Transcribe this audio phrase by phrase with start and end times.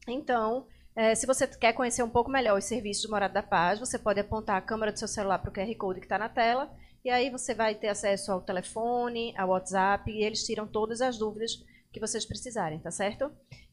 [0.06, 3.80] Então, é, se você quer conhecer um pouco melhor os serviços do Morada da Paz,
[3.80, 6.28] você pode apontar a câmera do seu celular para o QR Code que está na
[6.28, 6.72] tela
[7.04, 11.18] e aí você vai ter acesso ao telefone, ao WhatsApp e eles tiram todas as
[11.18, 11.60] dúvidas
[11.92, 13.32] que vocês precisarem, tá certo?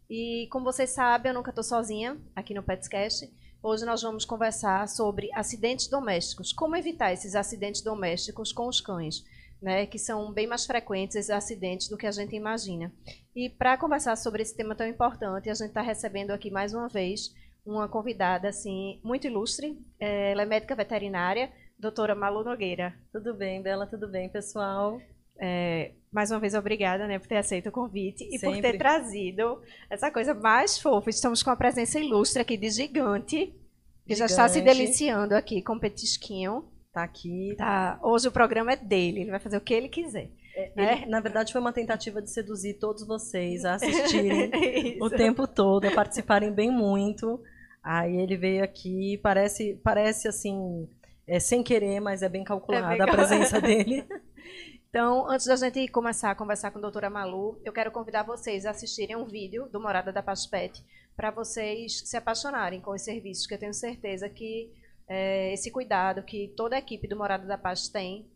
[0.10, 3.32] E como vocês sabem, eu nunca estou sozinha aqui no Petscast.
[3.66, 6.52] Hoje nós vamos conversar sobre acidentes domésticos.
[6.52, 9.24] Como evitar esses acidentes domésticos com os cães,
[9.62, 9.86] né?
[9.86, 12.92] Que são bem mais frequentes esses acidentes do que a gente imagina.
[13.34, 16.90] E para conversar sobre esse tema tão importante, a gente está recebendo aqui mais uma
[16.90, 17.34] vez
[17.66, 19.82] uma convidada assim muito ilustre.
[19.98, 22.94] É, ela é médica veterinária, doutora Malu Nogueira.
[23.14, 23.88] Tudo bem, Bela?
[23.88, 25.00] Tudo bem, pessoal?
[25.40, 29.60] É, mais uma vez, obrigada né, por ter aceito o convite e por ter trazido
[29.90, 31.10] essa coisa mais fofa.
[31.10, 33.48] Estamos com a presença ilustre aqui de Gigante,
[34.06, 34.20] que Gigante.
[34.20, 36.66] já está se deliciando aqui com o petisquinho.
[36.94, 37.56] Tá aqui.
[37.58, 38.00] Tá.
[38.04, 40.30] Hoje o programa é dele, ele vai fazer o que ele quiser.
[40.56, 40.98] É, né?
[40.98, 44.52] ele, na verdade, foi uma tentativa de seduzir todos vocês a assistirem
[45.02, 47.42] o tempo todo, a participarem bem muito.
[47.84, 50.88] Aí ele veio aqui, parece, parece assim,
[51.28, 54.06] é, sem querer, mas é bem calculada é bem a presença dele.
[54.94, 58.64] Então, antes da gente começar a conversar com a doutora Malu, eu quero convidar vocês
[58.64, 60.84] a assistirem um vídeo do Morada da Paspet
[61.16, 64.72] para vocês se apaixonarem com os serviços, que eu tenho certeza que
[65.08, 68.30] é, esse cuidado que toda a equipe do Morada da Paz tem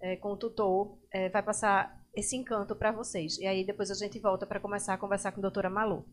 [0.00, 3.36] é, com o tutor é, vai passar esse encanto para vocês.
[3.36, 6.06] E aí depois a gente volta para começar a conversar com a doutora Malu.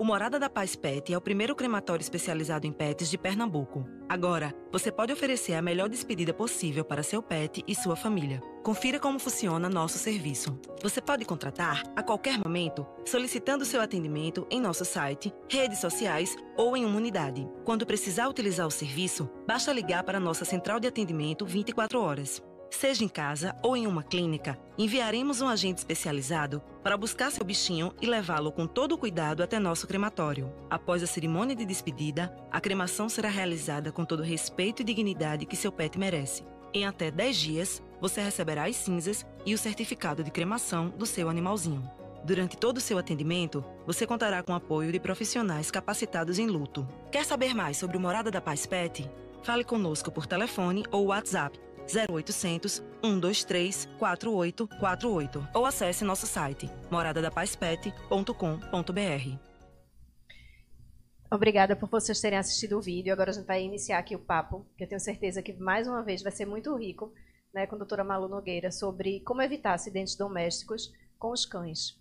[0.00, 3.86] O Morada da Paz Pet é o primeiro crematório especializado em pets de Pernambuco.
[4.08, 8.40] Agora, você pode oferecer a melhor despedida possível para seu pet e sua família.
[8.62, 10.58] Confira como funciona nosso serviço.
[10.82, 16.74] Você pode contratar a qualquer momento, solicitando seu atendimento em nosso site, redes sociais ou
[16.74, 17.46] em uma unidade.
[17.66, 22.42] Quando precisar utilizar o serviço, basta ligar para nossa central de atendimento 24 horas.
[22.70, 27.92] Seja em casa ou em uma clínica, enviaremos um agente especializado para buscar seu bichinho
[28.00, 30.50] e levá-lo com todo o cuidado até nosso crematório.
[30.70, 35.46] Após a cerimônia de despedida, a cremação será realizada com todo o respeito e dignidade
[35.46, 36.44] que seu pet merece.
[36.72, 41.28] Em até 10 dias, você receberá as cinzas e o certificado de cremação do seu
[41.28, 41.90] animalzinho.
[42.24, 46.86] Durante todo o seu atendimento, você contará com o apoio de profissionais capacitados em luto.
[47.10, 49.10] Quer saber mais sobre o Morada da Paz Pet?
[49.42, 51.58] Fale conosco por telefone ou WhatsApp
[51.94, 59.50] 0800 123 4848 ou acesse nosso site moradadapazpet.com.br.
[61.32, 63.12] Obrigada por vocês terem assistido o vídeo.
[63.12, 66.02] Agora a gente vai iniciar aqui o papo, que eu tenho certeza que mais uma
[66.02, 67.12] vez vai ser muito rico,
[67.54, 71.96] né, com a doutora Malu Nogueira, sobre como evitar acidentes domésticos com os cães.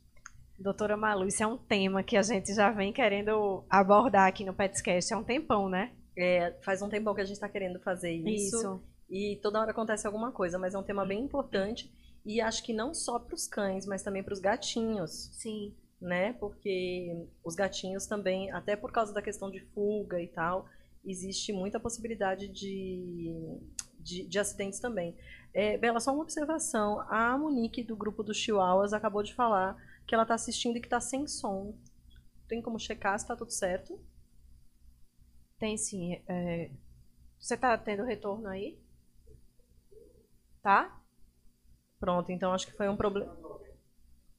[0.57, 4.53] Doutora Malu, isso é um tema que a gente já vem querendo abordar aqui no
[4.53, 5.94] Petscast há um tempão, né?
[6.17, 8.57] É, faz um tempão que a gente está querendo fazer isso.
[8.57, 11.91] Isso e toda hora acontece alguma coisa, mas é um tema bem importante
[12.25, 15.29] e acho que não só para os cães, mas também para os gatinhos.
[15.33, 15.73] Sim.
[15.99, 16.33] Né?
[16.33, 20.65] Porque os gatinhos também, até por causa da questão de fuga e tal,
[21.03, 23.59] existe muita possibilidade de,
[23.99, 25.17] de, de acidentes também.
[25.53, 27.01] É, Bela, só uma observação.
[27.09, 29.75] A Monique, do grupo dos Chihuahuas, acabou de falar
[30.07, 31.75] que ela está assistindo e que está sem som.
[32.47, 34.00] Tem como checar se está tudo certo?
[35.57, 36.21] Tem sim.
[36.27, 36.71] É...
[37.38, 38.77] Você está tendo retorno aí?
[40.69, 41.01] Tá?
[42.00, 43.36] Pronto, então acho que foi um problema.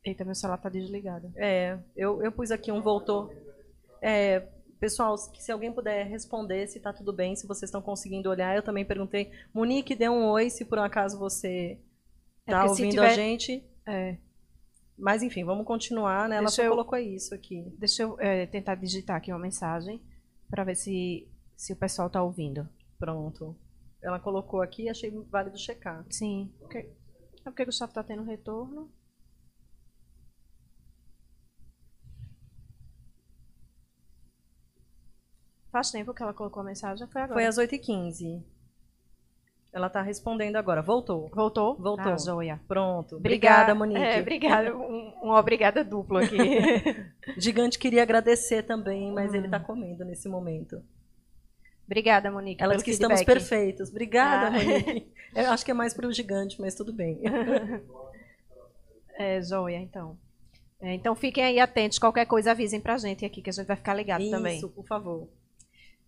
[0.05, 1.33] Eita, meu celular tá desligado.
[1.35, 3.35] É, eu, eu pus aqui um voltou.
[4.01, 4.39] É,
[4.79, 8.55] pessoal, se alguém puder responder se tá tudo bem, se vocês estão conseguindo olhar.
[8.55, 9.33] Eu também perguntei.
[9.53, 11.81] Monique, dê um oi se por um acaso você
[12.47, 13.11] é tá é ouvindo tiver...
[13.11, 13.69] a gente.
[13.85, 14.17] É.
[14.97, 16.37] Mas enfim, vamos continuar, né?
[16.37, 16.71] Ela Deixa só eu...
[16.71, 17.75] colocou isso aqui.
[17.77, 20.01] Deixa eu é, tentar digitar aqui uma mensagem
[20.49, 22.69] para ver se, se o pessoal tá ouvindo.
[23.01, 23.57] Pronto
[24.03, 26.05] ela colocou aqui, achei válido checar.
[26.11, 26.53] Sim.
[26.63, 26.93] Okay.
[27.41, 28.91] É porque o Gustavo tá tendo retorno.
[35.71, 37.35] Faz tempo que ela colocou a mensagem, foi agora.
[37.35, 38.43] Foi às 8h15.
[39.73, 40.83] Ela está respondendo agora.
[40.83, 41.31] Voltou.
[41.33, 41.77] Voltou?
[41.77, 42.13] Voltou.
[42.13, 42.61] Ah, joia.
[42.67, 43.17] Pronto.
[43.17, 44.01] Obrigada, Obrigada, Monique.
[44.01, 44.77] É, obrigada.
[44.77, 46.37] Um, um obrigada duplo aqui.
[47.39, 50.83] Gigante queria agradecer também, mas ele está comendo nesse momento.
[51.91, 52.63] Obrigada, Monique.
[52.63, 53.35] Ela disse que estamos feedback.
[53.49, 53.91] perfeitos.
[53.91, 54.51] Obrigada, Ah.
[54.51, 55.13] Monique.
[55.35, 57.21] Eu acho que é mais para o gigante, mas tudo bem.
[59.19, 60.19] É, joia, então.
[60.81, 61.99] É, então fiquem aí atentos.
[61.99, 64.61] Qualquer coisa avisem pra gente aqui, que a gente vai ficar ligado Isso, também.
[64.69, 65.29] por favor.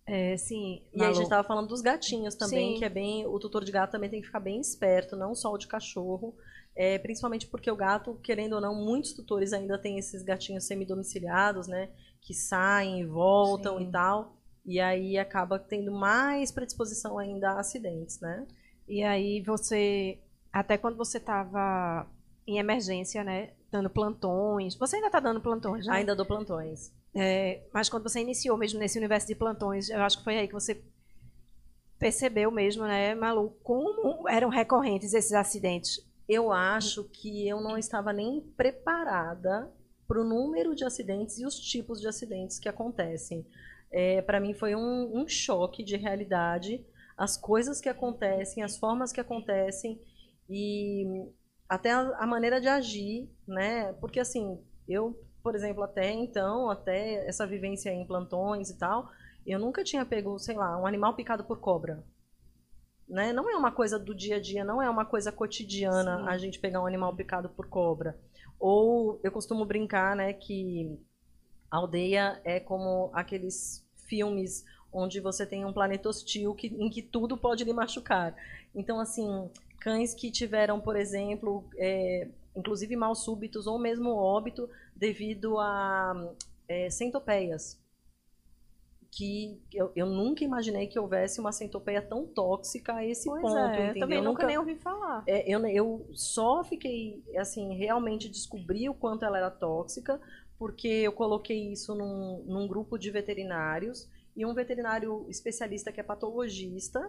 [0.05, 1.13] É, sim, E aí a Malu.
[1.15, 2.79] gente estava falando dos gatinhos também, Sim.
[2.79, 3.25] que é bem.
[3.25, 6.35] O tutor de gato também tem que ficar bem esperto, não só o de cachorro.
[6.75, 11.67] é, principalmente porque o gato, querendo ou não, muitos tutores ainda têm esses gatinhos semidomiciliados,
[11.67, 11.89] né?
[12.19, 13.83] Que saem e voltam Sim.
[13.87, 14.35] e tal.
[14.65, 18.47] E aí acaba tendo mais predisposição ainda a acidentes, né?
[18.87, 20.19] E aí você,
[20.51, 22.07] até quando você estava
[22.47, 25.93] em emergência, né, dando plantões, você ainda está dando plantões, né?
[25.95, 26.91] Ainda dou plantões.
[27.15, 30.47] É, mas quando você iniciou mesmo nesse universo de plantões, eu acho que foi aí
[30.47, 30.81] que você
[31.99, 35.99] percebeu mesmo, né, Malu, como eram recorrentes esses acidentes.
[36.27, 39.71] Eu acho que eu não estava nem preparada
[40.07, 43.45] para o número de acidentes e os tipos de acidentes que acontecem.
[43.93, 46.83] É, para mim foi um, um choque de realidade,
[47.15, 50.01] as coisas que acontecem, as formas que acontecem
[50.49, 51.05] e
[51.69, 53.93] até a, maneira de agir, né?
[53.93, 59.09] Porque assim, eu, por exemplo, até então, até essa vivência em plantões e tal,
[59.45, 62.03] eu nunca tinha pego, sei lá, um animal picado por cobra.
[63.07, 63.31] Né?
[63.31, 66.27] Não é uma coisa do dia a dia, não é uma coisa cotidiana Sim.
[66.29, 68.17] a gente pegar um animal picado por cobra.
[68.59, 70.99] Ou eu costumo brincar, né, que
[71.69, 73.82] a aldeia é como aqueles
[74.13, 78.35] filmes onde você tem um planeta hostil que, em que tudo pode lhe machucar.
[78.75, 79.49] Então, assim,
[79.79, 86.13] cães que tiveram, por exemplo, é, inclusive mal súbitos ou mesmo óbito devido a
[86.67, 87.81] é, centopeias.
[89.11, 93.57] Que eu, eu nunca imaginei que houvesse uma centopeia tão tóxica a esse Pois ponto,
[93.57, 93.99] é, eu entendeu?
[93.99, 95.23] também Eu nunca nem ouvi falar.
[95.25, 100.19] é, eu, eu só fiquei, assim, realmente descobri o quanto ela era tóxica,
[100.63, 106.03] porque eu coloquei isso num, num grupo de veterinários, e um veterinário especialista que é
[106.03, 107.01] patologista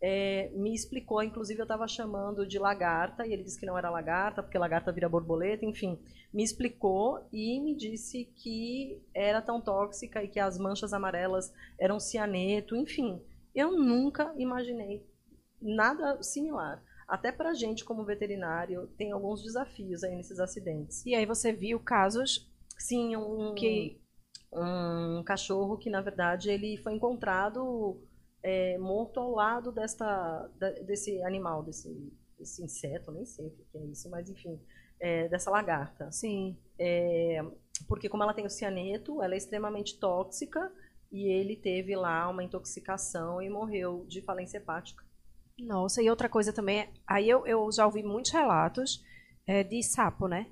[0.00, 3.90] é, me explicou, inclusive eu estava chamando de lagarta, e ele disse que não era
[3.90, 5.98] lagarta, porque lagarta vira borboleta, enfim,
[6.32, 11.98] me explicou e me disse que era tão tóxica e que as manchas amarelas eram
[11.98, 13.20] cianeto, enfim.
[13.52, 15.04] Eu nunca imaginei
[15.60, 16.80] nada similar.
[17.08, 21.04] Até pra gente, como veterinário, tem alguns desafios aí nesses acidentes.
[21.04, 22.48] E aí você viu casos
[22.78, 24.00] Sim, um, que
[24.52, 28.00] um cachorro que, na verdade, ele foi encontrado
[28.42, 31.88] é, morto ao lado desta, da- desse animal, desse,
[32.38, 34.60] desse inseto, nem sei o que é isso, mas enfim,
[35.00, 36.10] é, dessa lagarta.
[36.10, 36.56] sim,
[37.86, 40.72] Porque como ela tem o cianeto, ela é extremamente tóxica
[41.12, 45.04] e ele teve lá uma intoxicação e morreu de falência hepática.
[45.58, 49.02] Nossa, e outra coisa também, aí eu, eu já ouvi muitos relatos
[49.46, 50.46] é, de sapo, né?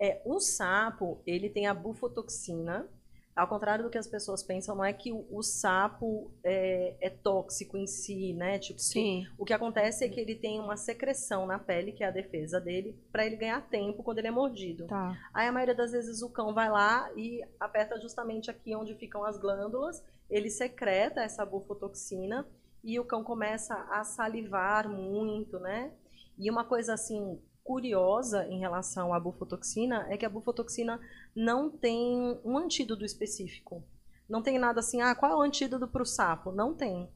[0.00, 2.88] É, um sapo, ele tem a bufotoxina.
[3.34, 7.10] Ao contrário do que as pessoas pensam, não é que o, o sapo é, é
[7.10, 8.58] tóxico em si, né?
[8.58, 9.26] Tipo, Sim.
[9.36, 12.58] o que acontece é que ele tem uma secreção na pele, que é a defesa
[12.58, 14.86] dele, para ele ganhar tempo quando ele é mordido.
[14.86, 15.14] Tá.
[15.34, 19.22] Aí a maioria das vezes o cão vai lá e aperta justamente aqui onde ficam
[19.22, 22.46] as glândulas, ele secreta essa bufotoxina
[22.82, 25.92] e o cão começa a salivar muito, né?
[26.38, 31.00] E uma coisa assim curiosa em relação à bufotoxina é que a bufotoxina
[31.34, 33.82] não tem um antídoto específico.
[34.28, 36.52] Não tem nada assim, ah, qual é o antídoto para o sapo?
[36.52, 37.08] Não tem.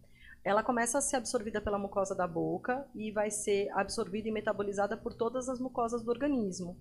[0.44, 4.96] Ela começa a ser absorvida pela mucosa da boca e vai ser absorvida e metabolizada
[4.96, 6.76] por todas as mucosas do organismo.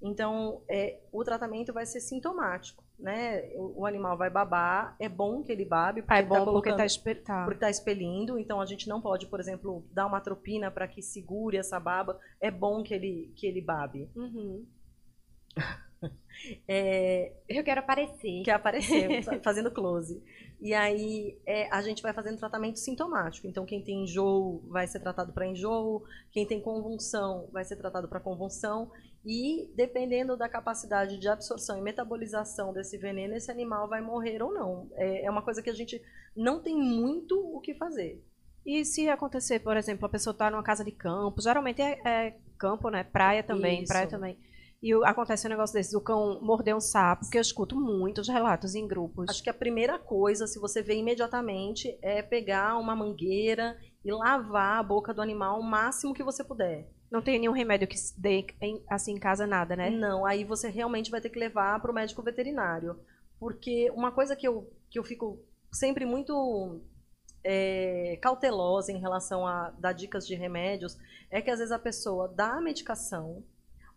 [0.00, 3.50] Então, é, o tratamento vai ser sintomático, né?
[3.56, 6.40] O, o animal vai babar, é bom que ele babe, porque Ah, é bom tá
[6.44, 7.22] porque colocando- tá, esper...
[7.22, 7.46] tá.
[7.50, 11.56] está expelindo, então a gente não pode, por exemplo, dar uma atropina para que segure
[11.56, 12.18] essa baba.
[12.40, 14.08] É bom que ele, que ele babe.
[14.16, 14.64] Uhum.
[16.66, 18.42] É, Eu quero aparecer.
[18.42, 20.20] que apareceu, sabe, fazendo close.
[20.60, 23.46] E aí é, a gente vai fazendo tratamento sintomático.
[23.46, 28.08] Então, quem tem enjoo vai ser tratado para enjoo, quem tem convulsão vai ser tratado
[28.08, 28.90] para convulsão.
[29.24, 34.52] E dependendo da capacidade de absorção e metabolização desse veneno, esse animal vai morrer ou
[34.52, 34.90] não.
[34.94, 36.02] É, é uma coisa que a gente
[36.36, 38.22] não tem muito o que fazer.
[38.64, 42.36] E se acontecer, por exemplo, a pessoa está numa casa de campo, geralmente é, é
[42.58, 43.04] campo, né?
[43.04, 43.92] Praia também, Isso.
[43.92, 44.38] praia também.
[44.82, 48.74] E acontece um negócio desse, o cão morder um sapo, porque eu escuto muitos relatos
[48.74, 49.28] em grupos.
[49.28, 54.80] Acho que a primeira coisa, se você vê imediatamente, é pegar uma mangueira e lavar
[54.80, 56.88] a boca do animal o máximo que você puder.
[57.12, 59.90] Não tem nenhum remédio que se dê em- assim em casa, nada, né?
[59.90, 62.98] Não, aí você realmente vai ter que levar para o médico veterinário.
[63.38, 65.38] Porque uma coisa que eu, que eu fico
[65.70, 66.80] sempre muito
[67.44, 70.96] é, cautelosa em relação a dar dicas de remédios
[71.30, 73.42] é que às vezes a pessoa dá a medicação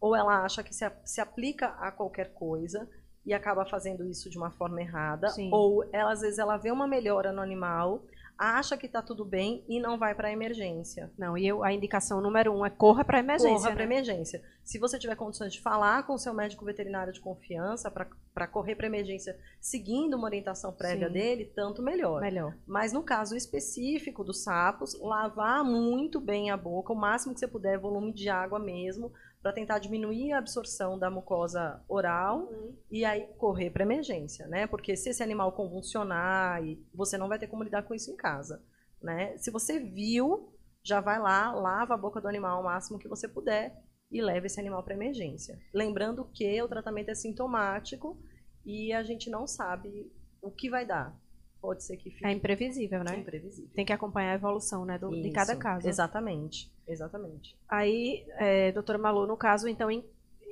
[0.01, 2.89] ou ela acha que se, se aplica a qualquer coisa
[3.25, 5.49] e acaba fazendo isso de uma forma errada, Sim.
[5.51, 8.03] ou ela, às vezes ela vê uma melhora no animal,
[8.37, 11.11] acha que está tudo bem e não vai para a emergência.
[11.17, 13.55] Não, e eu, a indicação número um é corra para emergência.
[13.55, 13.95] Corra para né?
[13.95, 14.43] emergência.
[14.63, 18.75] Se você tiver condições de falar com o seu médico veterinário de confiança para correr
[18.75, 21.13] para emergência, seguindo uma orientação prévia Sim.
[21.13, 22.21] dele, tanto melhor.
[22.21, 22.55] Melhor.
[22.65, 27.47] Mas no caso específico dos sapos, lavar muito bem a boca, o máximo que você
[27.47, 29.11] puder, volume de água mesmo,
[29.45, 32.49] para tentar diminuir a absorção da mucosa oral
[32.89, 34.65] e aí correr para emergência, né?
[34.65, 38.15] Porque se esse animal convulsionar, e você não vai ter como lidar com isso em
[38.15, 38.59] casa,
[38.99, 39.37] né?
[39.37, 40.51] Se você viu,
[40.83, 43.71] já vai lá, lava a boca do animal o máximo que você puder
[44.11, 45.59] e leva esse animal para emergência.
[45.71, 48.19] Lembrando que o tratamento é sintomático
[48.65, 50.11] e a gente não sabe
[50.41, 51.15] o que vai dar.
[51.65, 53.17] Pode ser que fique É imprevisível, né?
[53.17, 53.69] imprevisível.
[53.73, 55.87] Tem que acompanhar a evolução, né, do- de cada Isso, caso.
[55.87, 57.55] Exatamente, exatamente.
[57.67, 60.03] Aí, é, doutora Malu, no caso, então, em-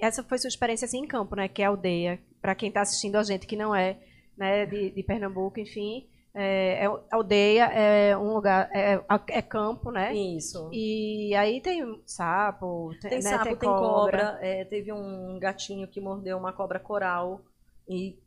[0.02, 1.48] essa foi sua experiência assim em campo, né?
[1.48, 2.20] Que é a aldeia.
[2.42, 3.98] Para quem está assistindo a gente que não é
[4.36, 6.08] né, de, de Pernambuco, enfim.
[6.36, 10.12] É, é- aldeia é um lugar, é, é campo, né?
[10.16, 10.68] Isso.
[10.74, 14.40] E aí tem sapo, tem, Tem né, sapo, tem tem cobra.
[14.42, 17.42] é, teve um gatinho que mordeu uma cobra coral
[17.88, 18.18] e,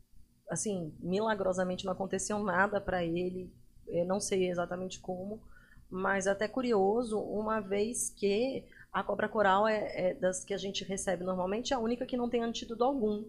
[0.49, 3.51] assim, milagrosamente não aconteceu nada para ele.
[3.87, 5.41] Eu não sei exatamente como,
[5.89, 10.83] mas até curioso, uma vez que a cobra coral é, é das que a gente
[10.83, 13.25] recebe normalmente, é a única que não tem antídoto algum.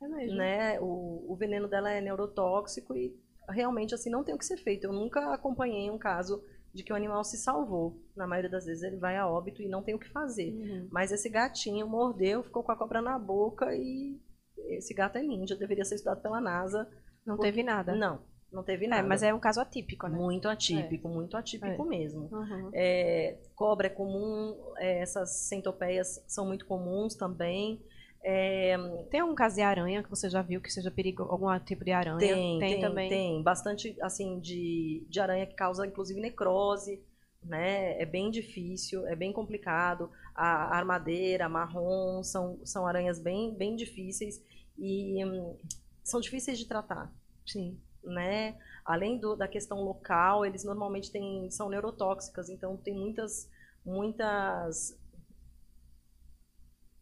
[0.00, 0.36] É mesmo.
[0.36, 0.80] né?
[0.80, 3.14] O, o veneno dela é neurotóxico e
[3.48, 4.84] realmente assim não tem o que ser feito.
[4.84, 6.42] Eu nunca acompanhei um caso
[6.74, 7.98] de que o animal se salvou.
[8.14, 10.52] Na maioria das vezes ele vai a óbito e não tem o que fazer.
[10.52, 10.88] Uhum.
[10.90, 14.20] Mas esse gatinho mordeu, ficou com a cobra na boca e
[14.68, 16.88] esse gato é ninja, deveria ser estudado pela NASA.
[17.24, 17.94] Não teve nada.
[17.94, 18.20] Não,
[18.52, 19.06] não teve É, nada.
[19.06, 20.16] mas é um caso atípico, né?
[20.16, 22.28] muito atípico, muito atípico mesmo.
[22.32, 22.70] Uhum.
[22.72, 27.80] É, cobra é comum, é, essas centopeias são muito comuns também.
[28.22, 28.76] É,
[29.10, 31.92] Tem algum caso de aranha que você já viu que seja perigo, algum tipo de
[31.92, 32.18] aranha?
[32.18, 33.08] Tem, tem, também.
[33.08, 33.42] tem.
[33.42, 37.00] Bastante, assim, de, de aranha que causa, inclusive, necrose,
[37.42, 38.00] né?
[38.00, 40.10] É bem difícil, é bem complicado.
[40.34, 44.42] A armadeira, marrom, são, são aranhas bem, bem difíceis
[44.78, 45.58] e hum,
[46.04, 47.12] são difíceis de tratar,
[47.46, 47.80] Sim.
[48.02, 48.56] né?
[48.84, 53.50] Além do, da questão local, eles normalmente têm, são neurotóxicas, então tem muitas,
[53.84, 54.96] muitas...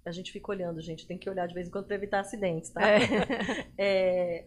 [0.04, 2.70] A gente fica olhando, gente, tem que olhar de vez em quando para evitar acidentes,
[2.70, 2.82] tá?
[3.78, 4.46] É,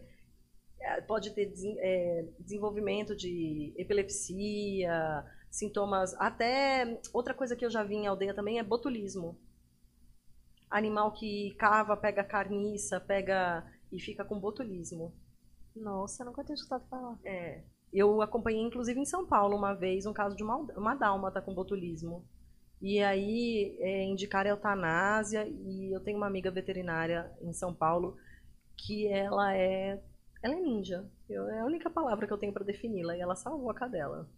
[0.80, 6.14] é, pode ter é, desenvolvimento de epilepsia, sintomas.
[6.14, 9.38] Até outra coisa que eu já vi em aldeia também é botulismo.
[10.70, 15.14] Animal que cava, pega carniça, pega e fica com botulismo.
[15.74, 17.18] Nossa, nunca tinha escutado falar.
[17.24, 17.62] É.
[17.92, 21.54] Eu acompanhei, inclusive, em São Paulo, uma vez, um caso de uma, uma dálmata com
[21.54, 22.26] botulismo.
[22.80, 28.16] E aí é, indicaram eutanásia, e eu tenho uma amiga veterinária em São Paulo
[28.76, 30.00] que ela é.
[30.42, 31.08] Ela é ninja.
[31.28, 34.28] Eu- é a única palavra que eu tenho para defini-la, e ela salvou a cadela.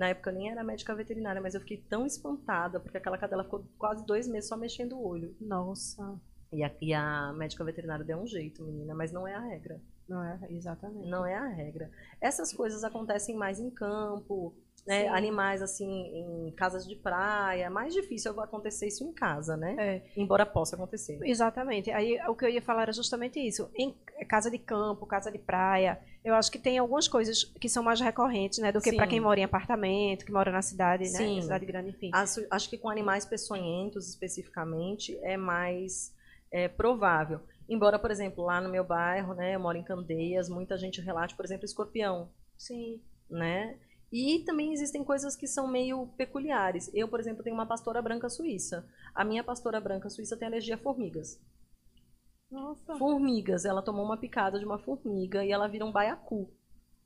[0.00, 3.44] Na época eu nem era médica veterinária, mas eu fiquei tão espantada, porque aquela cadela
[3.44, 5.36] ficou quase dois meses só mexendo o olho.
[5.38, 6.18] Nossa.
[6.50, 9.78] E a, e a médica veterinária deu um jeito, menina, mas não é a regra.
[10.08, 11.06] Não é, exatamente.
[11.06, 11.90] Não é a regra.
[12.18, 14.54] Essas coisas acontecem mais em campo,
[14.86, 15.08] né?
[15.08, 17.64] Animais assim em casas de praia.
[17.64, 19.76] É mais difícil acontecer isso em casa, né?
[19.78, 21.18] É, Embora possa acontecer.
[21.22, 21.90] exatamente.
[21.90, 23.70] Aí o que eu ia falar era justamente isso.
[23.74, 23.94] Em
[24.28, 28.00] casa de campo, casa de praia, eu acho que tem algumas coisas que são mais
[28.00, 31.42] recorrentes, né, do que para quem mora em apartamento, que mora na cidade, né, Sim.
[31.42, 32.10] cidade grande, enfim.
[32.12, 36.14] Acho, acho que com animais peçonhentos especificamente é mais
[36.52, 37.40] é, provável.
[37.68, 41.36] Embora, por exemplo, lá no meu bairro, né, eu moro em Candeias, muita gente relate,
[41.36, 42.28] por exemplo, escorpião.
[42.58, 43.00] Sim.
[43.30, 43.78] né?
[44.12, 46.90] E também existem coisas que são meio peculiares.
[46.92, 48.84] Eu, por exemplo, tenho uma pastora branca suíça.
[49.14, 51.40] A minha pastora branca suíça tem alergia a formigas.
[52.50, 52.96] Nossa.
[52.96, 56.50] Formigas, ela tomou uma picada de uma formiga e ela vira um baiacu.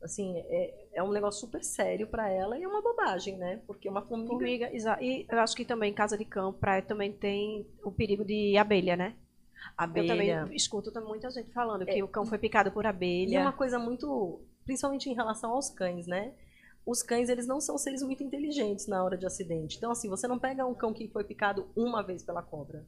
[0.03, 3.63] Assim, é, é um negócio super sério pra ela e é uma bobagem, né?
[3.67, 4.31] Porque uma formiga.
[4.33, 7.91] Formiga, exa- e eu acho que também em casa de campo, praia, também tem o
[7.93, 9.15] perigo de abelha, né?
[9.77, 10.05] abelha.
[10.05, 10.09] Eu
[10.45, 13.41] também escuto muita gente falando que o cão foi picado por E abelha.
[13.41, 14.43] uma coisa muito.
[14.65, 16.35] Principalmente em relação aos cães, né?
[16.87, 19.77] Os cães, eles não são seres muito inteligentes na hora de acidente.
[19.79, 22.87] Então, assim, você não pega um cão que foi picado uma vez pela cobra.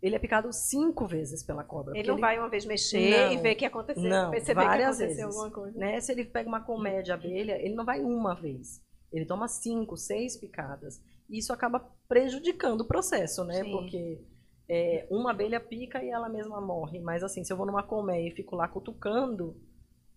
[0.00, 1.96] Ele é picado cinco vezes pela cobra.
[1.96, 3.32] Ele não vai uma vez mexer Não.
[3.32, 5.36] e ver que aconteceu, Não, perceber que várias aconteceu vezes.
[5.40, 5.78] alguma coisa.
[5.78, 6.00] né?
[6.00, 8.80] Se ele pega uma colmeia de abelha, ele não vai uma vez.
[9.12, 11.00] Ele toma cinco, seis picadas.
[11.30, 13.62] E isso acaba prejudicando o processo, né?
[13.62, 13.70] Sim.
[13.70, 14.20] Porque
[14.68, 16.98] é, uma abelha pica e ela mesma morre.
[17.00, 19.56] Mas assim, se eu vou numa colmeia e fico lá cutucando,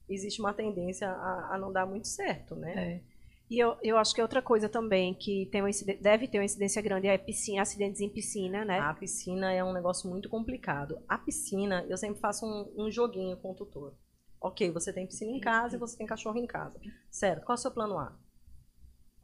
[0.10, 2.74] existe uma tendência a, a não dar muito certo, né?
[2.76, 3.15] É.
[3.50, 5.70] E eu, eu acho que outra coisa também que tem uma
[6.02, 8.80] deve ter uma incidência grande é piscina, acidentes em piscina, né?
[8.80, 11.00] A piscina é um negócio muito complicado.
[11.08, 13.94] A piscina, eu sempre faço um, um joguinho com o tutor.
[14.42, 16.80] Ok, você tem piscina em casa e você tem cachorro em casa.
[17.10, 18.18] Certo, qual é o seu plano A?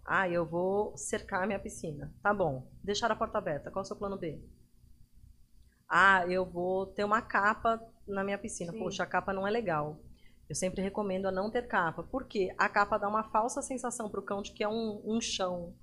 [0.06, 2.14] Ah, eu vou cercar a minha piscina.
[2.22, 2.68] Tá bom.
[2.84, 3.72] Deixar a porta aberta.
[3.72, 4.42] Qual é o seu plano B?
[5.88, 8.72] Ah, eu vou ter uma capa na minha piscina.
[8.72, 8.80] Sim.
[8.80, 10.00] Poxa, a capa não é legal.
[10.52, 12.04] Eu sempre recomendo a não ter capa.
[12.04, 15.74] Porque a capa dá uma falsa sensação pro cão de que é um, um chão.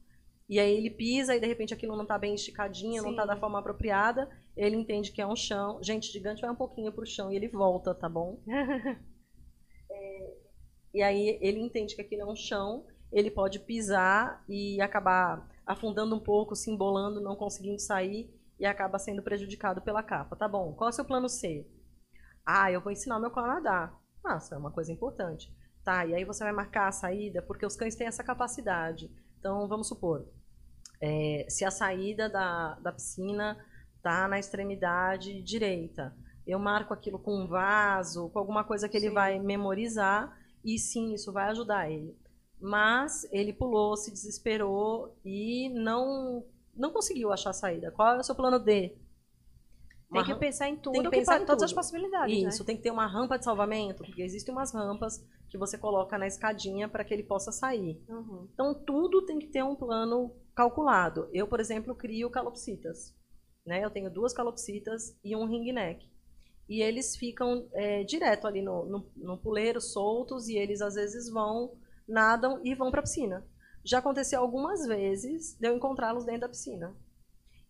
[0.46, 3.28] E aí ele pisa e de repente aquilo não tá bem esticadinho, não tá Sim.
[3.28, 4.28] da forma apropriada.
[4.54, 5.82] Ele entende que é um chão.
[5.82, 8.40] Gente, gigante vai um pouquinho pro chão e ele volta, tá bom?
[10.92, 16.16] E aí ele entende que aquilo é um chão, ele pode pisar e acabar afundando
[16.16, 20.34] um pouco, se embolando, não conseguindo sair e acaba sendo prejudicado pela capa.
[20.34, 21.66] Tá bom, qual é o seu plano C?
[22.44, 23.97] Ah, eu vou ensinar o meu cão a nadar.
[24.24, 25.52] Nossa, é uma coisa importante.
[25.84, 29.10] Tá, e aí você vai marcar a saída, porque os cães têm essa capacidade.
[29.38, 30.28] Então, vamos supor,
[31.00, 33.56] é, se a saída da, da piscina
[34.02, 36.14] tá na extremidade direita,
[36.46, 39.14] eu marco aquilo com um vaso, com alguma coisa que ele Sim.
[39.14, 42.16] vai memorizar, e sim, isso vai ajudar ele.
[42.60, 46.44] Mas ele pulou, se desesperou e não
[46.74, 47.90] não conseguiu achar a saída.
[47.90, 48.96] Qual é o seu plano D?
[50.10, 51.76] Tem que pensar em tudo, tem que pensar em todas as tudo.
[51.76, 55.76] possibilidades, Isso, tem que ter uma rampa de salvamento, porque existem umas rampas que você
[55.76, 58.02] coloca na escadinha para que ele possa sair.
[58.08, 58.14] né?
[58.14, 58.48] Uhum.
[58.52, 61.28] Então, tudo tem que ter um plano calculado.
[61.32, 63.14] Eu, por exemplo, crio calopsitas.
[63.66, 63.84] Né?
[63.84, 66.06] Eu tenho duas calopsitas e um ringneck.
[66.68, 71.30] E eles ficam é, direto ali no, no, no puleiro, soltos, e eles às vezes
[71.30, 73.46] vão, nadam e vão para a piscina.
[73.84, 76.94] Já aconteceu algumas vezes de eu encontrá-los dentro da piscina.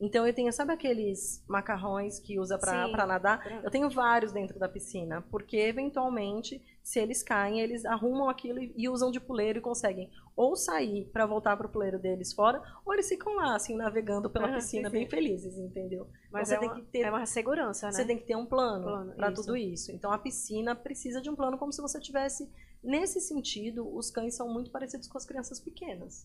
[0.00, 3.61] Então eu tenho, sabe aqueles macarrões que usa para nadar?
[3.64, 8.73] Eu tenho vários dentro da piscina, porque eventualmente, se eles caem, eles arrumam aquilo e,
[8.76, 12.63] e usam de puleiro e conseguem ou sair para voltar para o puleiro deles fora,
[12.87, 15.11] ou eles ficam lá, assim, navegando pela Ah, piscina, sim, bem sim.
[15.11, 16.06] felizes, entendeu?
[16.30, 17.93] Mas você é, tem uma, que ter- é uma segurança, né?
[17.93, 19.91] Você tem que ter um plano, Plano, para tudo isso.
[19.91, 22.49] Então a piscina precisa de um plano como se você tivesse.
[22.84, 26.25] Nesse sentido, os cães são muito parecidos com as crianças pequenas.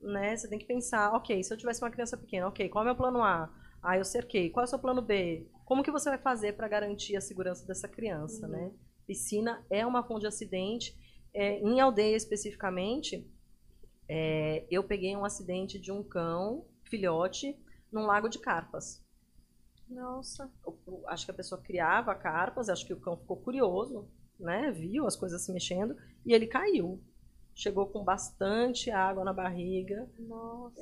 [0.00, 0.36] Né?
[0.36, 2.88] Você tem que pensar, ok, se eu tivesse uma criança pequena, ok, qual é o
[2.90, 3.52] meu plano A?
[3.82, 4.50] Ah, eu cerquei.
[4.50, 5.46] Qual é o seu plano B?
[5.64, 8.52] Como que você vai fazer para garantir a segurança dessa criança, Uhum.
[8.52, 8.72] né?
[9.06, 10.94] Piscina é uma fonte de acidente.
[11.34, 13.30] É, em aldeia especificamente,
[14.08, 17.56] é, eu peguei um acidente de um cão, filhote,
[17.92, 19.02] num lago de carpas
[19.88, 20.50] Nossa.
[20.64, 24.08] o- o- acho que a pessoa criava carpas, acho que o cão ficou curioso,
[24.38, 24.70] né?
[24.72, 27.02] Viu as coisas se mexendo e ele caiu.
[27.54, 30.80] Chegou com bastante água na barriga, Nossa.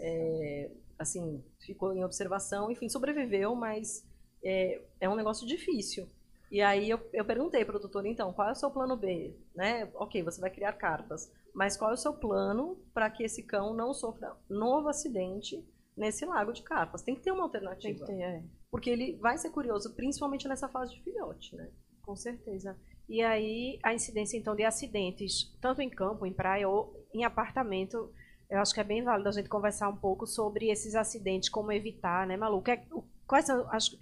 [0.99, 4.07] assim, ficou em observação, enfim, sobreviveu, mas
[4.45, 6.09] é, é um negócio difícil.
[6.51, 9.37] E aí eu, eu perguntei para o doutor, então, qual é o seu plano B?
[9.55, 9.91] Né?
[9.95, 13.75] Ok, você vai criar carpas, mas qual é o seu plano para que esse cão
[13.75, 15.63] não sofra novo acidente
[15.97, 17.03] nesse lago de carpas?
[17.03, 18.07] Tem que ter uma Tem alternativa.
[18.07, 18.45] que ter, é.
[18.71, 21.71] Porque ele vai ser curioso, principalmente nessa fase de filhote, né?
[22.03, 22.79] Com certeza.
[23.09, 28.13] E aí, a incidência, então, de acidentes, tanto em campo, em praia ou em apartamento,
[28.51, 31.73] eu acho que é bem válido a gente conversar um pouco sobre esses acidentes, como
[31.73, 32.63] evitar, né, Malu?
[32.63, 32.85] Que é-
[33.27, 33.99] quais são os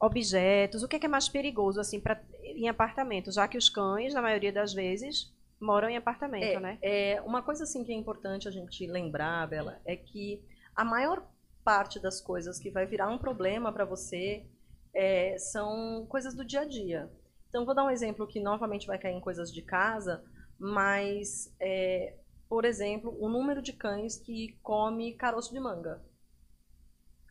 [0.00, 3.68] objetos, o que é, que é mais perigoso, assim, pra, em apartamento, já que os
[3.68, 6.78] cães, na maioria das vezes, moram em apartamento, né?
[6.82, 10.42] É, uma coisa assim que é importante a gente lembrar, Bela, é que
[10.76, 11.26] a maior
[11.64, 14.44] parte das coisas que vai virar um problema para você
[14.92, 17.10] é, são coisas do dia a dia.
[17.54, 20.24] Então, vou dar um exemplo que novamente vai cair em coisas de casa,
[20.58, 22.16] mas, é,
[22.48, 26.02] por exemplo, o número de cães que come caroço de manga.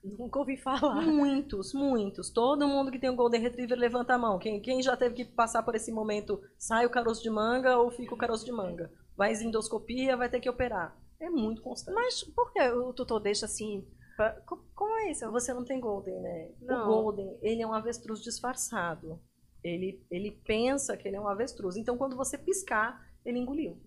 [0.01, 1.01] Nunca ouvi falar.
[1.01, 2.29] Muitos, muitos.
[2.29, 4.39] Todo mundo que tem um Golden Retriever levanta a mão.
[4.39, 7.91] Quem, quem já teve que passar por esse momento, sai o caroço de manga ou
[7.91, 8.89] fica o caroço de manga?
[9.17, 10.97] Vai endoscopia, vai ter que operar.
[11.19, 11.95] É muito constante.
[11.95, 13.86] Mas por que o tutor deixa assim?
[14.15, 14.41] pra-
[14.73, 15.29] Como é isso?
[15.31, 16.51] Você não tem Golden, né?
[16.62, 16.83] Não.
[16.83, 19.19] O Golden, ele é um avestruz disfarçado.
[19.63, 21.78] Ele, ele pensa que ele é um avestruz.
[21.78, 23.82] Então, quando você piscar, ele engoliu.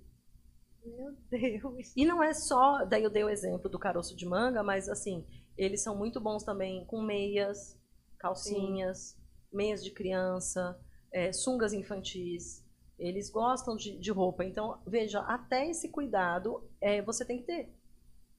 [0.85, 1.93] Meu Deus.
[1.97, 5.27] E não é só, daí eu dei o exemplo do caroço de manga, mas assim,
[5.57, 7.79] eles são muito bons também com meias,
[8.19, 9.17] calcinhas,
[9.53, 10.79] meias de criança,
[11.13, 12.65] é, sungas infantis.
[12.99, 14.45] Eles gostam de, de roupa.
[14.45, 17.75] Então, veja, até esse cuidado é, você tem que ter.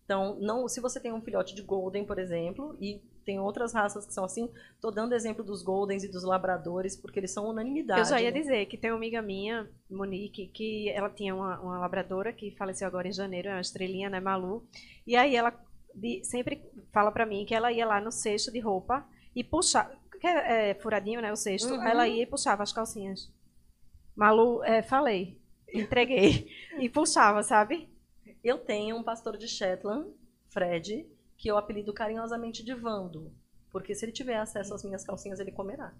[0.03, 4.05] Então, não, se você tem um filhote de Golden, por exemplo, e tem outras raças
[4.05, 7.99] que são assim, tô dando exemplo dos Goldens e dos Labradores, porque eles são unanimidade.
[7.99, 8.39] Eu já ia né?
[8.39, 12.87] dizer que tem uma amiga minha, Monique, que ela tinha uma, uma labradora que faleceu
[12.87, 14.65] agora em janeiro, é uma estrelinha, né, Malu.
[15.05, 15.53] E aí ela
[15.93, 16.63] de- sempre
[16.93, 20.69] fala pra mim que ela ia lá no cesto de roupa e puxava, que é,
[20.69, 21.85] é furadinho, né, o cesto, Uhum.
[21.85, 23.29] ela ia e puxava as calcinhas.
[24.15, 25.37] Malu, é, falei,
[25.73, 26.47] entreguei,
[26.79, 27.89] e puxava, sabe?
[28.41, 30.09] Eu tenho um pastor de Shetland,
[30.49, 31.05] Fred,
[31.37, 33.31] que eu apelido carinhosamente de Vando.
[33.71, 35.93] Porque se ele tiver acesso às minhas calcinhas, ele comerá.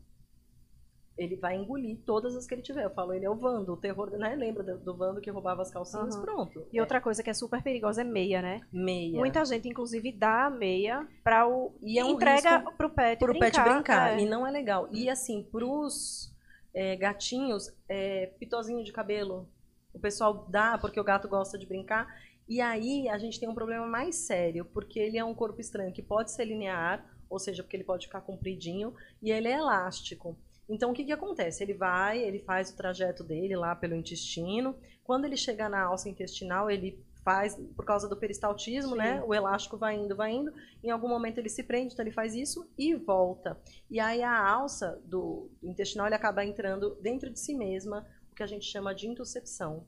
[1.17, 2.85] Ele vai engolir todas as que ele tiver.
[2.85, 4.35] Eu falo, ele é o Vando, o terror, né?
[4.35, 6.15] Lembra do, do Vando que roubava as calcinhas?
[6.15, 6.23] Aham.
[6.23, 6.67] Pronto.
[6.71, 8.61] E outra coisa que é super perigosa é meia, né?
[8.61, 9.17] É meia.
[9.17, 11.75] Muita gente, inclusive, dá a meia para o.
[11.81, 13.63] E é um entrega risco pro pet pro brincar.
[13.63, 14.19] pet brincar.
[14.19, 14.23] é.
[14.23, 14.87] E não é legal.
[14.91, 16.31] E assim, pros
[16.73, 19.49] é, gatinhos, é, pitozinho de cabelo.
[19.91, 22.07] O pessoal dá porque o gato gosta de brincar.
[22.47, 25.91] E aí a gente tem um problema mais sério, porque ele é um corpo estranho
[25.91, 30.37] que pode ser linear, ou seja, porque ele pode ficar compridinho, e ele é elástico.
[30.69, 31.63] Então o que, que acontece?
[31.63, 34.75] Ele vai, ele faz o trajeto dele lá pelo intestino.
[35.03, 38.97] Quando ele chega na alça intestinal, ele faz, por causa do peristaltismo, Sim.
[38.97, 39.23] né?
[39.25, 40.53] O elástico vai indo, vai indo.
[40.81, 43.59] Em algum momento ele se prende, então ele faz isso e volta.
[43.89, 48.35] E aí a alça do, do intestinal ele acaba entrando dentro de si mesma, o
[48.35, 49.85] que a gente chama de intuscepção.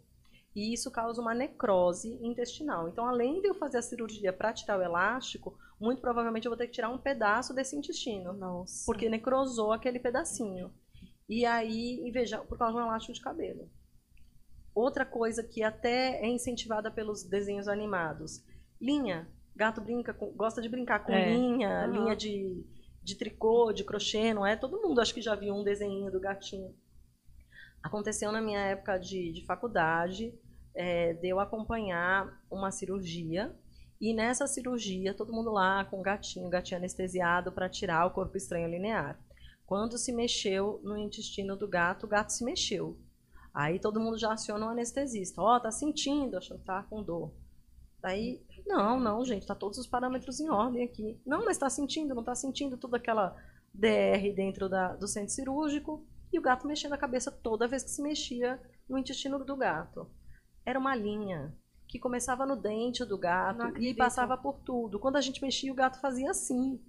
[0.56, 2.90] E isso causa uma necrose intestinal.
[2.90, 6.58] Então, além de eu fazer a cirurgia para tirar o elástico, muito provavelmente eu vou
[6.58, 8.84] ter que tirar um pedaço desse intestino, Nossa.
[8.86, 10.74] porque necrosou aquele pedacinho.
[11.28, 13.70] E aí, e veja, por causa de um elástico de cabelo.
[14.74, 18.44] Outra coisa que até é incentivada pelos desenhos animados.
[18.82, 19.30] Linha.
[19.56, 21.34] Gato brinca com, gosta de brincar com É.
[21.36, 21.92] linha, Aham.
[21.92, 22.66] linha de,
[23.04, 24.56] de tricô, de crochê, não é?
[24.56, 26.74] Todo mundo acho que já viu um desenho do gatinho.
[27.82, 30.34] Aconteceu na minha época de, de faculdade,
[30.76, 33.56] é, de eu acompanhar uma cirurgia.
[34.00, 38.38] E nessa cirurgia, todo mundo lá com gatinho, o gatinho anestesiado para tirar o corpo
[38.38, 39.20] estranho linear.
[39.66, 42.98] Quando se mexeu no intestino do gato, o gato se mexeu.
[43.54, 45.42] Aí todo mundo já aciona o anestesista.
[45.42, 47.32] Ó, tá sentindo, achando que tá com dor.
[48.02, 51.20] Daí, não, não, gente, tá todos os parâmetros em ordem aqui.
[51.26, 53.36] Não, mas tá sentindo, não tá sentindo toda aquela
[53.74, 56.06] DR dentro da, do centro cirúrgico.
[56.32, 60.10] E o gato mexendo a cabeça toda vez que se mexia no intestino do gato.
[60.66, 61.56] Era uma linha
[61.88, 65.00] que começava no dente do gato e passava por tudo.
[65.00, 66.80] Quando a gente mexia, o gato fazia assim.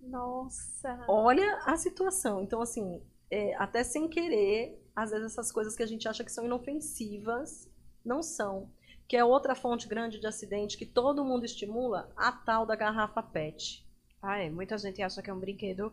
[0.00, 1.04] Nossa.
[1.08, 2.40] Olha a situação.
[2.40, 6.30] Então, assim, é, até sem querer, às vezes essas coisas que a gente acha que
[6.30, 7.68] são inofensivas,
[8.04, 8.70] não são.
[9.08, 13.22] Que é outra fonte grande de acidente que todo mundo estimula, a tal da garrafa
[13.22, 13.84] PET.
[14.22, 14.48] Ah, é.
[14.50, 15.92] Muita gente acha que é um brinquedo.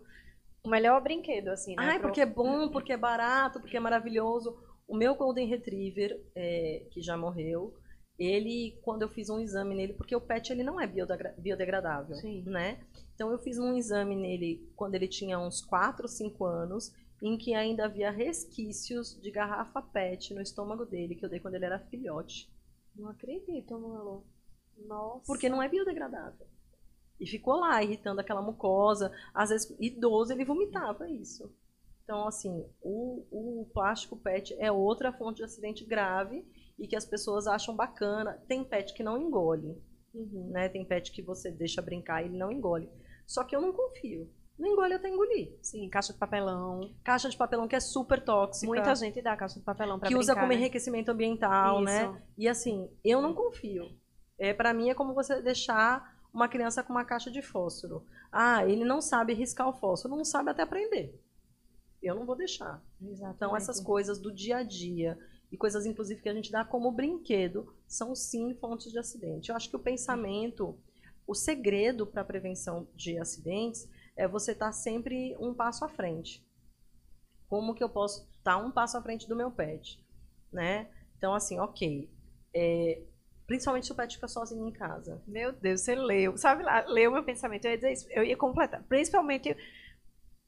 [0.63, 1.83] O melhor brinquedo, assim, né?
[1.83, 4.57] Ai, pro- porque é bom, porque é barato, porque é maravilhoso.
[4.87, 7.73] O meu Golden Retriever, é, que já morreu,
[8.17, 12.15] ele, quando eu fiz um exame nele, porque o PET ele não é biodegra- biodegradável,
[12.17, 12.43] Sim.
[12.45, 12.83] né?
[13.15, 16.91] Então eu fiz um exame nele quando ele tinha uns 4 ou 5 anos,
[17.21, 21.55] em que ainda havia resquícios de garrafa PET no estômago dele, que eu dei quando
[21.55, 22.49] ele era filhote.
[22.95, 24.25] Não acredito, Malu.
[24.85, 25.25] Nossa.
[25.25, 26.47] Porque não é biodegradável.
[27.19, 29.11] E ficou lá irritando aquela mucosa.
[29.33, 31.51] Às vezes, idoso, ele vomitava isso.
[32.03, 36.45] Então, assim, o, o plástico PET é outra fonte de acidente grave
[36.77, 38.41] e que as pessoas acham bacana.
[38.47, 39.77] Tem PET que não engole,
[40.13, 40.49] Uhum.
[40.51, 40.67] né?
[40.69, 42.89] Tem PET que você deixa brincar e ele não engole.
[43.27, 44.27] Só que eu não confio.
[44.57, 45.55] Não engole até engolir.
[45.61, 46.93] Sim, caixa de papelão.
[47.03, 48.67] Caixa de papelão que é super tóxica.
[48.67, 50.55] Muita gente dá caixa de papelão pra que usa como né?
[50.55, 52.05] enriquecimento ambiental, né?
[52.05, 52.21] Isso.
[52.39, 53.85] E assim, eu não confio.
[54.37, 58.05] É, para mim é como você deixar uma criança com uma caixa de fósforo.
[58.31, 61.19] Ah, ele não sabe riscar o fósforo, não sabe até aprender.
[62.01, 62.81] Eu não vou deixar.
[63.01, 63.35] Exatamente.
[63.35, 65.17] Então essas coisas do dia a dia
[65.51, 69.49] e coisas inclusive que a gente dá como brinquedo são sim fontes de acidente.
[69.49, 70.77] Eu acho que o pensamento,
[71.27, 76.45] o segredo para a prevenção de acidentes é você estar sempre um passo à frente.
[77.47, 79.99] Como que eu posso estar um passo à frente do meu pet,
[80.51, 80.89] né?
[81.17, 82.09] Então assim, ok,
[82.53, 83.01] é,
[83.49, 85.19] principalmente se o pet fica sozinho em casa.
[85.27, 86.37] Meu Deus, você leu.
[86.37, 87.65] Sabe lá, leu meu pensamento.
[87.65, 88.07] Eu ia dizer isso.
[88.11, 88.83] Eu ia completar.
[88.83, 89.57] Principalmente.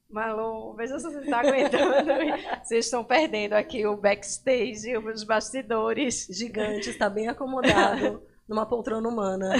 [0.08, 2.06] Malu, veja se você está aguentando.
[2.64, 6.28] Vocês estão perdendo aqui o backstage, os bastidores.
[6.30, 9.54] Gigante, está bem acomodado numa poltrona humana.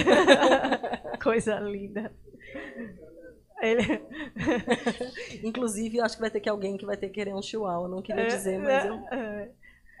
[1.20, 2.12] Coisa linda.
[3.60, 4.02] Ele...
[5.42, 7.88] Inclusive, eu acho que vai ter que alguém que vai ter que querer um chihuahua.
[7.88, 9.00] Não queria dizer, mas eu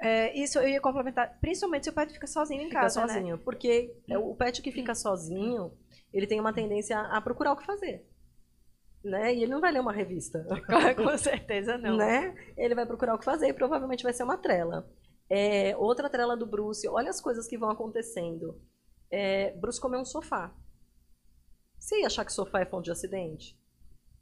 [0.02, 1.38] É, isso eu ia complementar.
[1.40, 3.06] Principalmente se o pet fica sozinho em fica casa, né?
[3.06, 3.38] sozinho.
[3.38, 5.72] Porque é, o pet que fica sozinho,
[6.12, 8.04] ele tem uma tendência a procurar o que fazer.
[9.04, 9.32] Né?
[9.32, 10.44] E ele não vai ler uma revista.
[10.96, 11.96] Com certeza não.
[11.96, 12.34] Né?
[12.56, 14.90] Ele vai procurar o que fazer e provavelmente vai ser uma trela.
[15.30, 18.60] É, outra trela do Bruce, olha as coisas que vão acontecendo.
[19.08, 20.52] É, Bruce comeu um sofá.
[21.78, 23.56] Você ia achar que sofá é fonte de acidente?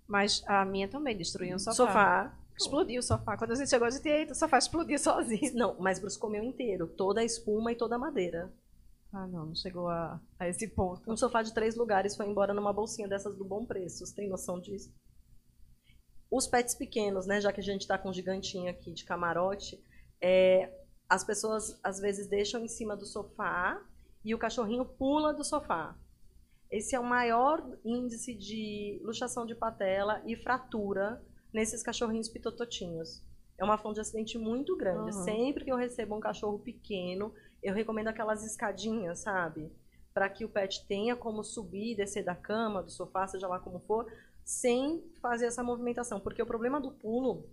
[0.07, 1.75] Mas a minha também destruiu um sofá.
[1.75, 2.40] Sofá.
[2.61, 3.39] Explodiu o sofá.
[3.39, 5.55] Quando a gente chegou, a gente, eita, o sofá explodiu sozinho.
[5.55, 6.87] Não, mas Bruce comeu inteiro.
[6.87, 8.53] Toda a espuma e toda a madeira.
[9.13, 11.11] Ah, não, não chegou a, a esse ponto.
[11.11, 14.05] Um sofá de três lugares foi embora numa bolsinha dessas do Bom Preço.
[14.05, 14.93] Você tem noção disso?
[16.31, 17.41] Os pets pequenos, né?
[17.41, 19.83] Já que a gente está com um gigantinho aqui de camarote,
[20.23, 20.71] é,
[21.09, 23.83] as pessoas às vezes deixam em cima do sofá
[24.25, 25.97] e o cachorrinho pula do sofá.
[26.71, 31.21] Esse é o maior índice de luxação de patela e fratura
[31.53, 33.23] nesses cachorrinhos pitototinhos.
[33.59, 35.15] É uma fonte de acidente muito grande.
[35.15, 35.25] Uhum.
[35.25, 37.33] Sempre que eu recebo um cachorro pequeno,
[37.63, 39.71] eu recomendo aquelas escadinhas, sabe?
[40.15, 43.59] Para que o pet tenha como subir e descer da cama, do sofá, seja lá
[43.59, 44.11] como for,
[44.43, 46.19] sem fazer essa movimentação.
[46.19, 47.49] Porque o problema do pulo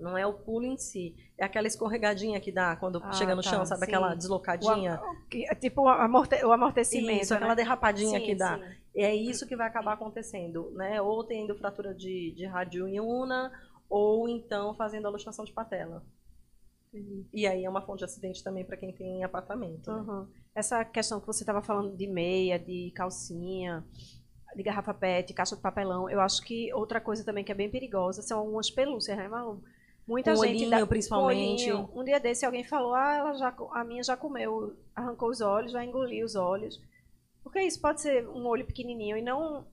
[0.00, 3.42] não é o pulo em si, é aquela escorregadinha que dá quando Ah, chega no
[3.42, 3.80] tá, chão, sabe?
[3.84, 3.86] sim.
[3.90, 5.00] Aquela O, deslocadinha.
[5.30, 7.56] que- é tipo o, amorte, o amortecimento, Isso, aquela né?
[7.56, 8.58] derrapadinha Sim, que dá.
[8.58, 8.64] sim.
[8.96, 11.00] É isso que vai acabar acontecendo, né?
[11.00, 13.52] Ou tendo fratura de, de radioiuna,
[13.88, 16.02] ou então fazendo a luxação de patela.
[17.32, 19.92] E aí é uma fonte de acidente também para quem tem apartamento.
[19.92, 20.00] né?
[20.00, 20.26] Uhum.
[20.54, 23.84] Essa questão que você estava falando de meia, de calcinha,
[24.56, 27.70] de garrafa PET, caixa de papelão, eu acho que outra coisa também que é bem
[27.70, 29.62] perigosa são algumas pelúcias, né, Malu?
[30.10, 31.70] Muita Com gente olhinho, principalmente.
[31.70, 31.90] com olhinho.
[31.94, 35.72] Um dia desse alguém falou, ah, ela já, a minha já comeu, arrancou os olhos,
[35.72, 36.80] já engoliu os olhos.
[37.42, 39.66] Porque isso pode ser um olho pequenininho e não,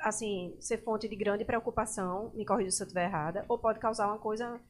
[0.00, 4.08] assim, ser fonte de grande preocupação, me corrija se eu estiver errada, ou pode causar
[4.08, 4.60] uma coisa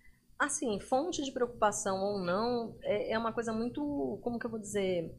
[0.41, 4.59] Assim, fonte de preocupação ou não, é, é uma coisa muito, como que eu vou
[4.59, 5.15] dizer,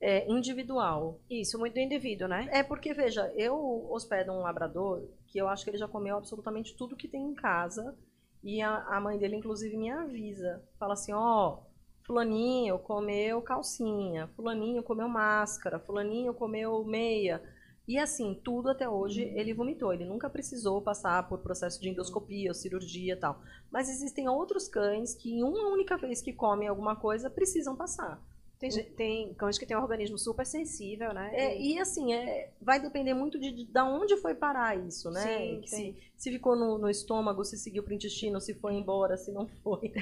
[0.00, 1.20] é, individual.
[1.28, 2.48] Isso, muito do indivíduo, né?
[2.50, 3.54] É porque, veja, eu
[3.90, 7.34] hospedo um labrador que eu acho que ele já comeu absolutamente tudo que tem em
[7.34, 7.94] casa.
[8.42, 10.62] E a, a mãe dele, inclusive, me avisa.
[10.78, 11.60] Fala assim, ó,
[12.04, 17.42] fulaninho comeu calcinha, fulaninho comeu máscara, fulaninho comeu meia.
[17.86, 19.92] E assim, tudo até hoje ele vomitou.
[19.92, 23.40] Ele nunca precisou passar por processo de endoscopia ou cirurgia e tal.
[23.70, 28.22] Mas existem outros cães que, em uma única vez que comem alguma coisa, precisam passar.
[28.62, 31.32] Tem, gen- tem cães que têm um organismo super sensível, né?
[31.34, 35.20] É, e assim, é, vai depender muito de, de da onde foi parar isso, né?
[35.20, 35.76] Sim, sim.
[35.94, 39.48] se, se ficou no, no estômago, se seguiu pro intestino, se foi embora, se não
[39.64, 39.92] foi.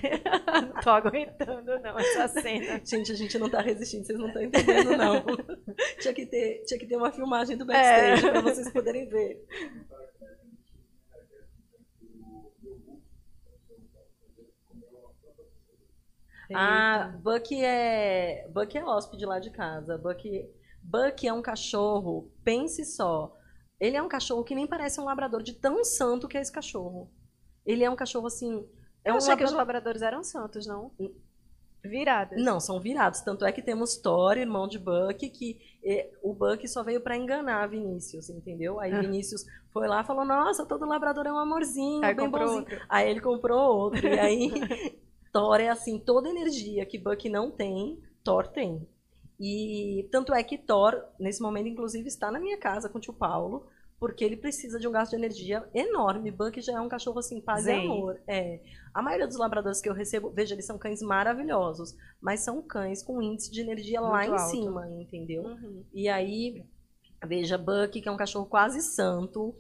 [0.75, 2.81] Não tô aguentando, não, essa cena.
[2.85, 5.25] gente, a gente não tá resistindo, vocês não estão entendendo, não.
[6.01, 7.67] tinha, que ter, tinha que ter uma filmagem do É.
[8.17, 9.43] backstage pra vocês poderem ver.
[16.57, 18.49] Ah, Buck é.
[18.53, 19.97] Buck é hóspede lá de casa.
[19.99, 20.29] Buck,
[20.83, 23.37] Buck é um cachorro, pense só.
[23.79, 26.53] Ele é um cachorro que nem parece um labrador de tão santo que é esse
[26.53, 27.11] cachorro.
[27.65, 28.67] Ele é um cachorro assim.
[29.05, 30.91] É eu um achei que os labrador- labradores eram santos, não?
[31.83, 32.43] Viradas.
[32.43, 33.23] Não, são virados.
[33.23, 37.17] Tanto é que temos Thor, irmão de Buck, que eh, o Buck só veio pra
[37.17, 38.79] enganar Vinícius, entendeu?
[38.79, 39.01] Aí Ah.
[39.01, 42.59] Vinícius foi lá e falou: Nossa, todo labrador é um amorzinho, Aí bem bonzinho.
[42.59, 42.81] outro.
[42.87, 44.07] Aí ele comprou outro.
[44.07, 44.51] E aí,
[45.33, 48.87] Thor é assim, toda energia que Buck não tem, Thor tem.
[49.39, 53.15] E tanto é que Thor, nesse momento, inclusive, está na minha casa com o tio
[53.15, 53.67] Paulo,
[53.99, 56.31] porque ele precisa de um gasto de energia enorme.
[56.31, 57.83] Buck já é um cachorro assim, paz Zen.
[57.83, 58.21] e amor.
[58.27, 58.61] É.
[58.93, 63.03] A maioria dos labradores que eu recebo, veja, eles são cães maravilhosos, mas são cães
[63.03, 64.51] com índice de energia lá Muito em alto.
[64.51, 65.43] cima, entendeu?
[65.43, 65.85] Uhum.
[65.93, 66.65] E aí,
[67.27, 69.55] veja, Buck, que é um cachorro quase santo,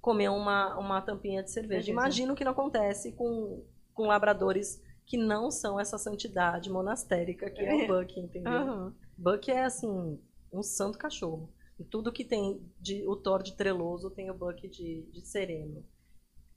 [0.00, 1.90] comeu uma, uma tampinha de cerveja.
[1.90, 7.74] Imagino que não acontece com, com labradores que não são essa santidade monastérica que é
[7.74, 8.52] o Buck, entendeu?
[8.52, 8.92] Uhum.
[9.16, 10.18] Buck é, assim,
[10.52, 11.52] um santo cachorro.
[11.78, 15.84] E tudo que tem de, o Thor de treloso tem o Buck de, de sereno.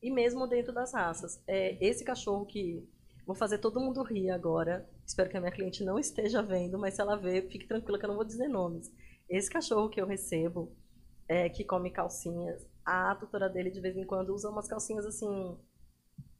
[0.02, 1.42] E mesmo dentro das raças.
[1.48, 2.88] É, esse cachorro que.
[3.26, 4.88] Vou fazer todo mundo rir agora.
[5.06, 8.06] Espero que a minha cliente não esteja vendo, mas se ela ver, fique tranquila que
[8.06, 8.90] eu não vou dizer nomes.
[9.30, 10.72] Esse cachorro que eu recebo,
[11.28, 15.58] é, que come calcinhas, a tutora dele de vez em quando usa umas calcinhas assim.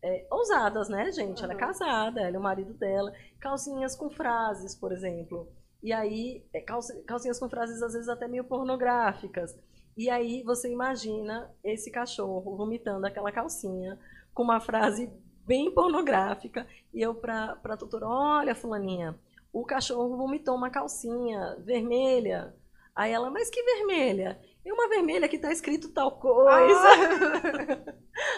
[0.04, 1.44] É, ousadas, né, gente?
[1.44, 1.60] Ela é Uhum.
[1.60, 3.12] casada, ela é o marido dela.
[3.40, 5.48] Calcinhas com frases, por exemplo.
[5.82, 9.56] E aí, é, calci- calcinhas com frases às vezes até meio pornográficas.
[9.96, 13.98] E aí você imagina esse cachorro vomitando aquela calcinha
[14.34, 15.12] com uma frase
[15.46, 16.68] bem pornográfica.
[16.94, 19.18] E eu pra, pra tutora, olha, fulaninha,
[19.52, 22.54] o cachorro vomitou uma calcinha vermelha.
[22.96, 24.40] Aí ela, mas que vermelha?
[24.68, 26.44] E uma vermelha que tá escrito tal coisa.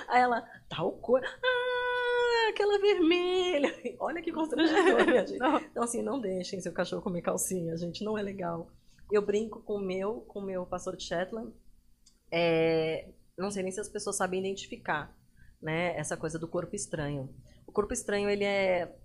[0.07, 1.25] Aí ela, tal coisa.
[1.25, 3.73] Ah, aquela vermelha.
[3.99, 5.39] Olha que constrangedor, minha gente.
[5.39, 5.57] Não.
[5.57, 8.03] Então, assim, não deixem seu cachorro comer calcinha, gente.
[8.03, 8.69] Não é legal.
[9.11, 11.51] Eu brinco com o meu, com o meu pastor de Shetland.
[12.31, 15.11] É, não sei nem se as pessoas sabem identificar,
[15.59, 15.97] né?
[15.97, 17.33] Essa coisa do corpo estranho.
[17.65, 18.95] O corpo estranho, ele é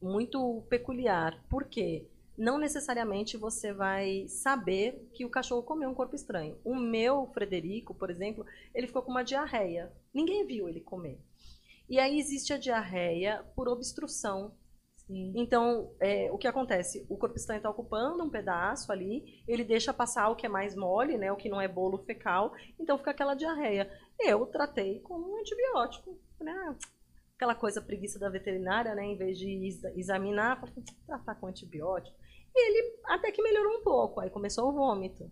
[0.00, 1.38] muito peculiar.
[1.50, 2.10] Por quê?
[2.42, 6.58] Não necessariamente você vai saber que o cachorro comeu um corpo estranho.
[6.64, 9.92] O meu Frederico, por exemplo, ele ficou com uma diarreia.
[10.12, 11.20] Ninguém viu ele comer.
[11.88, 14.56] E aí existe a diarreia por obstrução
[15.06, 15.32] Sim.
[15.36, 17.06] Então, é, o que acontece?
[17.08, 20.74] O corpo estranho está ocupando um pedaço ali, ele deixa passar o que é mais
[20.74, 23.90] mole, né, o que não é bolo fecal, então fica aquela diarreia.
[24.20, 26.76] Eu tratei com um antibiótico, né?
[27.36, 29.04] Aquela coisa preguiça da veterinária, né?
[29.04, 30.62] Em vez de exa- examinar,
[31.06, 32.16] tratar com antibiótico.
[32.54, 35.30] E ele até que melhorou um pouco, aí começou o vômito.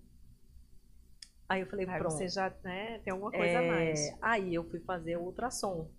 [1.49, 2.13] Aí eu falei, Aí pronto.
[2.13, 4.17] você já né, tem alguma coisa a É, mais.
[4.23, 5.91] Aí eu fui fazer o ultrassom.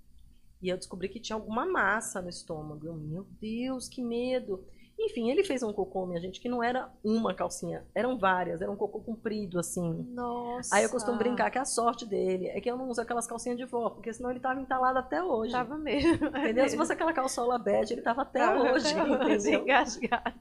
[0.62, 2.88] E eu descobri que tinha alguma massa no estômago.
[2.88, 4.66] Eu, meu Deus, que medo.
[5.04, 8.72] Enfim, ele fez um cocô, minha gente, que não era uma calcinha, eram várias, era
[8.72, 10.06] um cocô comprido, assim.
[10.14, 10.76] Nossa.
[10.76, 13.58] Aí eu costumo brincar que a sorte dele é que eu não uso aquelas calcinhas
[13.58, 15.52] de vó, porque senão ele tava entalado até hoje.
[15.52, 16.28] Tava mesmo.
[16.28, 16.70] Entendeu?
[16.70, 19.62] Se fosse aquela calçola bege, ele tava até Tava hoje, até hoje, entendeu?
[19.62, 20.40] engasgado.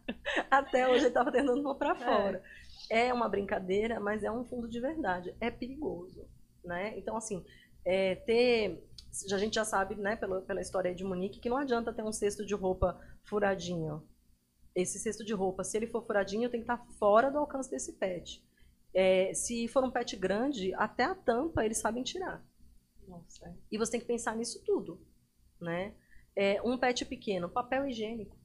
[0.50, 2.42] Até hoje ele tava tentando pôr pra fora.
[2.90, 3.12] É.
[3.14, 5.34] uma brincadeira, mas é um fundo de verdade.
[5.40, 6.26] É perigoso,
[6.64, 6.98] né?
[6.98, 7.44] Então, assim,
[7.84, 8.84] é, ter...
[9.32, 12.12] A gente já sabe, né, pela, pela história de Monique, que não adianta ter um
[12.12, 14.02] cesto de roupa furadinho.
[14.74, 17.92] Esse cesto de roupa, se ele for furadinho, tem que estar fora do alcance desse
[17.94, 18.44] pet.
[18.94, 22.44] É, se for um pet grande, até a tampa eles sabem tirar.
[23.06, 23.56] Nossa.
[23.70, 25.00] E você tem que pensar nisso tudo,
[25.60, 25.94] né?
[26.36, 28.38] É, um pet pequeno, papel higiênico.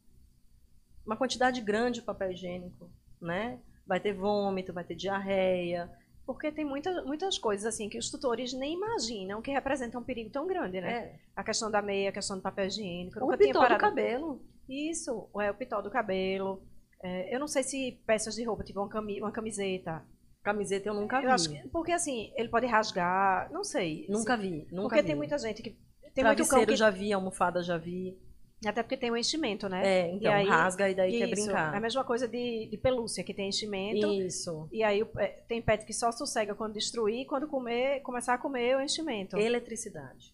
[1.06, 2.90] Uma quantidade grande de papel higiênico,
[3.22, 3.60] né?
[3.86, 5.92] Vai ter vômito, vai ter diarreia.
[6.26, 10.32] Porque tem muita, muitas coisas assim que os tutores nem imaginam que representam um perigo
[10.32, 10.92] tão grande, né?
[10.92, 11.20] É.
[11.36, 13.20] A questão da meia, a questão do papel higiênico.
[13.20, 14.42] Eu O nunca tinha pitó do cabelo.
[14.70, 16.62] Isso, é o pitó do cabelo.
[17.04, 20.04] É, eu não sei se peças de roupa, tipo uma, cami- uma camiseta.
[20.44, 21.26] Camiseta eu nunca vi.
[21.26, 24.06] Eu acho que, porque assim, ele pode rasgar, não sei.
[24.10, 25.08] Nunca assim, vi, nunca porque vi.
[25.08, 25.72] tem muita gente que.
[26.14, 26.78] Tem muito cão Travesseiro que.
[26.78, 28.18] já vi, almofada já vi.
[28.66, 29.82] Até porque tem um enchimento, né?
[29.86, 31.74] É, então, E aí- rasga e daí quer Isso, brincar.
[31.74, 34.08] É a mesma coisa de, de pelúcia, que tem enchimento.
[34.14, 34.68] Isso.
[34.72, 38.38] E aí é, tem pet que só sossega quando destruir e quando comer, começar a
[38.38, 39.38] comer o enchimento.
[39.38, 40.34] Eletricidade.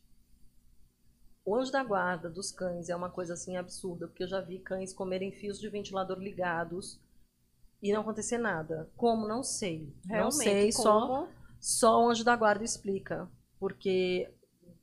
[1.51, 4.57] O anjo da guarda dos cães é uma coisa assim absurda, porque eu já vi
[4.59, 6.97] cães comerem fios de ventilador ligados
[7.83, 8.89] e não acontecer nada.
[8.95, 9.27] Como?
[9.27, 9.93] Não sei.
[10.05, 11.27] não Realmente, sei, só, como-
[11.59, 13.29] só o anjo da guarda explica.
[13.59, 14.33] Porque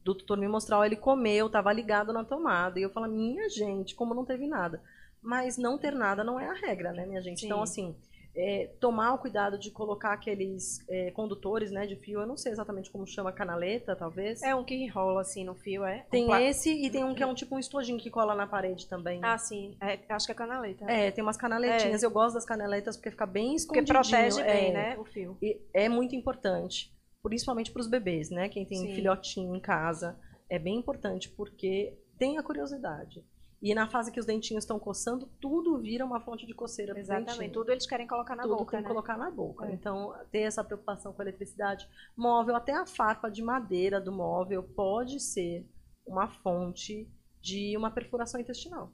[0.04, 2.78] do tutor me mostrar, ó, ele comeu, tava ligado na tomada.
[2.78, 4.82] E eu falo, minha gente, como não teve nada?
[5.22, 7.40] Mas não ter nada não é a regra, né, minha gente?
[7.40, 7.46] Sim.
[7.46, 7.96] Então, assim,
[8.38, 12.52] é, tomar o cuidado de colocar aqueles é, condutores, né, de fio, eu não sei
[12.52, 14.40] exatamente como chama, canaleta, talvez.
[14.42, 16.06] É um que enrola assim no fio, é?
[16.08, 18.46] Tem um esse e tem um que é um tipo um estojinho que cola na
[18.46, 19.20] parede também.
[19.24, 19.76] Ah, sim.
[19.80, 20.84] É, acho que é canaleta.
[20.90, 22.02] É, tem umas canaletinhas.
[22.02, 23.98] Eu gosto das canaletas porque fica bem Porque escondidinho.
[23.98, 24.72] protege bem, é.
[24.72, 24.98] né?
[24.98, 25.36] O fio.
[25.42, 28.48] E é muito importante, principalmente para os bebês, né?
[28.48, 28.94] Quem tem Sim.
[28.94, 30.16] filhotinho em casa,
[30.48, 33.24] é bem importante porque tem a curiosidade.
[33.60, 37.00] E na fase que os dentinhos estão coçando, tudo vira uma fonte de coceira pro
[37.00, 37.30] Exatamente.
[37.30, 37.52] dentinho.
[37.52, 38.82] Tudo eles querem colocar na Tudo boca, tem né?
[38.84, 39.66] que colocar na boca.
[39.66, 39.72] É.
[39.72, 44.62] Então, ter essa preocupação com a eletricidade móvel, até a farpa de madeira do móvel
[44.62, 45.68] pode ser
[46.06, 48.92] uma fonte de uma perfuração intestinal.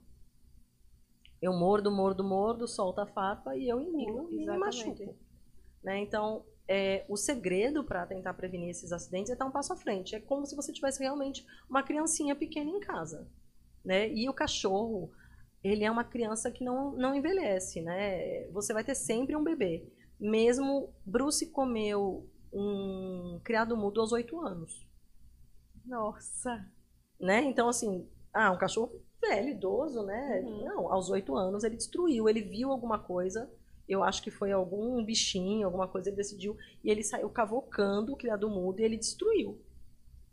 [1.39, 5.15] Eu mordo, mordo, mordo, solto a farpa e eu engulo e me machuco.
[5.83, 5.99] Né?
[5.99, 10.15] Então, é, o segredo para tentar prevenir esses acidentes é estar um passo à frente.
[10.15, 13.29] É como se você tivesse realmente uma criancinha pequena em casa.
[13.85, 14.11] Né?
[14.11, 15.11] E o cachorro,
[15.63, 17.81] ele é uma criança que não, não envelhece.
[17.81, 18.47] Né?
[18.49, 19.87] Você vai ter sempre um bebê.
[20.19, 24.87] Mesmo Bruce comeu um criado mudo aos oito anos.
[25.85, 26.65] Nossa.
[27.19, 27.43] Né?
[27.43, 30.41] Então, assim, ah, um cachorro velho, idoso, né?
[30.43, 30.65] Uhum.
[30.65, 33.49] Não, aos oito anos ele destruiu, ele viu alguma coisa,
[33.87, 38.17] eu acho que foi algum bichinho, alguma coisa, ele decidiu, e ele saiu cavocando o
[38.17, 39.61] criado mudo e ele destruiu.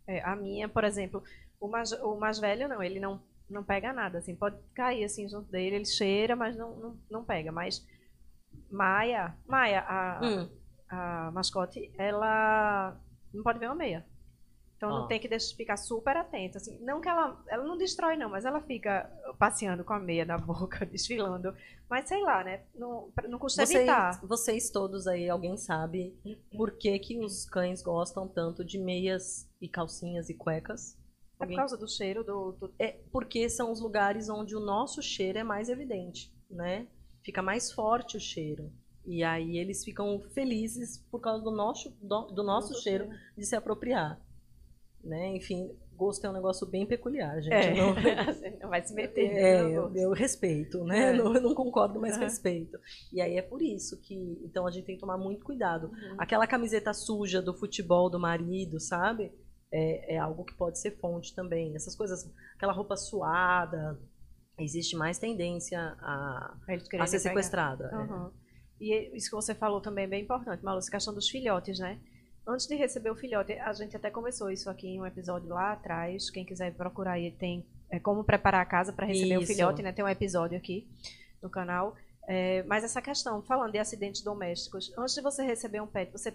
[0.07, 1.23] É, a minha, por exemplo,
[1.61, 5.29] o mais, o mais velho não, ele não, não pega nada, assim, pode cair assim
[5.29, 7.53] junto dele, ele cheira, mas não, não, não pega.
[7.53, 7.85] Mas
[8.71, 10.49] Maia, Maia, a, Hum,
[10.88, 12.97] a mascote, ela
[13.33, 14.05] não pode ver uma meia.
[14.77, 15.01] Então Ah.
[15.01, 16.59] não tem que deixar, ficar super atenta.
[16.59, 16.77] Assim.
[16.81, 20.37] Não que ela, ela não destrói, não, mas ela fica passeando com a meia na
[20.38, 21.55] boca, desfilando.
[21.88, 22.65] Mas sei lá, né?
[22.75, 24.21] Não, não custa vocês, evitar.
[24.27, 26.19] vocês todos aí, alguém sabe
[26.57, 30.99] por que, que os cães gostam tanto de meias e calcinhas e cuecas?
[31.42, 32.52] É por causa do cheiro do.
[32.52, 36.87] do- É porque são os lugares onde o nosso cheiro é mais evidente, né?
[37.22, 38.71] Fica mais forte o cheiro.
[39.04, 43.44] E aí eles ficam felizes por causa do nosso, do, do nosso do cheiro de
[43.44, 44.21] se apropriar.
[45.02, 45.35] Né?
[45.37, 47.52] Enfim, gosto é um negócio bem peculiar, gente.
[47.52, 47.94] É, não-
[48.62, 49.37] não vai se meter.
[49.37, 51.10] é, no eu, eu respeito, né?
[51.10, 51.12] É.
[51.12, 52.23] Não, eu não concordo, mas Aham.
[52.23, 52.79] respeito.
[53.12, 54.14] E aí é por isso que.
[54.44, 55.88] Então a gente tem que tomar muito cuidado.
[55.88, 56.14] Uhum.
[56.19, 59.33] Aquela camiseta suja do futebol do marido, sabe?
[59.73, 61.75] É, é algo que pode ser fonte também.
[61.75, 63.98] Essas coisas, aquela roupa suada,
[64.58, 66.56] existe mais tendência a,
[67.00, 67.90] a ser sequestrada.
[67.92, 67.96] é.
[67.96, 68.31] Uhum.
[68.81, 72.00] E isso que você falou também é bem importante, Malu, essa questão dos filhotes, né?
[72.44, 75.73] Antes de receber o filhote, a gente até conversou isso aqui em um episódio lá
[75.73, 76.29] atrás.
[76.29, 79.52] Quem quiser procurar aí, tem é, como preparar a casa para receber o Isso.
[79.52, 79.92] filhote, né?
[79.92, 80.88] Tem um episódio aqui
[81.40, 81.94] no canal.
[82.27, 86.35] É, mas essa questão, falando de acidentes domésticos, antes de você receber um pet, você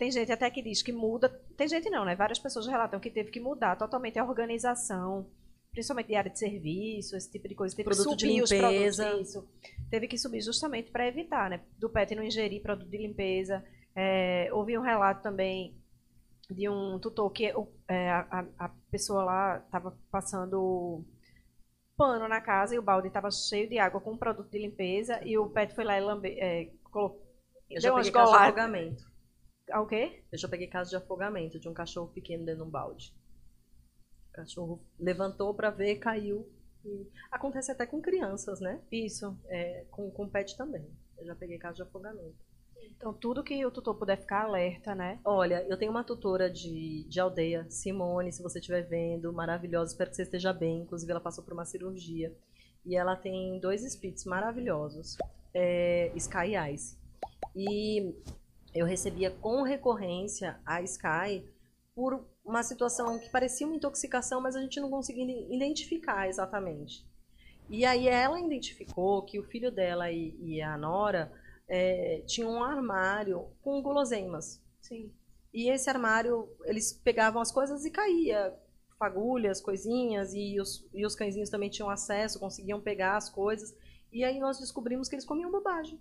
[0.00, 1.28] tem gente até que diz que muda,
[1.58, 2.16] tem gente não, né?
[2.16, 5.30] Várias pessoas relatam que teve que mudar totalmente a organização,
[5.70, 8.98] principalmente de área de serviço, esse tipo de coisa, teve Produto que subir os produtos,
[9.20, 9.48] isso.
[9.90, 11.60] Teve que subir justamente para evitar, né?
[11.78, 13.62] Do pet não ingerir produto de limpeza.
[13.94, 15.76] É, houve um relato também
[16.50, 17.52] de um tutor que
[17.86, 21.04] é, a, a- pessoa lá estava passando
[21.94, 25.36] pano na casa e o balde estava cheio de água com produto de limpeza e
[25.36, 27.22] o pet foi lá e lambe, é, colocou,
[27.68, 28.54] Eu deu umas goladas.
[29.70, 29.72] Afogamento.
[29.72, 30.22] Ah, o quê?
[30.30, 33.14] Eu já peguei caso de afogamento de um cachorro pequeno dentro de um balde.
[34.30, 36.48] O cachorro levantou pra ver, caiu.
[36.84, 38.80] E Acontece até com crianças, né?
[38.90, 39.36] Isso.
[39.48, 40.86] É, com, com pet também.
[41.18, 42.50] Eu já peguei caso de afogamento.
[42.96, 45.20] Então, tudo que o tutor puder ficar alerta, né?
[45.24, 50.10] Olha, eu tenho uma tutora de, de aldeia, Simone, se você estiver vendo, maravilhosa, espero
[50.10, 50.82] que você esteja bem.
[50.82, 52.34] Inclusive, ela passou por uma cirurgia.
[52.84, 55.16] E ela tem dois espíritos maravilhosos,
[55.52, 56.98] é, Sky Ice.
[57.54, 58.14] E
[58.74, 61.48] eu recebia com recorrência a Sky
[61.94, 67.04] por uma situação que parecia uma intoxicação, mas a gente não conseguia iden- identificar exatamente.
[67.68, 71.32] E aí ela identificou que o filho dela e, e a Nora
[71.68, 74.60] é, tinham um armário com guloseimas.
[74.80, 75.12] Sim.
[75.52, 78.54] E esse armário, eles pegavam as coisas e caía.
[78.98, 83.74] Fagulhas, coisinhas, e os, e os cãezinhos também tinham acesso, conseguiam pegar as coisas.
[84.12, 86.00] E aí nós descobrimos que eles comiam bobagem.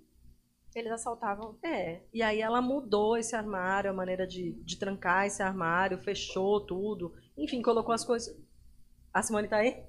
[0.76, 1.58] Eles assaltavam.
[1.64, 2.02] É.
[2.14, 7.14] E aí ela mudou esse armário, a maneira de, de trancar esse armário, fechou tudo.
[7.38, 8.36] Enfim, colocou as coisas.
[9.14, 9.84] A Simone tá aí?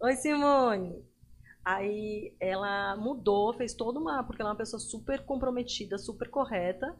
[0.00, 1.04] Oi, Simone!
[1.64, 4.22] Aí ela mudou, fez toda uma.
[4.24, 6.94] Porque ela é uma pessoa super comprometida, super correta.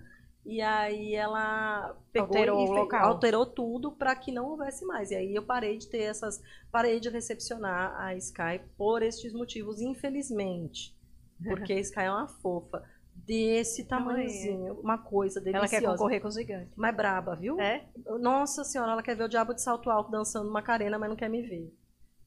[0.45, 3.07] E aí ela Alterou o fe- local.
[3.09, 5.11] alterou tudo para que não houvesse mais.
[5.11, 6.41] E aí eu parei de ter essas.
[6.71, 10.95] Parei de recepcionar a Sky por estes motivos, infelizmente.
[11.49, 12.83] Porque a Sky é uma fofa.
[13.15, 15.69] Desse tamanhozinho, uma coisa Ela deliciosa.
[15.81, 16.73] quer concorrer com os gigantes.
[16.77, 17.59] Mas braba, viu?
[17.61, 17.87] É?
[18.21, 21.31] Nossa senhora, ela quer ver o diabo de salto alto dançando Macarena, mas não quer
[21.31, 21.73] me ver.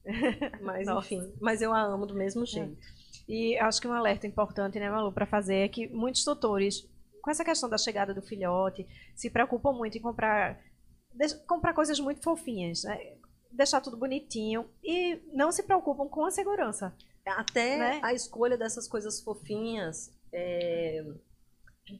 [0.62, 1.06] Mas Nossa.
[1.14, 2.78] enfim, mas eu a amo do mesmo jeito.
[3.28, 6.88] E acho que um alerta importante, né, Malu, para fazer é que muitos tutores,
[7.20, 10.58] com essa questão da chegada do filhote, se preocupam muito em comprar,
[11.46, 12.98] comprar coisas muito fofinhas, né?
[13.52, 16.96] Deixar tudo bonitinho e não se preocupam com a segurança.
[17.26, 18.00] Até Né?
[18.02, 20.10] a escolha dessas coisas fofinhas.
[20.32, 21.04] É,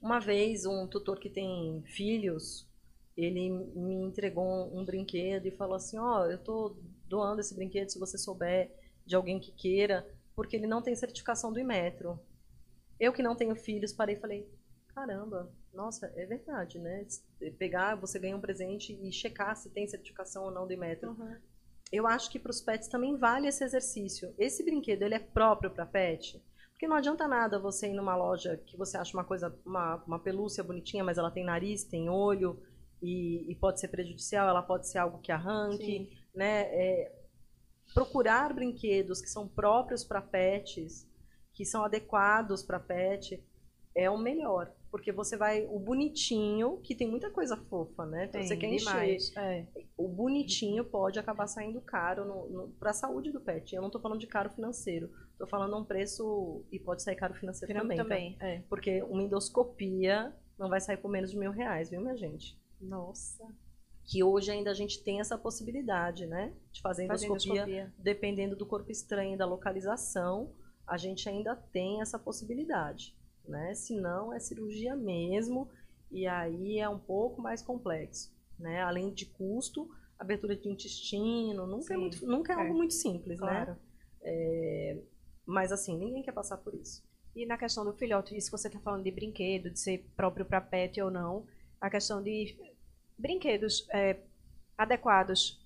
[0.02, 2.68] Uma vez, um tutor que tem filhos,
[3.16, 6.76] ele me entregou um, brinquedo e falou assim: Ó, eu tô
[7.06, 8.70] doando esse brinquedo se você souber
[9.06, 12.18] de alguém que queira, porque ele não tem certificação do Imetro.
[13.00, 14.48] Eu que não tenho filhos, parei e falei:
[14.94, 17.06] caramba, nossa, é verdade, né?
[17.58, 21.16] Pegar, você ganha um presente e checar se tem certificação ou não do Imetro
[21.90, 24.34] eu acho que para os pets também vale esse exercício.
[24.38, 26.42] Esse brinquedo, ele é próprio para pet?
[26.78, 30.18] Porque não adianta nada você ir numa loja que você acha uma coisa, uma, uma
[30.20, 32.62] pelúcia bonitinha, mas ela tem nariz, tem olho
[33.02, 36.60] e, e pode ser prejudicial, ela pode ser algo que arranque, né?
[36.70, 37.12] É,
[37.92, 41.04] procurar brinquedos que são próprios para pets,
[41.52, 43.44] que são adequados para pet,
[43.99, 44.72] é o melhor.
[44.90, 48.24] Porque você vai, o bonitinho, que tem muita coisa fofa, né?
[48.24, 49.36] Então, você quer encher demais.
[49.36, 49.66] É.
[49.99, 53.74] o bonitinho pode acabar saindo caro para a saúde do pet.
[53.74, 57.34] Eu não estou falando de caro financeiro, estou falando um preço e pode sair caro
[57.34, 58.36] financeiro Também, também.
[58.38, 58.46] tá?
[58.46, 58.62] É.
[58.68, 62.59] Porque uma endoscopia não vai sair por menos de mil reais, viu, minha gente?
[62.80, 63.44] Nossa.
[64.05, 66.55] Que hoje ainda a gente tem essa possibilidade, né?
[66.72, 67.92] De fazer Fazer endoscopia, endoscopia.
[67.99, 70.51] dependendo do corpo estranho e da localização,
[70.86, 73.14] a gente ainda tem essa possibilidade,
[73.49, 73.74] né?
[73.74, 75.68] Se não, é cirurgia mesmo,
[76.11, 78.82] e aí é um pouco mais complexo, né?
[78.82, 79.88] Além de custo,
[80.18, 82.59] abertura de intestino, nunca, é, muito, nunca é, é.
[82.61, 83.72] algo muito simples, Claro.
[83.72, 83.78] né?
[84.22, 84.99] É,
[85.46, 87.03] mas assim, ninguém quer passar por isso.
[87.34, 90.44] E na questão do filhote, isso que você está falando de brinquedo, de ser próprio
[90.44, 91.46] para pet ou não,
[91.80, 92.57] a questão de
[93.16, 94.18] brinquedos é,
[94.76, 95.64] adequados.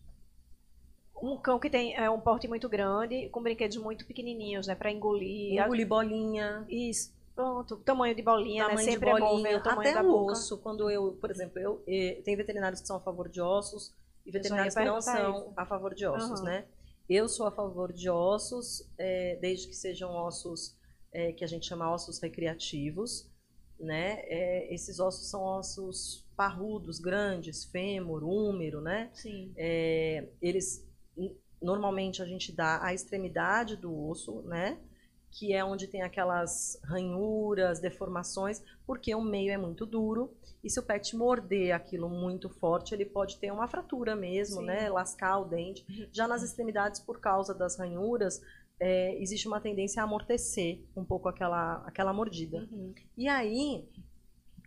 [1.23, 4.91] Um cão que tem é, um porte muito grande, com brinquedos muito pequenininhos, né, para
[4.91, 5.63] engolir.
[5.63, 7.77] Engolir bolinha, Isso, pronto.
[7.79, 8.85] Tamanho de bolinha, tamanho né?
[8.85, 10.59] de Sempre é bom bolinha, ver o tamanho até o osso.
[10.59, 14.31] Quando eu, por exemplo, eu eh, tem veterinários que são a favor de ossos e
[14.31, 15.53] veterinários que não são isso.
[15.57, 16.45] a favor de ossos, Aham.
[16.45, 16.67] né?
[17.09, 20.77] Eu sou a favor de ossos, eh, desde que sejam ossos
[21.13, 23.29] eh, que a gente chama ossos recreativos,
[23.79, 24.21] né?
[24.27, 29.11] Eh, esses ossos são ossos parrudos, grandes, fêmur, úmero, né?
[29.13, 29.53] Sim.
[29.57, 30.87] É, eles
[31.61, 34.79] normalmente a gente dá a extremidade do osso, né?
[35.33, 40.31] Que é onde tem aquelas ranhuras, deformações, porque o meio é muito duro.
[40.63, 44.67] E se o pet morder aquilo muito forte, ele pode ter uma fratura mesmo, Sim.
[44.67, 44.89] né?
[44.91, 45.85] Lascar o dente.
[46.13, 48.41] Já nas extremidades, por causa das ranhuras,
[48.79, 52.69] é, existe uma tendência a amortecer um pouco aquela, aquela mordida.
[52.71, 52.95] Uhum.
[53.17, 53.89] E aí,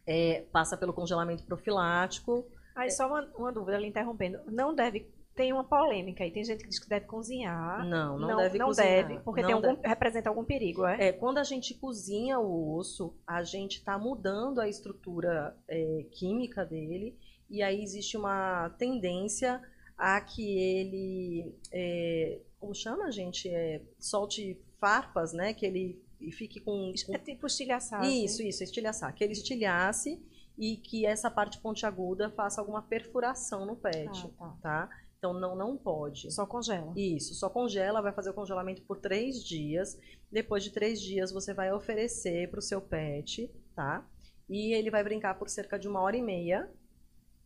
[0.08, 2.46] é, passa pelo congelamento profilático.
[2.76, 4.40] Aí só uma, uma dúvida, interrompendo.
[4.48, 5.08] Não deve.
[5.36, 6.32] Tem uma polêmica aí.
[6.32, 7.86] Tem gente que diz que deve cozinhar.
[7.86, 9.08] Não, não, não deve não cozinhar.
[9.08, 9.88] deve, porque Não tem algum, deve.
[9.88, 11.10] representa algum perigo, é?
[11.10, 16.64] É, quando a gente cozinha o osso, a gente está mudando a estrutura é, química
[16.66, 17.18] dele,
[17.50, 19.62] e aí existe uma tendência
[19.98, 23.50] a que ele, é, como chama, gente?
[23.50, 25.54] É, solte farpas, né?
[25.54, 28.04] Que ele fique com, com É tipo estilhaçar.
[28.06, 29.14] Isso, isso, estilhaçar.
[29.14, 30.22] Que ele estilhasse
[30.58, 34.10] e que essa parte pontiaguda faça alguma perfuração no pet,
[34.40, 34.88] Ah, tá.
[34.88, 34.90] tá?
[35.26, 36.32] Então não, não pode.
[36.32, 36.94] Só congela.
[36.96, 40.00] Isso, só congela, vai fazer o congelamento por três dias.
[40.32, 44.06] Depois de três dias, você vai oferecer para o seu pet, tá?
[44.48, 46.70] E ele vai brincar por cerca de uma hora e meia.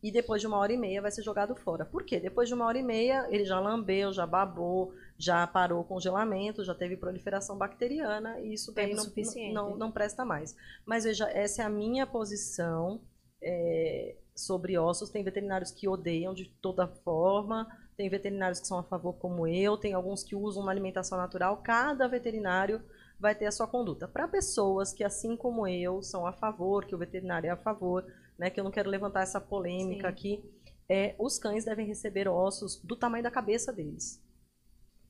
[0.02, 1.86] E depois de uma hora e meia vai ser jogado fora.
[1.86, 2.20] Por quê?
[2.20, 6.64] Depois de uma hora e meia, ele já lambeu, já babou, já parou o congelamento,
[6.64, 9.04] já teve proliferação bacteriana, e isso daí não,
[9.52, 10.56] não, não presta mais.
[10.86, 13.02] Mas veja, essa é a minha posição
[13.42, 15.10] é, sobre ossos.
[15.10, 17.66] Tem veterinários que odeiam de toda forma,
[17.96, 21.58] tem veterinários que são a favor, como eu, tem alguns que usam uma alimentação natural.
[21.58, 22.82] Cada veterinário
[23.18, 24.08] vai ter a sua conduta.
[24.08, 28.06] Para pessoas que, assim como eu, são a favor, que o veterinário é a favor,
[28.38, 30.12] né, que eu não quero levantar essa polêmica Sim.
[30.12, 30.44] aqui,
[30.88, 34.20] é, os cães devem receber ossos do tamanho da cabeça deles.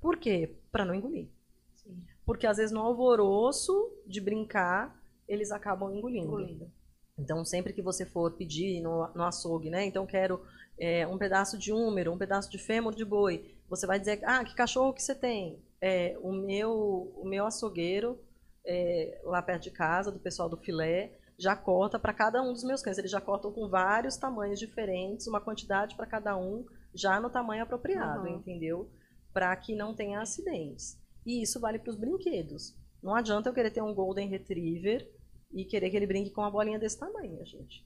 [0.00, 0.56] Por quê?
[0.72, 1.28] Para não engolir.
[1.76, 2.02] Sim.
[2.26, 3.72] Porque às vezes no alvoroço
[4.06, 6.26] de brincar, eles acabam engolindo.
[6.26, 6.72] Engolindo.
[7.18, 9.84] Então, sempre que você for pedir no, no açougue, né?
[9.84, 10.40] Então, quero
[10.78, 13.54] é, um pedaço de húmero, um pedaço de fêmur de boi.
[13.68, 15.62] Você vai dizer, ah, que cachorro que você tem?
[15.80, 16.72] É, o, meu,
[17.16, 18.18] o meu açougueiro,
[18.66, 22.64] é, lá perto de casa, do pessoal do filé, já corta para cada um dos
[22.64, 22.98] meus cães.
[22.98, 27.62] Eles já cortam com vários tamanhos diferentes, uma quantidade para cada um, já no tamanho
[27.62, 28.36] apropriado, Uhum.
[28.36, 28.90] entendeu?
[29.32, 30.98] Para que não tenha acidentes.
[31.24, 32.74] E isso vale para os brinquedos.
[33.02, 35.10] Não adianta eu querer ter um Golden Retriever
[35.52, 37.84] e querer que ele brinque com uma bolinha desse tamanho, gente.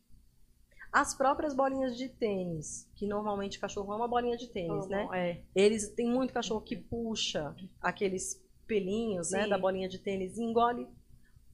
[0.93, 5.09] As próprias bolinhas de tênis, que normalmente cachorro ama bolinha de tênis, né?
[5.13, 5.41] É.
[5.55, 9.49] Eles tem muito cachorro que puxa aqueles pelinhos, né, Sim.
[9.51, 10.87] da bolinha de tênis e engole.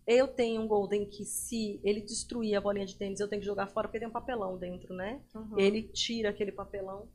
[0.06, 3.46] Eu tenho um Golden que se ele destruir a bolinha de tênis, eu tenho que
[3.46, 5.20] jogar fora porque tem um papelão dentro, né?
[5.34, 5.58] Uhum.
[5.58, 7.08] Ele tira aquele papelão.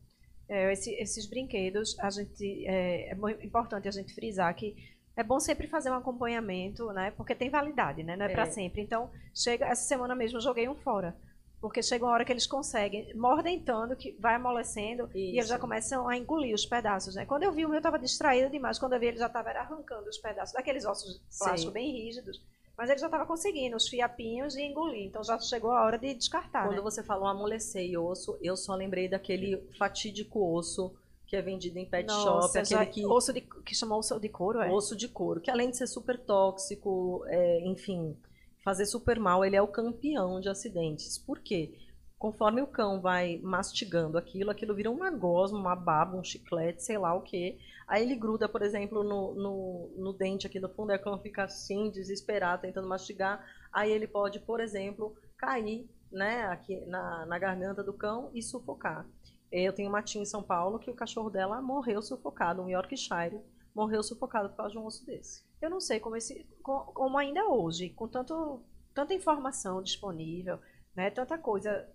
[0.48, 4.76] É, esse- esses brinquedos, a gente é, é importante a gente frisar que
[5.16, 7.12] é bom sempre fazer um acompanhamento, né?
[7.12, 8.16] Porque tem validade, né?
[8.16, 8.34] Não é, É.
[8.34, 8.82] para sempre.
[8.82, 11.16] Então, chega essa semana mesmo eu joguei um fora.
[11.62, 15.56] Porque chega uma hora que eles conseguem, mordem tanto que vai amolecendo e eles já
[15.56, 15.62] Isso.
[15.62, 17.26] começam a engolir os pedaços, né?
[17.26, 20.08] Quando eu vi o meu estava distraído demais, quando eu vi ele já estava arrancando
[20.08, 21.82] os pedaços daqueles ossos de plástico Sei.
[21.82, 22.40] bem rígidos,
[22.78, 25.08] mas ele já estava conseguindo os fiapinhos e engolir.
[25.08, 26.82] Então já chegou a hora de descartar, Quando né?
[26.82, 30.94] você falou amolecer e osso, eu só lembrei daquele fatídico osso
[31.36, 34.18] que é vendido em pet Nossa, shop, já- aquele que osso de, que chamou osso
[34.20, 34.72] de couro, é?
[34.72, 38.16] osso de couro, que além de ser super tóxico, é, enfim,
[38.64, 41.18] fazer super mal, ele é o campeão de acidentes.
[41.18, 41.74] Por quê?
[42.18, 46.98] Conforme o cão vai mastigando aquilo, aquilo vira uma gosma, uma baba, um chiclete, sei
[46.98, 47.58] lá o quê.
[47.88, 51.20] Aí ele gruda, por exemplo, no, no, no dente aqui no fundo, aí o cão
[51.20, 53.46] fica assim, desesperado, tentando mastigar.
[53.72, 59.06] Aí ele pode, por exemplo, cair né, aqui na, na garganta do cão e sufocar.
[59.52, 63.40] Eu tenho uma tia em São Paulo que o cachorro dela morreu sufocado, um Yorkshire,
[63.74, 65.44] morreu sufocado por causa de um osso desse.
[65.62, 68.62] Eu não sei como, esse, co- como ainda hoje, com tanto,
[68.94, 70.60] tanta informação disponível,
[70.96, 71.88] né, tanta coisa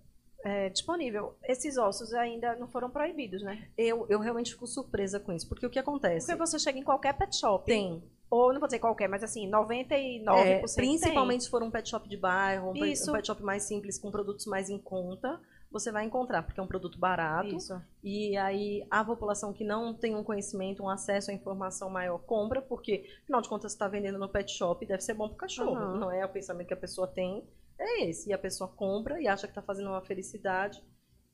[0.43, 3.69] é, disponível, esses ossos ainda não foram proibidos, né?
[3.77, 6.27] Eu, eu realmente fico surpresa com isso, porque o que acontece?
[6.27, 9.51] Porque você chega em qualquer pet shop, Tem, ou não vou dizer qualquer, mas assim,
[9.51, 10.75] 99% é, tem.
[10.77, 13.11] principalmente se for um pet shop de bairro, um pet, Isso.
[13.11, 15.39] um pet shop mais simples, com produtos mais em conta,
[15.71, 17.55] você vai encontrar, porque é um produto barato.
[17.55, 17.81] Isso.
[18.03, 22.61] E aí a população que não tem um conhecimento, um acesso à informação maior, compra,
[22.61, 25.39] porque, afinal de contas, você está vendendo no pet shop, deve ser bom para o
[25.39, 25.77] cachorro.
[25.77, 25.99] Aham.
[25.99, 27.49] Não é o pensamento que a pessoa tem,
[27.79, 28.31] é esse.
[28.31, 30.83] E a pessoa compra e acha que está fazendo uma felicidade.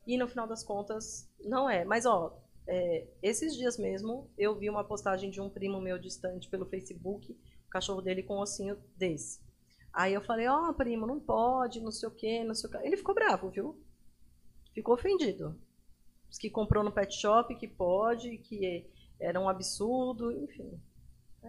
[0.07, 1.85] E no final das contas, não é.
[1.85, 6.49] Mas, ó, é, esses dias mesmo, eu vi uma postagem de um primo meu distante
[6.49, 9.41] pelo Facebook, o cachorro dele com um ossinho desse.
[9.93, 12.79] Aí eu falei, ó, primo, não pode, não sei o quê, não sei o quê.
[12.83, 13.83] Ele ficou bravo, viu?
[14.77, 15.59] Ficou ofendido.
[16.29, 18.87] Diz que comprou no pet shop, que pode, que
[19.19, 20.79] era um absurdo, enfim.
[21.43, 21.49] É.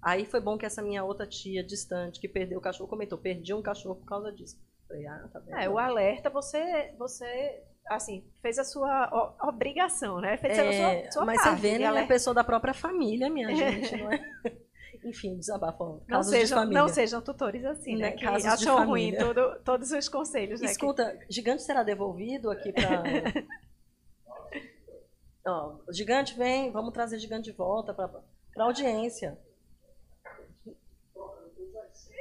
[0.00, 3.52] Aí foi bom que essa minha outra tia distante, que perdeu o cachorro, comentou, perdi
[3.52, 4.56] um cachorro por causa disso.
[4.86, 5.58] Falei, ah, tá vendo?
[5.58, 10.36] É, o alerta, você, você assim, fez a sua obrigação, né?
[10.36, 11.84] Fez É, a sua, sua mas parte você vê, né?
[11.84, 12.06] É a alerta.
[12.14, 14.32] pessoa da própria família, minha gente, não é?
[15.04, 15.84] Enfim, desabafo.
[15.84, 16.80] Não Casos de sejam, família.
[16.80, 18.10] não sejam tutores assim, né?
[18.10, 20.66] Né, Que casos acham ruim tudo, todos os conselhos, né?
[20.66, 23.02] que- Escuta, gigante será devolvido aqui para.
[25.46, 28.06] Ó, o gigante vem, vamos trazer gigante de volta para
[28.58, 29.38] a audiência.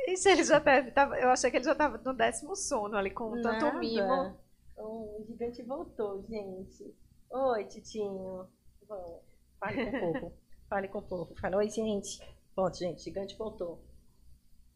[0.07, 0.59] Isso ele já.
[0.93, 3.79] Tava, eu achei que ele já estava no décimo sono ali, com tanto Nada.
[3.79, 4.37] mimo.
[4.75, 6.93] Oh, o gigante voltou, gente.
[7.31, 8.45] Oi, Titinho.
[8.87, 9.21] Vamos.
[9.59, 10.33] Fale com o povo.
[10.69, 11.35] Fale com o povo.
[11.39, 12.19] Fala, oi, gente.
[12.55, 13.83] Pronto, gente, gigante voltou.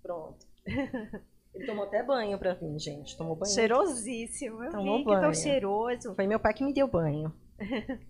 [0.01, 0.45] Pronto.
[1.53, 3.17] Ele tomou até banho pra vir, gente.
[3.17, 3.51] Tomou banho.
[3.53, 4.63] Cheirosíssimo.
[4.63, 5.33] Eu Tomou vi que tão banho.
[5.35, 6.15] cheiroso.
[6.15, 7.33] Foi meu pai que me deu banho.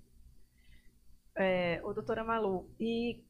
[1.36, 2.68] É, o doutora Malu.
[2.80, 3.24] E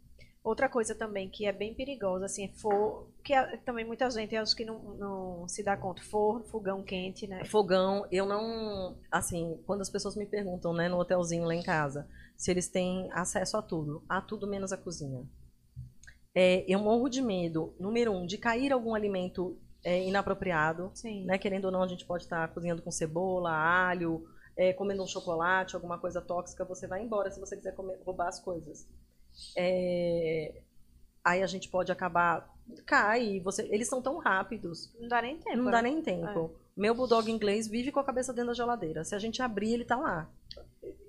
[0.44, 4.34] outra coisa também que é bem perigosa, assim, é for, que é- também muita gente
[4.34, 7.44] acho que não, não se dá conta, forno, fogão quente, né?
[7.44, 8.98] Fogão, eu não.
[9.12, 12.08] Assim, quando as pessoas me perguntam, né, no hotelzinho lá em casa,
[12.38, 15.26] se eles têm acesso a tudo, a tudo menos a cozinha.
[16.40, 20.92] É, eu morro de medo, número um, de cair algum alimento é, inapropriado.
[20.94, 21.26] Sim.
[21.26, 21.36] né?
[21.40, 24.24] Querendo ou não, a gente pode estar cozinhando com cebola, alho,
[24.56, 28.28] é, comendo um chocolate, alguma coisa tóxica, você vai embora se você quiser comer- roubar
[28.28, 28.88] as coisas.
[29.58, 30.62] É,
[31.24, 32.48] aí a gente pode acabar.
[32.86, 35.58] Cai, você, eles são tão rápidos, Não dá nem tempo.
[35.58, 35.72] não né?
[35.72, 36.52] dá nem tempo.
[36.54, 36.68] É.
[36.80, 39.04] Meu bulldog inglês vive com a cabeça dentro da geladeira.
[39.04, 40.30] Se a gente abrir, ele tá lá.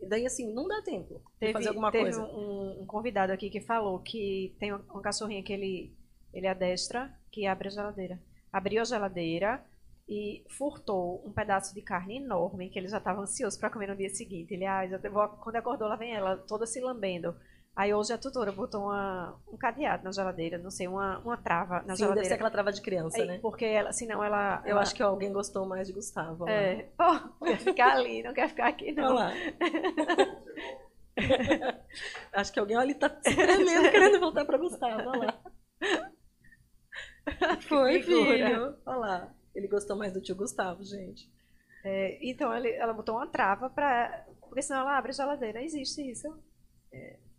[0.08, 2.22] Daí, assim, não dá tempo de Teve, fazer alguma teve coisa.
[2.24, 5.96] Um, um convidado aqui que falou que tem um, um cachorrinho que ele,
[6.32, 8.20] ele adestra, que abre a geladeira.
[8.52, 9.64] Abriu a geladeira
[10.08, 13.96] e furtou um pedaço de carne enorme, que ele já estava ansioso para comer no
[13.96, 14.54] dia seguinte.
[14.54, 17.36] Ele, ah, já vou, quando acordou, lá vem ela, toda se lambendo.
[17.78, 21.74] Aí hoje a tutora botou uma, um cadeado na geladeira, não sei, uma, uma trava
[21.74, 22.34] na Sim, deve ser geladeira.
[22.34, 23.38] aquela trava de criança, Aí, né?
[23.40, 24.60] Porque ela, senão ela.
[24.64, 26.42] Eu ela- acho que alguém gostou mais de Gustavo.
[26.44, 26.60] olha lá.
[26.60, 29.14] É, pô, quer ficar ali, não quer ficar aqui, Olha não.
[29.14, 29.30] lá.
[32.32, 35.08] Acho que alguém ali tá se tremendo querendo voltar pra Gustavo.
[35.10, 35.40] Olha lá.
[37.68, 38.76] Foi, filho.
[38.86, 39.34] Olha lá.
[39.54, 41.28] Ele gostou mais do tio Gustavo, gente.
[41.84, 44.26] É, então ele- ela botou uma trava para.
[44.40, 45.62] Porque senão ela abre a geladeira.
[45.62, 46.28] Existe isso.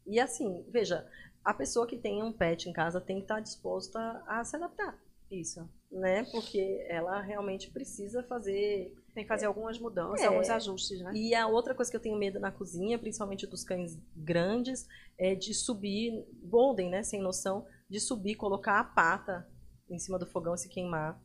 [0.09, 1.07] E assim, veja,
[1.45, 4.99] a pessoa que tem um pet em casa tem que estar disposta a se adaptar,
[5.31, 5.69] Isso.
[5.91, 6.25] né?
[6.31, 8.93] Porque ela realmente precisa fazer.
[9.13, 10.25] Tem que fazer algumas mudanças, É.
[10.27, 11.11] alguns ajustes, né?
[11.13, 14.87] E a outra coisa que eu tenho medo na cozinha, principalmente dos cães grandes,
[15.17, 19.47] é de subir, golden, né, sem noção, de subir, colocar a pata
[19.89, 21.19] em cima do fogão e se queimar.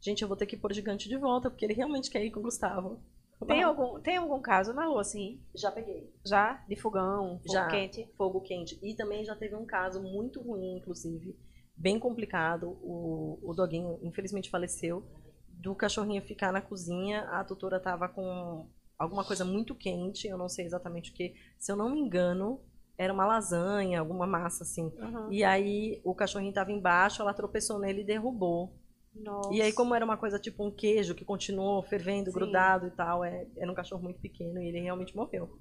[0.00, 2.30] Gente, eu vou ter que pôr o gigante de volta, porque ele realmente quer ir
[2.30, 3.00] com o Gustavo.
[3.46, 6.12] Tem algum, tem algum caso, Malu, assim, Já peguei.
[6.26, 7.68] já de fogão, fogo Já.
[7.68, 8.10] quente?
[8.16, 8.78] Fogo quente.
[8.82, 11.38] E também já teve um caso muito ruim, inclusive,
[11.76, 12.78] bem complicado.
[12.82, 15.04] O, o doguinho, infelizmente, faleceu.
[15.48, 18.68] Do cachorrinho ficar na cozinha, a tutora tava com
[18.98, 21.34] alguma coisa muito quente, eu não sei exatamente o que.
[21.58, 22.60] Se eu não me engano,
[22.96, 24.92] era uma lasanha, alguma massa assim.
[24.98, 25.32] Uhum.
[25.32, 28.74] E aí o cachorrinho tava embaixo, ela tropeçou nele e derrubou.
[29.22, 29.52] Nossa.
[29.52, 32.38] E aí, como era uma coisa tipo um queijo que continuou fervendo, Sim.
[32.38, 35.58] grudado e tal, é, era um cachorro muito pequeno e ele realmente morreu.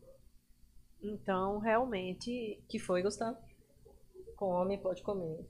[1.01, 2.63] Então, realmente.
[2.67, 3.37] Que foi, Gustavo?
[4.35, 5.47] Come, pode comer.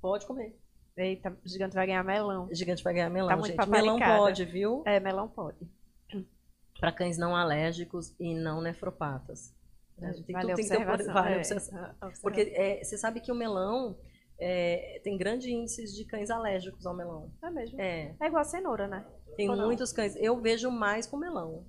[0.00, 0.56] Pode comer.
[0.96, 2.46] Eita, o gigante vai ganhar melão.
[2.46, 3.70] O gigante vai ganhar melão, Tá muito gente.
[3.70, 4.82] Melão pode, viu?
[4.86, 5.58] É, melão pode.
[6.78, 9.54] Para cães não alérgicos e não nefropatas.
[10.02, 11.94] A gente tem, Vale tudo tem que ter vale é, observação.
[12.22, 13.98] Porque é, você sabe que o melão
[14.40, 17.30] é, tem grandes índices de cães alérgicos ao melão.
[17.42, 17.80] É mesmo.
[17.80, 19.04] É, É igual a cenoura, né?
[19.36, 19.66] tem Ou não?
[19.66, 20.16] muitos cães.
[20.16, 21.64] Eu vejo mais com melão.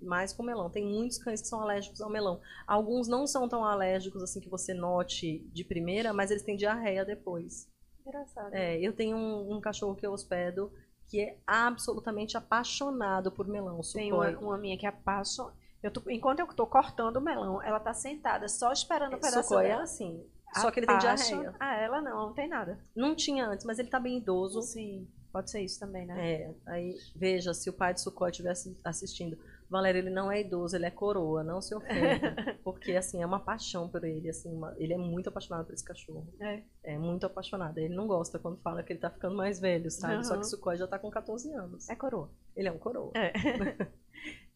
[0.00, 0.68] Mais com melão.
[0.68, 2.40] Tem muitos cães que são alérgicos ao melão.
[2.66, 7.04] Alguns não são tão alérgicos assim que você note de primeira, mas eles têm diarreia
[7.04, 7.68] depois.
[8.06, 8.54] Engraçado.
[8.54, 10.70] É, eu tenho um, um cachorro que eu hospedo
[11.08, 13.80] que é absolutamente apaixonado por melão.
[13.92, 15.50] Tem uma, uma minha que é apaixon...
[15.82, 19.48] eu tô, Enquanto eu tô cortando o melão, ela tá sentada só esperando o pedaço
[19.48, 20.24] Sucoi é assim.
[20.54, 21.54] Só que ele tem Apaixon- diarreia.
[21.60, 22.78] Ah, ela não, não tem nada.
[22.94, 24.62] Não tinha antes, mas ele tá bem idoso.
[24.62, 26.32] Sim, pode ser isso também, né?
[26.32, 29.36] É, aí veja, se o pai de Sucoi estivesse assistindo.
[29.68, 32.36] Valéria, ele não é idoso, ele é coroa, não se ofenda.
[32.62, 35.84] porque, assim, é uma paixão por ele, assim, uma- ele é muito apaixonado por esse
[35.84, 36.32] cachorro.
[36.40, 36.62] É.
[36.84, 37.76] É muito apaixonado.
[37.78, 40.24] Ele não gosta quando fala que ele tá ficando mais velho, sabe?
[40.24, 40.40] Só Aham.
[40.42, 41.88] que Sucoi já tá com 14 anos.
[41.90, 42.30] É coroa.
[42.54, 43.10] Ele é um coroa.
[43.16, 43.32] É,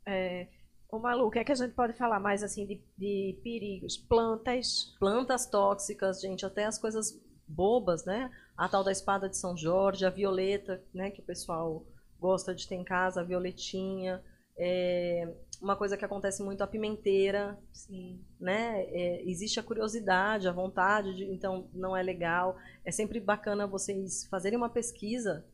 [0.90, 3.96] o Malu, o que é que a gente pode falar mais assim de, de perigos?
[3.96, 4.96] Plantas.
[4.98, 8.30] plantas tóxicas, gente, até as coisas bobas, né?
[8.56, 11.10] A tal da espada de São Jorge, a violeta, né?
[11.10, 11.84] Que o pessoal
[12.18, 14.22] gosta de ter em casa, a violetinha.
[14.58, 18.20] É, uma coisa que acontece muito, a pimenteira, Sim.
[18.38, 18.82] né?
[18.88, 22.56] É, existe a curiosidade, a vontade, de, então não é legal.
[22.84, 25.44] É sempre bacana vocês fazerem uma pesquisa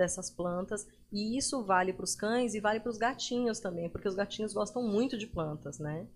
[0.00, 0.86] dessas plantas.
[1.12, 4.52] E isso vale para os cães e vale para os gatinhos também, porque os gatinhos
[4.52, 6.06] gostam muito de plantas, né?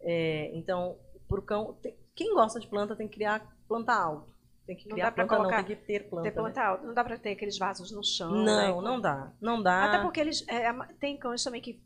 [0.00, 0.96] É, então,
[1.28, 4.34] pro cão, tem- quem gosta de planta tem que criar planta alto.
[4.66, 6.22] Tem que Não criar dá pra planta, colocar- não, tem que ter planta.
[6.28, 6.42] Ter né?
[6.42, 6.86] planta alta.
[6.86, 8.30] Não dá pra ter aqueles vasos no chão.
[8.32, 8.88] Não, né?
[8.88, 9.32] não dá.
[9.40, 9.84] Não dá.
[9.84, 10.44] Até porque eles.
[10.48, 11.80] é, tem cães também que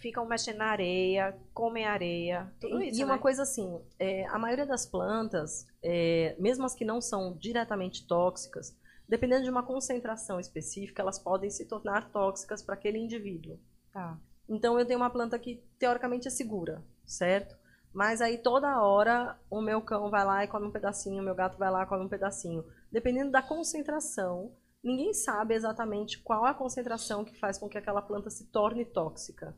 [0.00, 3.00] ficam mexendo na areia, comem areia, tudo E- isso.
[3.00, 3.22] e uma né?
[3.22, 8.76] coisa assim, é, a maioria das plantas, é, mesmo as que não são diretamente tóxicas,
[9.12, 13.60] dependendo de uma concentração específica, elas podem se tornar tóxicas para aquele indivíduo.
[13.92, 14.18] Tá.
[14.48, 17.54] Então eu tenho uma planta que teoricamente é segura, certo?
[17.92, 21.34] Mas aí toda hora o meu cão vai lá e come um pedacinho, o meu
[21.34, 22.64] gato vai lá e come um pedacinho.
[22.90, 28.30] Dependendo da concentração, ninguém sabe exatamente qual a concentração que faz com que aquela planta
[28.30, 29.54] se torne tóxica.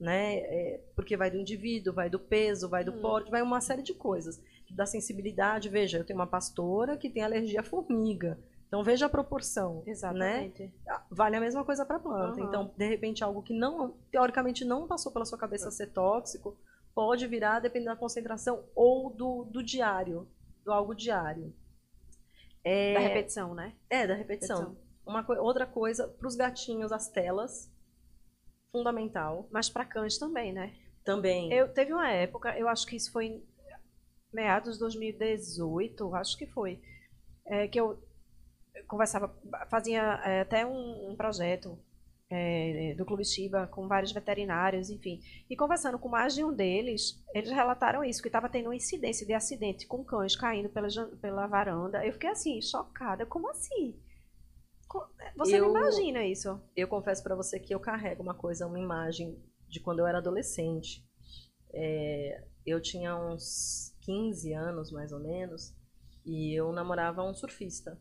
[0.00, 0.36] Né?
[0.38, 3.02] É, porque vai do indivíduo, vai do peso, vai do Hum.
[3.02, 4.40] porte, vai uma série de coisas.
[4.70, 8.38] Da sensibilidade, veja, eu tenho uma pastora que tem alergia à formiga.
[8.68, 9.76] Então veja a proporção.
[9.76, 9.90] Né?
[9.90, 10.72] Exatamente.
[11.10, 12.38] vale a mesma coisa para planta.
[12.40, 12.48] Aham.
[12.48, 16.56] Então, de repente, algo que não, teoricamente, não passou pela sua cabeça ser tóxico,
[16.94, 20.28] pode virar, dependendo da concentração ou do, do diário,
[20.64, 21.54] do algo diário.
[22.62, 23.74] É, Da repetição, né?
[23.88, 24.76] é, da repetição.
[25.06, 27.70] Uma coi- outra coisa, para os gatinhos, as telas,
[28.70, 29.48] fundamental.
[29.50, 30.74] Mas para cães também, né?
[31.04, 31.50] Também.
[31.52, 33.42] Eu teve uma época, eu acho que isso foi em
[34.30, 36.82] meados de 2018, acho que foi,
[37.46, 37.98] é, que eu
[38.88, 39.32] conversava,
[39.70, 41.78] fazia é, até um, um projeto
[42.30, 47.22] é, do Clube Shiba com vários veterinários, enfim, e conversando com mais de um deles,
[47.34, 50.88] eles relataram isso, que estava tendo uma incidência de acidente com cães caindo pela,
[51.20, 52.04] pela varanda.
[52.04, 53.98] Eu fiquei assim, chocada, como assim?
[55.36, 56.60] Você Eu- não imagina isso?
[56.74, 60.18] Eu confesso para você que eu carrego uma coisa, uma imagem de quando eu era
[60.18, 61.04] adolescente.
[61.72, 65.74] É, eu tinha uns 15 anos, mais ou menos,
[66.24, 67.98] e eu namorava um surfista.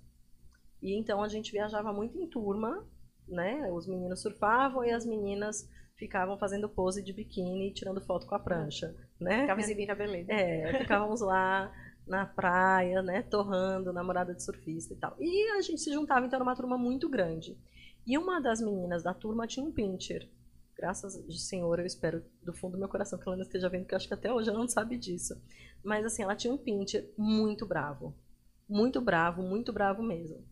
[0.82, 2.86] E então a gente viajava muito em turma,
[3.28, 3.70] né?
[3.72, 8.36] Os meninos surfavam e as meninas ficavam fazendo pose de biquíni e tirando foto com
[8.36, 9.42] a prancha, né?
[9.42, 10.32] Ficava exibindo a beleza.
[10.32, 11.74] É, ficávamos lá
[12.08, 15.16] na praia, né, torrando, namorada de surfista e tal.
[15.20, 17.58] E a gente se juntava, então, era uma turma muito grande.
[18.06, 20.30] E uma das meninas da turma tinha um pincher.
[20.76, 23.82] Graças ao Senhor, eu espero do fundo do meu coração que ela não esteja vendo,
[23.82, 25.36] porque eu acho que até hoje ela não sabe disso.
[25.84, 28.16] Mas, assim, ela tinha um pincher muito bravo.
[28.70, 30.46] Muito bravo, muito bravo mesmo.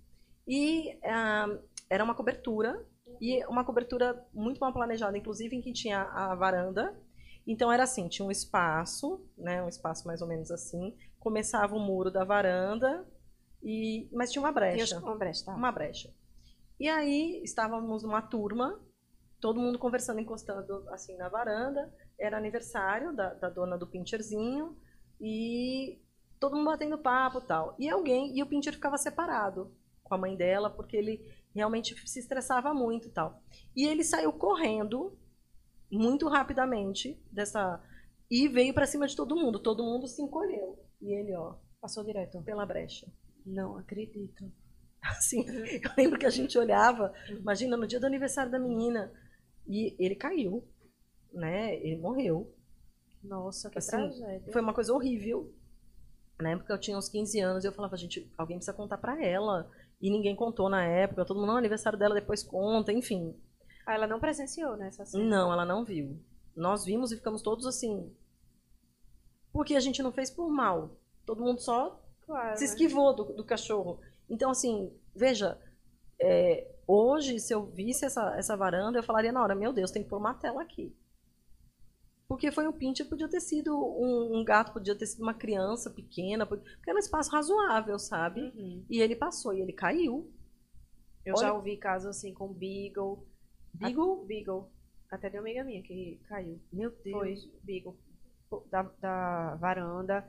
[0.48, 1.48] E ah,
[1.90, 2.86] era uma cobertura,
[3.22, 7.00] e uma cobertura muito mal planejada, inclusive, em que tinha a varanda.
[7.48, 11.80] Então, era assim, tinha um espaço, né, um espaço mais ou menos assim, começava o
[11.80, 13.08] muro da varanda,
[13.64, 15.00] e mas tinha uma brecha.
[15.00, 15.56] Uma brecha, tá?
[15.56, 16.14] Uma brecha.
[16.80, 18.80] E aí estávamos numa turma,
[19.40, 21.94] todo mundo conversando, encostando assim na varanda.
[22.20, 24.78] Era aniversário da, da dona do pincherzinho
[25.20, 26.00] e
[26.40, 27.76] todo mundo batendo papo tal.
[27.80, 29.72] E alguém, e o pincher ficava separado
[30.06, 31.20] com a mãe dela, porque ele
[31.54, 33.42] realmente se estressava muito e tal.
[33.76, 35.18] E ele saiu correndo
[35.92, 37.84] muito rapidamente dessa
[38.30, 39.60] e veio pra cima de todo mundo.
[39.60, 40.80] Todo mundo se encolheu.
[41.02, 42.42] E ele, ó, Passou direto.
[42.44, 43.08] pela brecha.
[43.46, 44.52] Não acredito.
[45.02, 49.12] Assim, eu lembro que a gente olhava, imagina, no dia do aniversário da menina,
[49.68, 50.68] e ele caiu,
[51.34, 51.76] né?
[51.76, 52.56] Ele morreu.
[53.24, 54.52] Nossa, que Assim, tragédia.
[54.52, 55.54] Foi uma coisa horrível.
[56.40, 59.24] Na época eu tinha uns 15 anos e eu falava, gente, alguém precisa contar pra
[59.24, 59.70] ela.
[60.02, 63.36] E ninguém contou na época, todo mundo, não, aniversário dela depois conta, enfim.
[63.86, 65.24] Ah, ela não presenciou nessa cena.
[65.24, 66.20] Não, ela não viu.
[66.56, 68.12] Nós vimos e ficamos todos assim.
[69.52, 70.98] Porque a gente não fez por mal.
[71.26, 72.70] Todo mundo só Claro, se né?
[72.70, 74.00] esquivou do, do cachorro.
[74.30, 75.60] Então, assim, veja,
[76.20, 80.04] é, hoje, se eu visse essa, essa varanda, eu falaria na hora, meu Deus, tem
[80.04, 80.96] que pôr uma tela aqui.
[82.28, 85.92] Porque foi um pincher, podia ter sido um, um gato, podia ter sido uma criança
[85.92, 88.42] pequena, porque era um espaço razoável, sabe?
[88.42, 88.84] Uhum.
[88.90, 90.32] E ele passou e ele caiu.
[91.24, 93.28] Eu Olha- já ouvi casos assim com Beagle.
[93.74, 94.22] Beagle?
[94.24, 94.72] A- Beagle.
[95.12, 96.60] Até de uma amiga minha que caiu.
[96.74, 97.12] Meu Deus.
[97.12, 97.96] Foi Beagle.
[98.72, 100.28] Da, da varanda.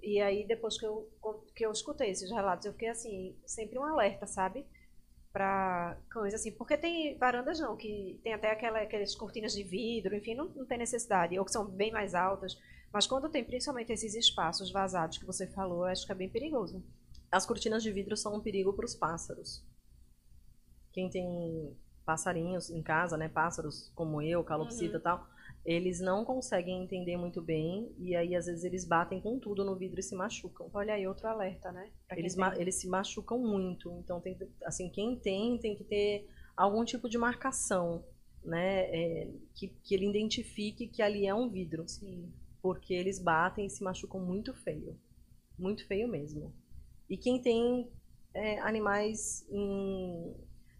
[0.00, 1.08] E aí, depois que eu,
[1.54, 4.66] que eu escutei esses relatos, eu fiquei assim, sempre um alerta, sabe?
[5.32, 6.52] Pra cães, assim.
[6.52, 10.66] Porque tem varandas não, que tem até aquela, aquelas cortinas de vidro, enfim, não, não
[10.66, 11.38] tem necessidade.
[11.38, 12.58] Ou que são bem mais altas.
[12.92, 16.84] Mas quando tem principalmente esses espaços vazados que você falou, acho que é bem perigoso.
[17.30, 19.64] As cortinas de vidro são um perigo para os pássaros.
[20.92, 21.74] Quem tem
[22.04, 25.26] passarinhos em casa, né, pássaros como eu, calopsita e tal,
[25.64, 29.76] eles não conseguem entender muito bem e aí às vezes eles batem com tudo no
[29.76, 30.68] vidro e se machucam.
[30.74, 31.90] Olha aí, outro alerta, né?
[32.16, 36.28] Eles, tem- eles se machucam muito, então tem que- assim quem tem tem que ter
[36.56, 38.04] algum tipo de marcação,
[38.44, 42.32] né, é, que, que ele identifique que ali é um vidro, Sim.
[42.60, 44.98] porque eles batem e se machucam muito feio,
[45.58, 46.52] muito feio mesmo.
[47.08, 47.88] E quem tem
[48.34, 50.34] é, animais em-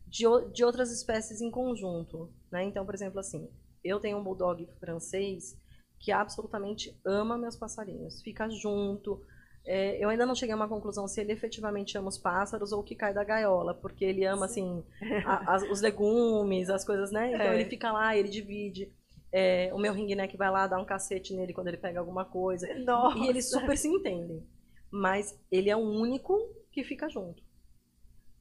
[0.06, 2.64] de, de outras espécies em conjunto, né?
[2.64, 3.48] Então, por exemplo, assim,
[3.84, 5.56] eu tenho um bulldog francês
[5.98, 9.22] que absolutamente ama meus passarinhos, fica junto,
[9.64, 12.80] É, eu ainda não cheguei a uma conclusão se ele efetivamente ama os pássaros ou
[12.80, 14.82] o que cai da gaiola, porque ele ama, Sim.
[15.00, 17.32] assim, a, a, os legumes, as coisas, né?
[17.32, 17.54] Então é.
[17.54, 18.92] ele fica lá, ele divide.
[19.30, 22.66] É, o meu ringneck vai lá dar um cacete nele quando ele pega alguma coisa.
[22.80, 23.18] Nossa.
[23.18, 24.44] E eles super se entendem.
[24.90, 26.36] Mas ele é o único
[26.70, 27.42] que fica junto.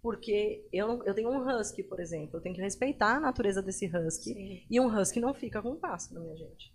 [0.02, 2.38] Porque eu, eu tenho um husky, por exemplo.
[2.38, 4.34] Eu tenho que respeitar a natureza desse husky.
[4.34, 4.64] Sim.
[4.70, 6.74] E um husky não fica com um pássaro, minha gente.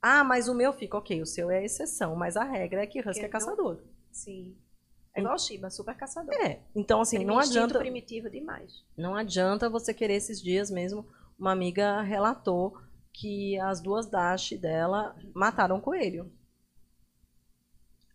[0.00, 0.96] Ah, mas o meu fica.
[0.96, 2.14] Ok, o seu é a exceção.
[2.14, 3.76] Mas a regra é que husky Porque é caçador.
[3.76, 3.84] Não...
[4.12, 4.56] Sim.
[5.16, 6.34] É igual Shiba, super caçador.
[6.34, 6.60] É.
[6.74, 7.78] Então, assim, é não adianta.
[7.78, 8.84] primitivo demais.
[8.96, 11.06] Não adianta você querer esses dias mesmo.
[11.38, 12.76] Uma amiga relatou
[13.12, 16.32] que as duas Dash dela mataram um coelho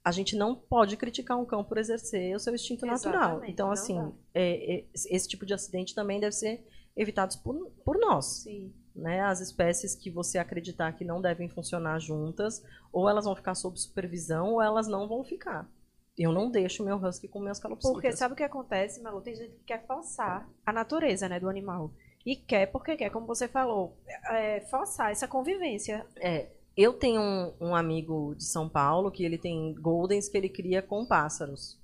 [0.10, 3.46] a gente não pode criticar um cão por exercer o seu instinto Exatamente, natural.
[3.46, 4.00] Então, assim,
[4.34, 6.66] é, é, esse tipo de acidente também deve ser
[6.98, 8.42] evitado por, por nós.
[8.44, 8.74] Sim.
[8.96, 9.22] Né?
[9.22, 13.80] As espécies que você acreditar que não devem funcionar juntas, ou elas vão ficar sob
[13.80, 15.70] supervisão, ou elas não vão ficar.
[16.18, 17.94] Eu não deixo meu husky com meus calopsitas.
[17.94, 19.22] Porque sabe o que acontece, Malu?
[19.22, 21.94] Tem gente que quer forçar a natureza né, do animal.
[22.26, 23.96] E quer porque quer, como você falou,
[24.32, 26.06] é, forçar essa convivência.
[26.18, 30.50] É, eu tenho um, um, amigo de São Paulo que ele tem goldens que ele
[30.50, 31.80] cria com pássaros.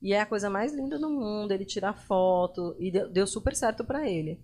[0.00, 1.52] E é a coisa mais linda do mundo.
[1.52, 4.40] Ele tira foto e deu, deu super certo para ele.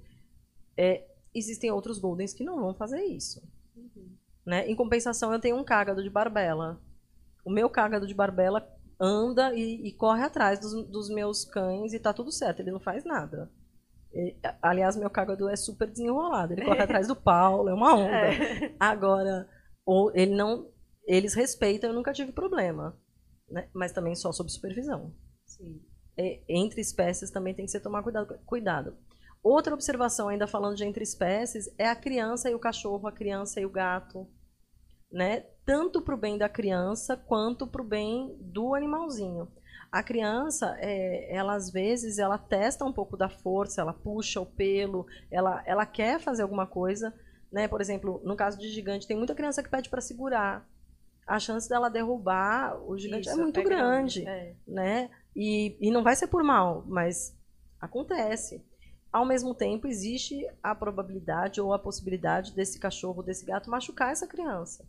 [0.76, 3.42] É, existem outros goldens que não vão fazer isso.
[3.76, 4.16] Uhum.
[4.44, 4.68] Né?
[4.68, 6.80] Em compensação, eu tenho um cágado de barbela.
[7.44, 8.68] O meu cágado de barbela
[9.00, 12.60] anda e, e corre atrás dos, dos, meus cães e tá tudo certo.
[12.60, 13.50] Ele não faz nada.
[14.12, 16.52] E, aliás, meu cágado é super desenrolado.
[16.52, 18.10] Ele corre atrás do Paulo, é uma onda.
[18.10, 18.74] É.
[18.78, 19.48] Agora,
[19.84, 20.70] ou ele não,
[21.06, 22.98] eles respeitam, eu nunca tive problema,
[23.48, 23.68] né?
[23.74, 25.14] Mas também só sob supervisão.
[25.44, 25.80] Sim.
[26.16, 28.96] E, entre espécies também tem que ser tomar cuidado, cuidado.
[29.42, 33.60] Outra observação, ainda falando de entre espécies, é a criança e o cachorro, a criança
[33.60, 34.26] e o gato,
[35.12, 35.40] né?
[35.66, 39.48] Tanto para o bem da criança quanto para o bem do animalzinho.
[39.92, 44.46] A criança, é, ela às vezes, ela testa um pouco da força, ela puxa o
[44.46, 47.14] pelo, ela, ela quer fazer alguma coisa,
[47.54, 47.68] né?
[47.68, 50.68] Por exemplo, no caso de gigante, tem muita criança que pede para segurar.
[51.24, 54.56] A chance dela derrubar o gigante é Isso, é muito é grande, grande é.
[54.66, 55.10] né?
[55.36, 57.32] E, e não vai ser por mal, mas
[57.80, 58.60] acontece.
[59.12, 64.26] Ao mesmo tempo, existe a probabilidade ou a possibilidade desse cachorro, desse gato machucar essa
[64.26, 64.84] criança.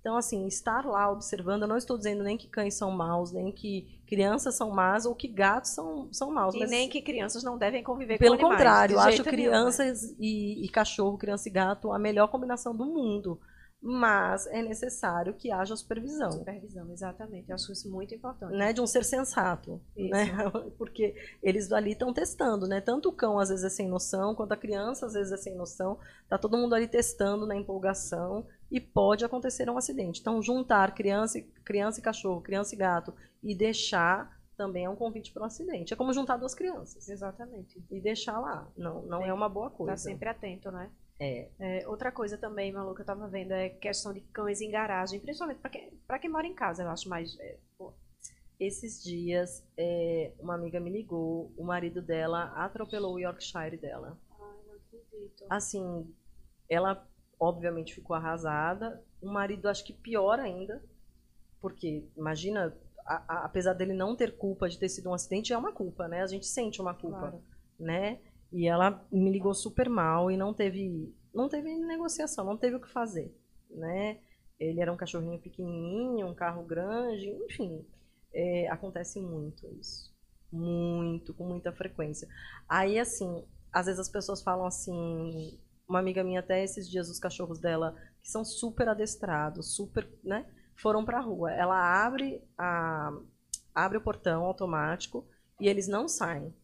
[0.00, 3.52] Então, assim, estar lá observando, eu não estou dizendo nem que cães são maus, nem
[3.52, 6.54] que crianças são más ou que gatos são, são maus.
[6.54, 8.38] E nem que crianças não devem conviver Pelo com.
[8.38, 10.16] Pelo contrário, eu acho crianças nenhum, né?
[10.20, 13.38] e, e cachorro, criança e gato a melhor combinação do mundo.
[13.82, 16.30] Mas é necessário que haja supervisão.
[16.32, 17.48] Supervisão, exatamente.
[17.48, 18.54] Eu acho isso muito importante.
[18.54, 18.74] Né?
[18.74, 19.80] De um ser sensato.
[19.96, 20.26] Né?
[20.76, 22.82] Porque eles ali estão testando, né?
[22.82, 25.56] Tanto o cão às vezes é sem noção, quanto a criança às vezes é sem
[25.56, 25.98] noção.
[26.28, 30.20] Tá todo mundo ali testando na empolgação e pode acontecer um acidente.
[30.20, 33.12] Então, juntar criança, criança e cachorro, criança e gato
[33.42, 35.94] e deixar também é um convite para um acidente.
[35.94, 37.08] É como juntar duas crianças.
[37.08, 37.82] Exatamente.
[37.90, 38.70] E deixar lá.
[38.76, 39.92] Não, não é uma boa coisa.
[39.92, 40.90] Tá sempre atento, né?
[41.18, 41.48] É.
[41.58, 45.18] é outra coisa também, Malu, que eu estava vendo é questão de cães em garagem,
[45.18, 45.90] principalmente para quem,
[46.20, 47.38] quem mora em casa, eu acho mais.
[47.40, 47.56] É,
[48.58, 54.18] Esses dias, é, uma amiga me ligou, o marido dela atropelou o Yorkshire dela.
[54.30, 55.44] Ai, não acredito.
[55.48, 56.14] Assim,
[56.68, 57.06] ela
[57.40, 59.02] obviamente ficou arrasada.
[59.22, 60.82] O marido, acho que pior ainda,
[61.60, 62.76] porque imagina,
[63.06, 66.06] a, a, apesar dele não ter culpa de ter sido um acidente, é uma culpa,
[66.06, 66.22] né?
[66.22, 67.42] A gente sente uma culpa, claro.
[67.78, 68.20] né?
[68.52, 72.80] E ela me ligou super mal e não teve, não teve negociação, não teve o
[72.80, 73.34] que fazer,
[73.70, 74.20] né?
[74.58, 77.86] Ele era um cachorrinho pequenininho, um carro grande, enfim,
[78.34, 80.12] é, acontece muito isso,
[80.52, 82.28] muito, com muita frequência.
[82.68, 85.58] Aí, assim, às vezes as pessoas falam assim,
[85.90, 90.46] uma amiga minha até esses dias os cachorros dela que são super adestrados, super, né,
[90.76, 91.50] foram para a rua.
[91.52, 93.12] Ela abre a
[93.74, 95.26] abre o portão automático
[95.60, 96.54] e eles não saem.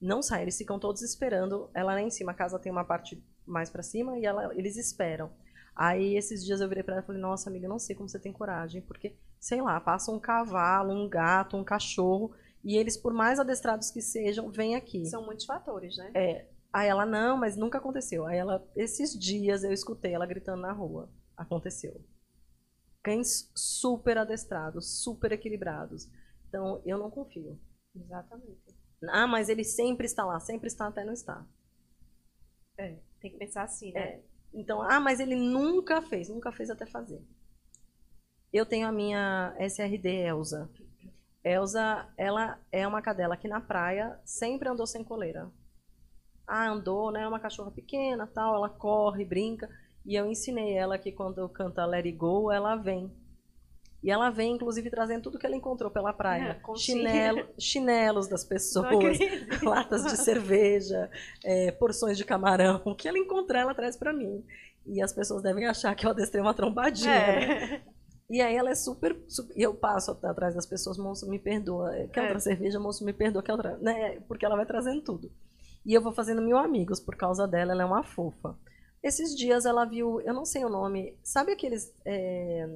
[0.00, 1.70] Não saem, eles ficam todos esperando.
[1.74, 4.76] Ela lá em cima, a casa tem uma parte mais para cima e ela, eles
[4.76, 5.30] esperam.
[5.74, 8.18] Aí esses dias eu virei para ela e falei: "Nossa, amiga, não sei como você
[8.18, 13.14] tem coragem, porque sei lá, passa um cavalo, um gato, um cachorro e eles, por
[13.14, 15.06] mais adestrados que sejam, vêm aqui.
[15.06, 16.10] São muitos fatores, né?
[16.14, 18.26] É, Aí ela, não, mas nunca aconteceu.
[18.26, 21.10] Aí ela, esses dias eu escutei ela gritando na rua.
[21.36, 22.04] Aconteceu.
[23.02, 26.08] Cães super adestrados, super equilibrados.
[26.48, 27.58] Então, eu não confio.
[27.94, 28.76] Exatamente.
[29.08, 31.46] Ah, mas ele sempre está lá, sempre está até não estar.
[32.78, 34.00] É, tem que pensar assim, né?
[34.00, 34.22] É.
[34.52, 37.22] Então, ah, mas ele nunca fez, nunca fez até fazer.
[38.52, 40.70] Eu tenho a minha SRD Elsa.
[41.44, 45.50] Elsa, ela é uma cadela que na praia sempre andou sem coleira
[46.46, 47.22] ah, andou, né?
[47.22, 49.68] É uma cachorra pequena, tal, ela corre, brinca.
[50.04, 53.10] E eu ensinei ela que quando eu canto Let It Go, ela vem.
[54.02, 56.60] E ela vem, inclusive, trazendo tudo que ela encontrou pela praia.
[56.62, 59.18] Com Chinelo, chinelos das pessoas,
[59.64, 61.10] latas de cerveja,
[61.44, 62.80] é, porções de camarão.
[62.84, 64.44] O que ela encontrar, ela traz pra mim.
[64.86, 67.10] E as pessoas devem achar que eu adestrei uma trombadinha.
[67.10, 67.74] né?
[67.74, 67.82] É.
[68.30, 71.90] E aí ela é super, super- eu passo atrás das pessoas, moço, me perdoa.
[72.12, 72.22] Quer É.
[72.24, 73.76] outra cerveja, moço, me perdoa, quer outra.
[73.78, 74.20] Né?
[74.28, 75.32] Porque ela vai trazendo tudo.
[75.86, 78.58] E eu vou fazendo mil amigos por causa dela, ela é uma fofa.
[79.02, 81.94] Esses dias ela viu, eu não sei o nome, sabe aqueles.
[82.04, 82.68] é,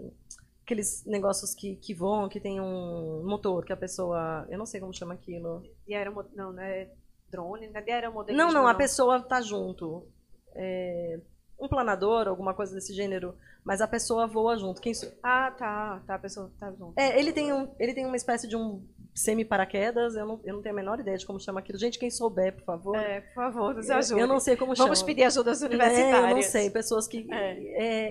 [0.71, 4.47] aqueles negócios que, que voam, que tem um motor, que a pessoa.
[4.49, 5.65] Eu não sei como chama aquilo.
[5.85, 6.25] De aeromo...
[6.35, 6.89] Não, não é
[7.29, 8.47] drone, não é de aeromodelismo.
[8.47, 10.07] Não, não, a pessoa tá junto.
[10.55, 11.19] É,
[11.59, 13.35] um planador, alguma coisa desse gênero,
[13.65, 14.81] mas a pessoa voa junto.
[14.81, 14.93] Quem,
[15.23, 16.99] Ah, tá, tá, a pessoa tá junto.
[16.99, 20.63] É, ele tem, um, ele tem uma espécie de um semi-paraquedas, eu não, eu não
[20.63, 21.79] tenho a menor ideia de como chama aquilo.
[21.79, 22.97] Gente, quem souber, por favor.
[22.97, 24.21] É, por favor, nos eu, ajude.
[24.21, 24.87] eu não sei como chama.
[24.89, 26.29] Vamos pedir ajuda aos É, universitários.
[26.31, 27.27] eu não sei, pessoas que...
[27.33, 27.59] É.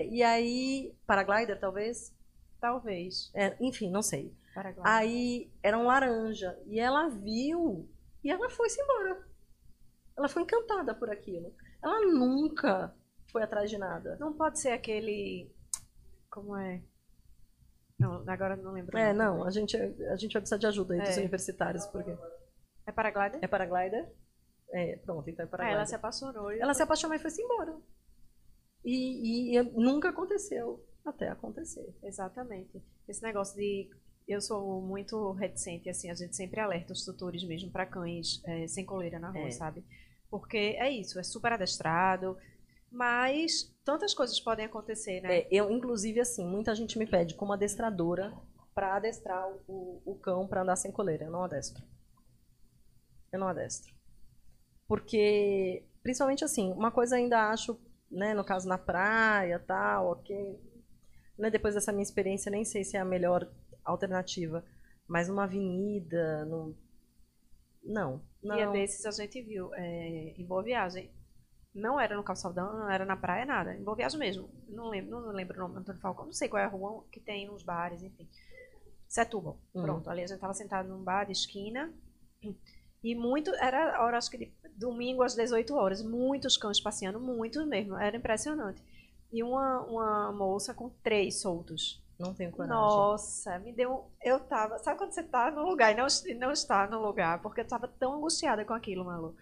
[0.02, 2.14] é, e aí, paraglider, talvez?
[2.60, 3.30] Talvez.
[3.34, 4.34] É, enfim, não sei.
[4.54, 4.84] Paraguai.
[4.86, 7.88] Aí, era um laranja, e ela viu,
[8.22, 9.24] e ela foi-se embora.
[10.16, 11.54] Ela foi encantada por aquilo.
[11.82, 12.94] Ela nunca
[13.32, 14.16] foi atrás de nada.
[14.20, 15.50] Não pode ser aquele.
[16.28, 16.82] Como é?
[18.00, 18.96] Não, agora não lembro.
[18.98, 19.46] É, não, também.
[19.46, 21.20] a gente, a gente vai precisar de ajuda aí dos É.
[21.20, 22.16] universitários, porque...
[22.86, 23.38] É paraglider?
[23.42, 24.10] É paraglider?
[24.72, 25.76] É, pronto, então é Ah, paraglider.
[25.76, 26.52] ela se apaixonou.
[26.52, 27.76] e Ela se apaixonou e foi-se embora.
[28.84, 31.94] E, e- e nunca aconteceu até acontecer.
[32.02, 32.82] Exatamente.
[33.08, 33.90] Esse negócio de.
[34.26, 38.66] Eu sou muito reticente, assim, a gente sempre alerta os tutores mesmo para cães é,
[38.68, 39.50] sem coleira na rua, É.
[39.50, 39.84] sabe?
[40.30, 42.36] Porque é isso, é super adestrado,
[42.90, 45.40] mas tantas coisas podem acontecer, né?
[45.40, 48.32] É, eu, inclusive, assim, muita gente me pede como adestradora
[48.74, 51.26] para adestrar o, o cão para andar sem coleira.
[51.26, 51.84] Eu não adestro.
[53.32, 53.94] Eu não adestro.
[54.88, 57.78] Porque, principalmente assim, uma coisa ainda acho,
[58.10, 60.58] né, no caso na praia, tal, ok.
[61.38, 63.48] Né, depois dessa minha experiência, nem sei se é a melhor
[63.84, 64.64] alternativa.
[65.06, 66.74] Mas numa avenida, não.
[67.82, 68.22] Não.
[68.56, 71.10] Dia desses a gente viu é, em Boa Viagem.
[71.74, 73.74] Não era no calçadão, não era na praia, nada.
[73.74, 74.50] Em Boa Viagem mesmo.
[74.68, 76.26] Não lembro, não lembro o nome do Antônio Falcão.
[76.26, 78.28] Não sei qual é a rua que tem uns bares, enfim.
[79.08, 79.58] Setúbal.
[79.74, 79.82] Uhum.
[79.82, 80.10] Pronto.
[80.10, 81.92] Ali a gente estava sentado num bar de esquina.
[83.02, 83.54] E muito.
[83.54, 86.02] Era a hora, acho que de domingo às 18 horas.
[86.02, 87.96] Muitos cães passeando, muitos mesmo.
[87.96, 88.82] Era impressionante.
[89.32, 92.02] E uma, uma moça com três soltos.
[92.18, 92.76] Não tenho coragem.
[92.76, 94.10] Nossa, me deu.
[94.22, 94.78] Eu tava.
[94.78, 96.06] Sabe quando você tá no lugar e não,
[96.38, 97.40] não está no lugar?
[97.40, 99.36] Porque eu tava tão angustiada com aquilo, Malu.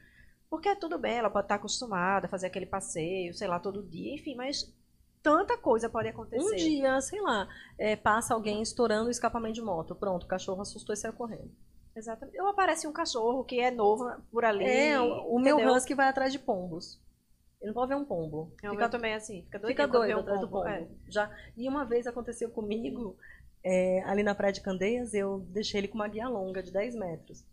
[0.50, 4.14] Porque tudo bem, ela pode estar acostumada a fazer aquele passeio, sei lá, todo dia,
[4.14, 4.74] enfim, mas
[5.22, 6.42] tanta coisa pode acontecer.
[6.42, 9.94] Um dia, sei lá, é, passa alguém estourando o escapamento de moto.
[9.94, 11.50] Pronto, o cachorro assustou e saiu correndo.
[11.94, 12.40] Exatamente.
[12.40, 14.64] Ou aparece um cachorro que é novo por ali.
[14.64, 17.00] É, o, o meu husky vai atrás de pombos.
[17.60, 18.54] Ele não pode ver um pombo.
[18.62, 19.72] É, o fica também é assim, fica doido.
[19.72, 20.64] fica doido um atrás do pombo.
[20.64, 20.74] pombo.
[20.74, 20.88] É.
[21.08, 23.18] Já, e uma vez aconteceu comigo,
[23.64, 26.94] é, ali na Praia de Candeias, eu deixei ele com uma guia longa de 10
[26.94, 27.44] metros.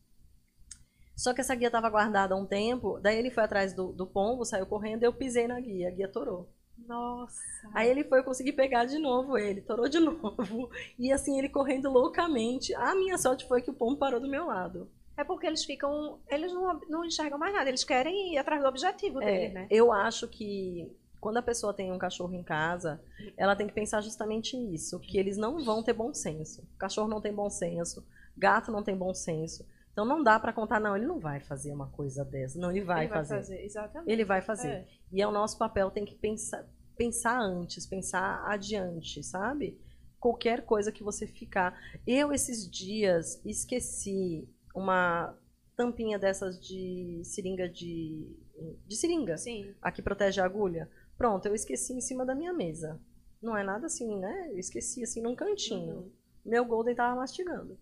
[1.15, 4.05] Só que essa guia estava guardada há um tempo, daí ele foi atrás do, do
[4.05, 6.49] pombo, saiu correndo, eu pisei na guia, a guia torou.
[6.87, 7.41] Nossa.
[7.73, 10.69] Aí ele foi conseguir pegar de novo ele, torou de novo.
[10.99, 12.73] E assim, ele correndo loucamente.
[12.75, 14.89] A minha sorte foi que o pombo parou do meu lado.
[15.17, 16.19] É porque eles ficam.
[16.27, 19.67] Eles não, não enxergam mais nada, eles querem ir atrás do objetivo É, deles, né?
[19.71, 20.91] Eu acho que
[21.21, 23.01] quando a pessoa tem um cachorro em casa,
[23.37, 26.61] ela tem que pensar justamente nisso, que eles não vão ter bom senso.
[26.75, 28.05] O cachorro não tem bom senso,
[28.37, 29.65] gato não tem bom senso.
[29.95, 32.59] Então não dá pra contar, não, ele não vai fazer uma coisa dessa.
[32.59, 33.63] Não, ele vai, Ele fazer.
[33.63, 34.11] Exatamente.
[34.11, 34.67] Ele vai fazer.
[34.67, 34.87] É.
[35.09, 36.67] E é o nosso papel, tem que pensar,
[36.97, 39.79] pensar antes, pensar adiante, sabe?
[40.19, 41.79] Qualquer coisa que você ficar.
[42.05, 45.33] Eu, esses dias, esqueci uma
[45.77, 48.37] tampinha dessas de seringa de.
[48.85, 49.73] de seringa, Sim.
[49.81, 50.91] a que protege a agulha.
[51.17, 52.99] Pronto, eu esqueci em cima da minha mesa.
[53.41, 54.49] Não é nada assim, né?
[54.51, 55.99] Eu esqueci assim num cantinho.
[55.99, 56.11] Uhum.
[56.45, 57.79] Meu Golden tava mastigando.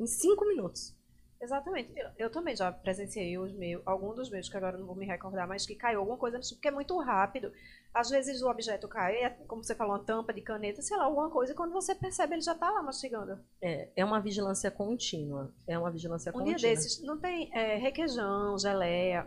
[0.00, 0.96] Em cinco minutos.
[1.42, 1.90] Exatamente.
[1.98, 5.06] Eu, eu também já presenciei os meus, algum dos meus, que agora não vou me
[5.06, 7.50] recordar, mas que caiu alguma coisa porque é muito rápido.
[7.94, 11.04] Às vezes o objeto cai, é, como você falou, uma tampa de caneta, sei lá,
[11.04, 13.38] alguma coisa, e quando você percebe, ele já tá lá mastigando.
[13.60, 15.50] É, é uma vigilância contínua.
[15.66, 16.56] É uma vigilância Um contínua.
[16.58, 19.26] dia desses, não tem é, requeijão, geleia,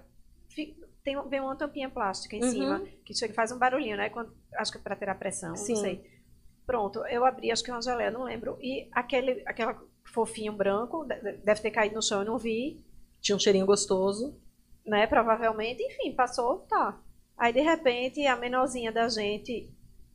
[1.04, 2.52] tem, vem uma tampinha plástica em Uhum.
[2.52, 4.10] cima, que chega faz um barulhinho, né?
[4.10, 5.74] Quando, acho que é pra tirar pressão, Sim.
[5.74, 6.12] não sei.
[6.66, 9.78] Pronto, eu abri, acho que uma geleia, não lembro, e aquele, aquela
[10.14, 12.84] fofinho branco, de- de- deve ter caído no chão, eu não vi,
[13.20, 14.36] Tinha um cheirinho gostoso.
[14.86, 15.08] né?
[15.08, 17.02] Provavelmente, enfim, passou, tá.
[17.38, 19.70] Aí de repente a menorzinha da gente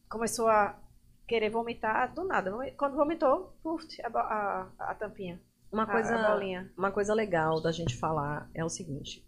[0.09, 0.79] começou a
[1.27, 2.51] querer vomitar do nada.
[2.77, 5.41] Quando vomitou, puf, a, a, a tampinha,
[5.73, 6.39] Uma coisa, a,
[6.77, 9.27] uma coisa legal da gente falar é o seguinte: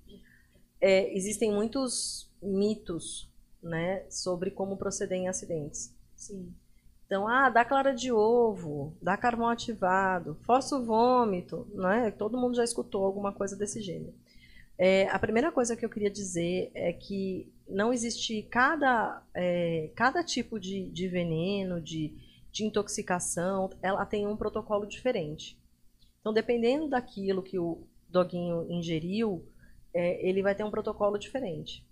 [0.80, 3.30] é, existem muitos mitos,
[3.62, 5.94] né, sobre como proceder em acidentes.
[6.14, 6.54] Sim.
[7.10, 12.12] Então, ah, dá clara de ovo, dá carvão ativado, força o vômito, né?
[12.12, 14.14] Todo mundo já escutou alguma coisa desse gênero.
[14.78, 20.22] É, a primeira coisa que eu queria dizer é que não existe cada, é, cada
[20.22, 22.14] tipo de, de veneno, de,
[22.52, 25.60] de intoxicação, ela tem um protocolo diferente.
[26.20, 29.44] Então, dependendo daquilo que o doguinho ingeriu,
[29.92, 31.84] é, ele vai ter um protocolo diferente.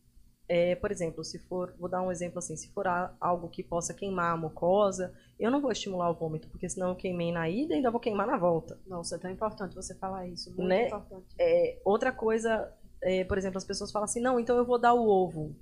[0.48, 2.86] É, por exemplo, se for, vou dar um exemplo assim, se for
[3.20, 6.96] algo que possa queimar a mucosa, eu não vou estimular o vômito, porque senão eu
[6.96, 8.80] queimei na ida e ainda vou queimar na volta.
[8.86, 10.86] Nossa, é tão importante você falar isso, muito né?
[10.86, 11.26] importante.
[11.38, 12.72] É, outra coisa,
[13.02, 15.54] é, por exemplo, as pessoas falam assim, não, então eu vou dar o ovo.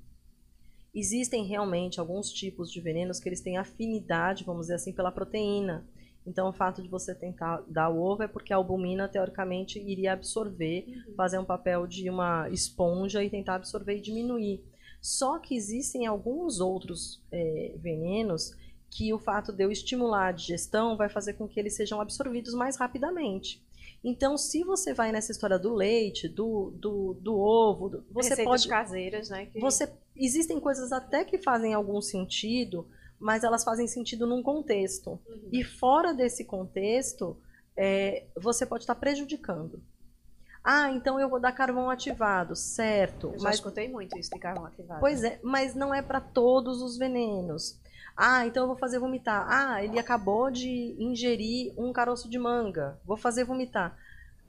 [0.94, 5.84] Existem realmente alguns tipos de venenos que eles têm afinidade, vamos dizer assim, pela proteína.
[6.24, 10.12] Então, o fato de você tentar dar o ovo é porque a albumina, teoricamente, iria
[10.12, 11.14] absorver, uhum.
[11.14, 14.64] fazer um papel de uma esponja e tentar absorver e diminuir.
[15.06, 18.56] Só que existem alguns outros é, venenos
[18.90, 22.54] que o fato de eu estimular a digestão vai fazer com que eles sejam absorvidos
[22.54, 23.64] mais rapidamente.
[24.02, 28.44] Então, se você vai nessa história do leite, do, do, do ovo, do, você Receitas
[28.44, 29.46] pode caseiras, né?
[29.46, 29.60] Que...
[29.60, 35.20] Você existem coisas até que fazem algum sentido, mas elas fazem sentido num contexto.
[35.28, 35.50] Uhum.
[35.52, 37.36] E fora desse contexto,
[37.76, 39.80] é, você pode estar prejudicando.
[40.68, 43.28] Ah, então eu vou dar carvão ativado, certo.
[43.28, 44.98] Eu já mas escutei muito isso de carvão ativado.
[44.98, 47.78] Pois é, mas não é para todos os venenos.
[48.16, 49.46] Ah, então eu vou fazer vomitar.
[49.48, 52.98] Ah, ele acabou de ingerir um caroço de manga.
[53.04, 53.96] Vou fazer vomitar.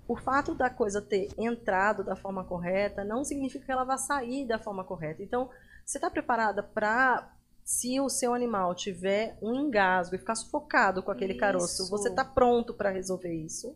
[0.07, 4.47] O fato da coisa ter entrado da forma correta não significa que ela vá sair
[4.47, 5.21] da forma correta.
[5.21, 5.51] Então,
[5.85, 7.31] você está preparada para
[7.63, 11.39] se o seu animal tiver um engasgo e ficar sufocado com aquele isso.
[11.39, 13.75] caroço, você está pronto para resolver isso?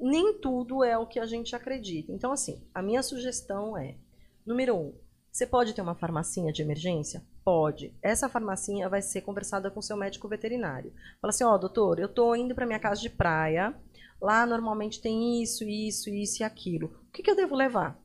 [0.00, 2.10] Nem tudo é o que a gente acredita.
[2.10, 3.96] Então, assim, a minha sugestão é:
[4.46, 4.94] número um,
[5.30, 7.22] você pode ter uma farmacinha de emergência?
[7.44, 7.94] Pode.
[8.02, 10.92] Essa farmacinha vai ser conversada com seu médico veterinário.
[11.20, 13.74] Fala assim: ó, oh, doutor, eu tô indo para minha casa de praia.
[14.20, 16.88] Lá normalmente tem isso, isso, isso e aquilo.
[17.08, 17.98] O que, que eu devo levar?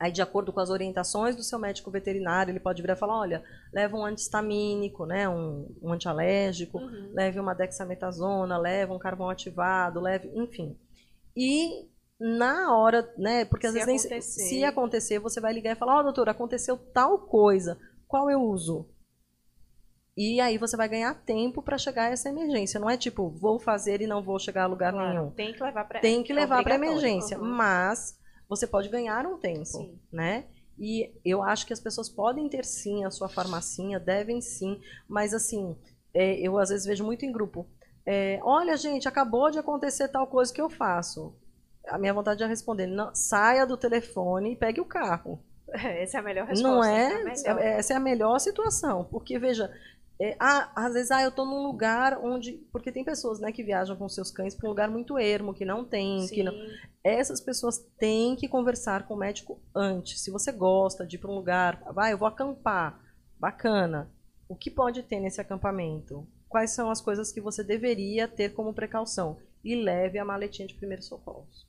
[0.00, 3.18] Aí, de acordo com as orientações do seu médico veterinário, ele pode virar e falar:
[3.18, 3.42] olha,
[3.72, 7.10] leva um antihistamínico, né, um, um antialérgico, uhum.
[7.12, 10.76] leve uma dexametasona, leve um carvão ativado, leve, enfim.
[11.38, 14.40] E na hora, né, porque às se vezes acontecer.
[14.40, 17.78] Nem, se acontecer, você vai ligar e falar: ó, oh, doutor, aconteceu tal coisa,
[18.08, 18.88] qual eu uso?
[20.16, 22.80] E aí você vai ganhar tempo para chegar a essa emergência.
[22.80, 25.30] Não é tipo, vou fazer e não vou chegar a lugar claro, nenhum.
[25.30, 27.44] Tem que levar para Tem que levar para emergência, uhum.
[27.44, 28.18] mas
[28.48, 29.96] você pode ganhar um tempo, sim.
[30.12, 30.46] né?
[30.76, 35.32] E eu acho que as pessoas podem ter sim a sua farmacinha, devem sim, mas
[35.32, 35.76] assim,
[36.12, 37.64] é, eu às vezes vejo muito em grupo.
[38.10, 41.36] É, Olha, gente, acabou de acontecer tal coisa que eu faço.
[41.86, 45.38] A minha vontade é responder: não, saia do telefone e pegue o carro.
[45.68, 46.74] Essa é a melhor resposta.
[46.74, 47.22] Não é?
[47.36, 49.04] é essa é a melhor situação.
[49.04, 49.70] Porque, veja,
[50.18, 52.52] é, ah, às vezes, ah, eu estou num lugar onde.
[52.72, 55.66] Porque tem pessoas né, que viajam com seus cães para um lugar muito ermo, que
[55.66, 56.26] não tem.
[56.28, 56.54] Que não...
[57.04, 60.22] Essas pessoas têm que conversar com o médico antes.
[60.22, 62.98] Se você gosta de ir para um lugar, vai, eu vou acampar.
[63.38, 64.10] Bacana.
[64.48, 66.26] O que pode ter nesse acampamento?
[66.48, 69.38] Quais são as coisas que você deveria ter como precaução?
[69.62, 71.66] E leve a maletinha de primeiros socorros.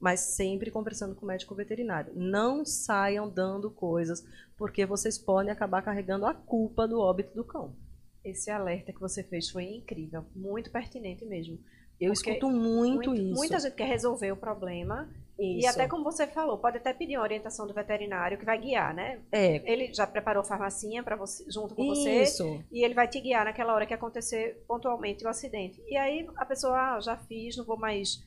[0.00, 2.12] Mas sempre conversando com o médico veterinário.
[2.14, 4.24] Não saiam dando coisas,
[4.56, 7.76] porque vocês podem acabar carregando a culpa do óbito do cão.
[8.24, 11.58] Esse alerta que você fez foi incrível, muito pertinente mesmo.
[12.00, 13.34] Eu escuto muito, muito, isso.
[13.34, 15.08] Muita gente quer resolver o problema.
[15.42, 15.66] Isso.
[15.66, 18.94] E até como você falou, pode até pedir uma orientação do veterinário que vai guiar,
[18.94, 19.20] né?
[19.32, 19.60] É.
[19.70, 22.22] Ele já preparou a farmacinha para você, junto com você.
[22.22, 22.62] Isso.
[22.70, 25.82] E ele vai te guiar naquela hora que acontecer pontualmente o acidente.
[25.88, 28.22] E aí a pessoa, ah, já fiz, não vou mais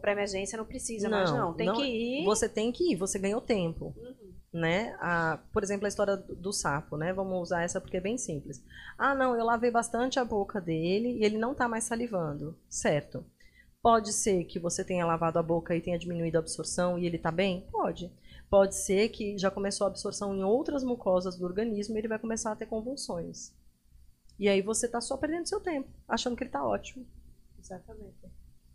[0.00, 1.54] para emergência, não precisa não, mais, não.
[1.54, 2.24] Tem não, que ir.
[2.24, 3.94] Você tem que ir, você ganhou tempo.
[3.96, 4.26] Uhum
[4.56, 4.96] né?
[5.00, 7.12] A, por exemplo, a história do, do, sapo, né?
[7.12, 8.62] Vamos usar essa porque é bem simples.
[8.98, 12.58] Ah, não, eu lavei bastante a boca dele e ele não está mais salivando.
[12.68, 13.24] Certo.
[13.86, 17.18] Pode ser que você tenha lavado a boca e tenha diminuído a absorção e ele
[17.18, 17.68] está bem?
[17.70, 18.12] Pode.
[18.50, 22.18] Pode ser que já começou a absorção em outras mucosas do organismo e ele vai
[22.18, 23.54] começar a ter convulsões.
[24.40, 27.06] E aí você está só perdendo seu tempo, achando que ele está ótimo.
[27.60, 28.26] Exatamente.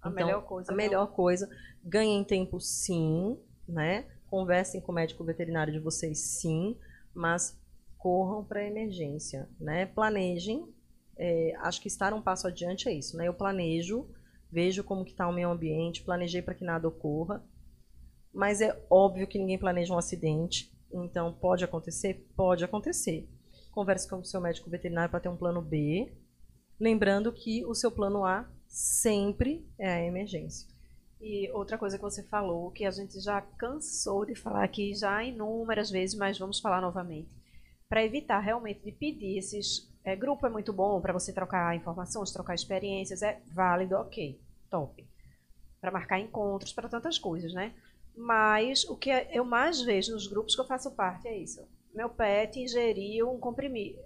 [0.01, 0.71] A então, melhor coisa.
[0.71, 1.49] A melhor coisa.
[1.83, 4.07] Ganhem tempo sim, né?
[4.27, 6.79] Conversem com o médico veterinário de vocês, sim,
[7.13, 7.59] mas
[7.97, 9.88] corram para a emergência, né?
[9.88, 10.73] Planejem.
[11.17, 13.27] É, acho que estar um passo adiante é isso, né?
[13.27, 14.07] Eu planejo,
[14.52, 17.44] vejo como que está o meio ambiente, planejei para que nada ocorra,
[18.34, 22.28] mas é óbvio que ninguém planeja um acidente, então pode acontecer?
[22.36, 23.30] Pode acontecer.
[23.72, 26.11] Converse com o seu médico veterinário para ter um plano B,
[26.80, 30.69] lembrando que o seu plano A sempre é a emergência.
[31.19, 35.23] E outra coisa que você falou, que a gente já cansou de falar aqui já
[35.23, 37.30] inúmeras vezes, mas vamos falar novamente.
[37.88, 42.32] Para evitar realmente de pedir esses é, grupo é muito bom para você trocar informações,
[42.32, 45.07] trocar experiências, é válido, ok, top.
[45.80, 47.73] Para marcar encontros, para tantas coisas, né?
[48.15, 51.61] Mas o que eu mais vejo nos grupos que eu faço parte é isso.
[51.94, 53.99] Meu pet ingeriu um comprimido.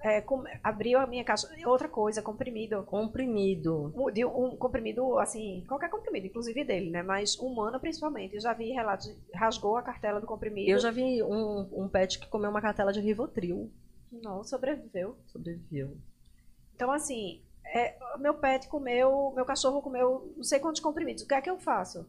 [0.00, 1.48] É, com, abriu a minha caixa.
[1.66, 2.84] Outra coisa, comprimido.
[2.84, 3.92] Comprimido.
[3.96, 7.02] Um, de um comprimido, assim, qualquer comprimido, inclusive dele, né?
[7.02, 8.36] Mas humano principalmente.
[8.36, 10.70] Eu já vi relatos, rasgou a cartela do comprimido.
[10.70, 13.70] Eu já vi um, um pet que comeu uma cartela de Rivotril.
[14.10, 15.16] Não, sobreviveu.
[15.26, 15.96] Sobreviveu.
[16.74, 21.22] Então, assim, é, meu pet comeu, meu cachorro comeu não sei quantos comprimidos.
[21.22, 22.06] O que é que eu faço?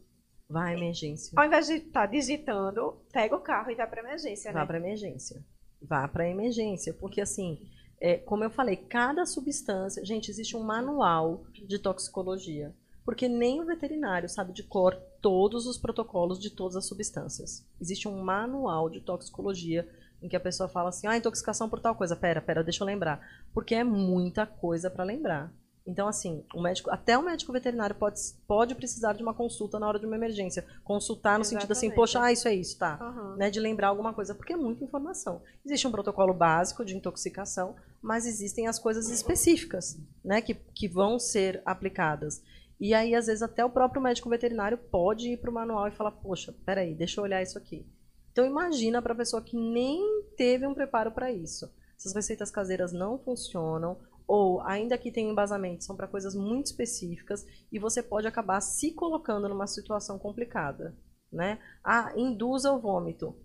[0.47, 1.33] Vai à emergência.
[1.35, 4.59] Ao invés de estar tá digitando, pega o carro e vai para emergência, né?
[4.59, 5.43] Vá para emergência.
[5.81, 7.59] Vá para emergência, porque assim,
[8.01, 12.73] é, como eu falei, cada substância, gente, existe um manual de toxicologia,
[13.05, 17.65] porque nem o veterinário sabe de cor todos os protocolos de todas as substâncias.
[17.79, 19.87] Existe um manual de toxicologia
[20.21, 22.15] em que a pessoa fala assim, ah, intoxicação por tal coisa.
[22.15, 23.19] Pera, pera, deixa eu lembrar.
[23.53, 25.51] Porque é muita coisa para lembrar.
[25.89, 29.87] Então, assim, o médico, até o médico veterinário pode, pode precisar de uma consulta na
[29.87, 30.63] hora de uma emergência.
[30.83, 31.49] Consultar no Exatamente.
[31.49, 32.99] sentido assim, poxa, ah, isso é isso, tá.
[33.01, 33.35] Uhum.
[33.37, 35.41] Né, de lembrar alguma coisa, porque é muita informação.
[35.65, 41.17] Existe um protocolo básico de intoxicação, mas existem as coisas específicas, né, que, que vão
[41.17, 42.43] ser aplicadas.
[42.79, 45.91] E aí, às vezes, até o próprio médico veterinário pode ir para o manual e
[45.91, 47.85] falar, poxa, peraí, deixa eu olhar isso aqui.
[48.31, 51.71] Então imagina para a pessoa que nem teve um preparo para isso.
[51.97, 57.45] Essas receitas caseiras não funcionam, ou ainda que tenham embasamento, são para coisas muito específicas
[57.71, 60.95] e você pode acabar se colocando numa situação complicada.
[61.31, 61.59] Né?
[61.83, 63.35] Ah, induza o vômito.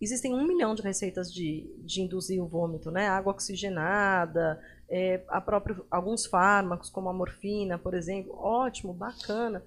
[0.00, 3.08] Existem um milhão de receitas de, de induzir o vômito, né?
[3.08, 8.36] Água oxigenada, é, a próprio, alguns fármacos, como a morfina, por exemplo.
[8.36, 9.62] Ótimo, bacana.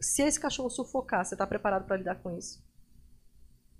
[0.00, 2.64] Se esse cachorro sufocar, você está preparado para lidar com isso?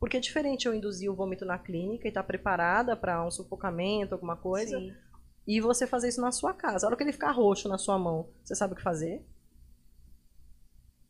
[0.07, 3.29] Porque é diferente eu induzir o vômito na clínica e estar tá preparada para um
[3.29, 4.95] sufocamento, alguma coisa, Sim.
[5.45, 6.87] e você fazer isso na sua casa.
[6.87, 9.27] A hora que ele ficar roxo na sua mão, você sabe o que fazer?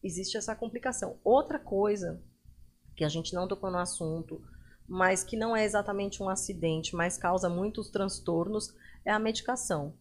[0.02, 1.20] Existe essa complicação.
[1.22, 2.22] Outra coisa
[2.96, 4.42] que a gente não tocou no assunto,
[4.88, 8.74] mas que não é exatamente um acidente, mas causa muitos transtornos,
[9.04, 9.92] é a medicação.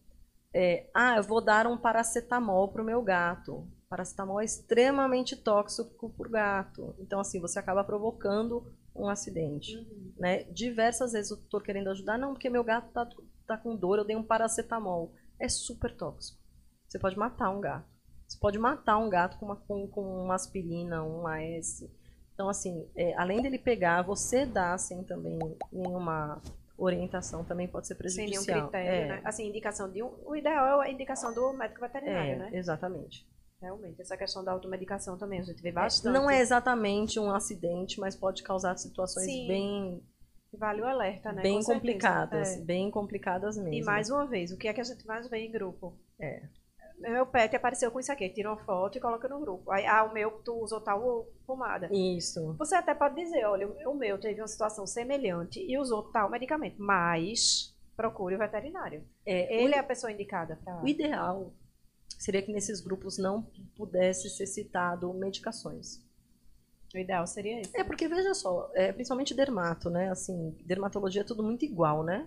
[0.54, 3.70] É, ah, eu vou dar um paracetamol para o meu gato.
[3.90, 6.94] Paracetamol é extremamente tóxico para o gato.
[6.98, 9.76] Então, assim, você acaba provocando um acidente.
[9.76, 10.12] Uhum.
[10.18, 10.44] Né?
[10.44, 13.08] Diversas vezes eu estou querendo ajudar, não, porque meu gato está
[13.46, 15.12] tá com dor, eu dei um paracetamol.
[15.38, 16.40] É super tóxico.
[16.88, 17.88] Você pode matar um gato.
[18.26, 21.84] Você pode matar um gato com uma, com, com uma aspirina, um AS.
[22.34, 25.38] Então, assim, é, além dele pegar, você dá sem também
[25.72, 26.42] nenhuma
[26.78, 28.42] orientação também pode ser prejudicial.
[28.42, 29.08] Sem nenhum critério, é.
[29.08, 29.20] né?
[29.24, 30.12] Assim, indicação de um...
[30.24, 32.50] O ideal é a indicação do médico veterinário, é, né?
[32.52, 33.26] Exatamente.
[33.60, 36.12] Realmente, essa questão da automedicação também a gente vê bastante.
[36.12, 39.48] Não é exatamente um acidente, mas pode causar situações Sim.
[39.48, 40.02] bem
[40.52, 41.42] vale o alerta, né?
[41.42, 42.60] Bem complicadas, é.
[42.60, 43.74] bem complicadas mesmo.
[43.74, 45.98] E mais uma vez, o que é que a gente mais vê em grupo?
[46.18, 46.42] É.
[46.98, 49.70] Meu pet apareceu com isso aqui, tira uma foto e coloca no grupo.
[49.70, 51.90] Aí, ah, o meu, tu usou tal pomada.
[51.92, 52.54] Isso.
[52.54, 56.76] Você até pode dizer, olha, o meu teve uma situação semelhante e usou tal medicamento,
[56.78, 59.04] mas procure o veterinário.
[59.26, 59.76] É, Ele o...
[59.76, 60.82] é a pessoa indicada para.
[60.82, 61.52] O ideal
[62.18, 66.04] seria que nesses grupos não pudesse ser citado medicações.
[66.94, 67.76] O ideal seria isso.
[67.76, 70.10] É, porque veja só, é, principalmente dermato, né?
[70.10, 72.26] Assim, dermatologia é tudo muito igual, né?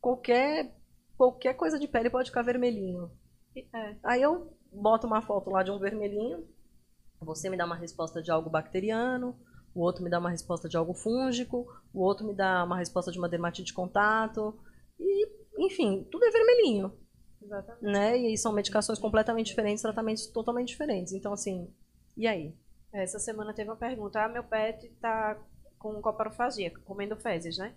[0.00, 0.74] Qualquer,
[1.16, 3.10] qualquer coisa de pele pode ficar vermelhinho.
[3.56, 3.96] É.
[4.02, 6.48] Aí eu boto uma foto lá de um vermelhinho,
[7.20, 9.38] você me dá uma resposta de algo bacteriano,
[9.74, 13.12] o outro me dá uma resposta de algo fúngico, o outro me dá uma resposta
[13.12, 14.58] de uma dermatite de contato,
[14.98, 15.28] e,
[15.58, 16.92] enfim, tudo é vermelhinho.
[17.42, 17.84] Exatamente.
[17.84, 18.16] Né?
[18.16, 21.12] E são medicações completamente diferentes, tratamentos totalmente diferentes.
[21.12, 21.68] Então, assim,
[22.16, 22.54] e aí?
[22.92, 24.22] Essa semana teve uma pergunta.
[24.22, 25.36] Ah, meu pet está
[25.78, 27.74] com coprofagia, comendo fezes, né?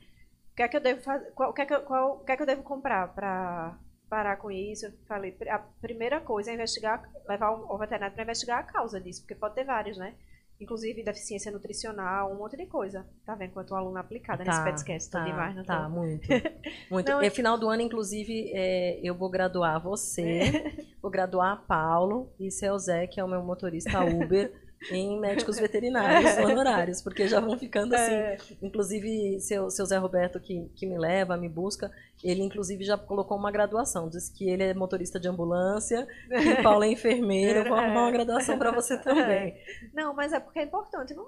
[0.52, 1.32] O que é que eu devo fazer?
[1.32, 3.78] Qual, o, que é que, qual, o que é que eu devo comprar para
[4.10, 4.86] parar com isso?
[4.86, 9.22] Eu falei, a primeira coisa é investigar, levar o veterinário para investigar a causa disso,
[9.22, 10.16] porque pode ter vários, né?
[10.60, 13.06] Inclusive deficiência nutricional, um monte de coisa.
[13.26, 15.11] Tá vendo quanto aluna aplicada tá, nesse podcast?
[15.11, 15.82] Tá, demais, não tá?
[15.82, 16.27] Tá, muito.
[16.90, 17.11] muito.
[17.11, 17.30] Não, é...
[17.30, 20.86] Final do ano, inclusive, é, eu vou graduar você, é.
[21.02, 24.52] vou graduar Paulo e seu Zé, que é o meu motorista Uber
[24.92, 28.14] em médicos veterinários honorários, porque já vão ficando assim.
[28.14, 28.38] É.
[28.62, 31.92] Inclusive, seu, seu Zé Roberto, que, que me leva, me busca,
[32.24, 34.10] ele inclusive já colocou uma graduação.
[34.10, 37.68] Diz que ele é motorista de ambulância, que Paulo é enfermeiro.
[37.68, 39.50] Vou arrumar uma graduação para você também.
[39.50, 39.64] É.
[39.94, 41.14] Não, mas é porque é importante.
[41.14, 41.28] Não,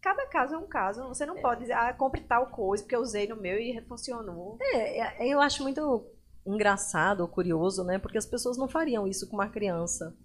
[0.00, 1.06] cada caso é um caso.
[1.08, 1.40] Você não é.
[1.40, 4.58] pode dizer, ah, compre tal coisa, porque eu usei no meu e funcionou.
[4.60, 6.06] É, é eu acho muito
[6.46, 7.98] engraçado ou curioso, né?
[7.98, 10.16] Porque as pessoas não fariam isso com uma criança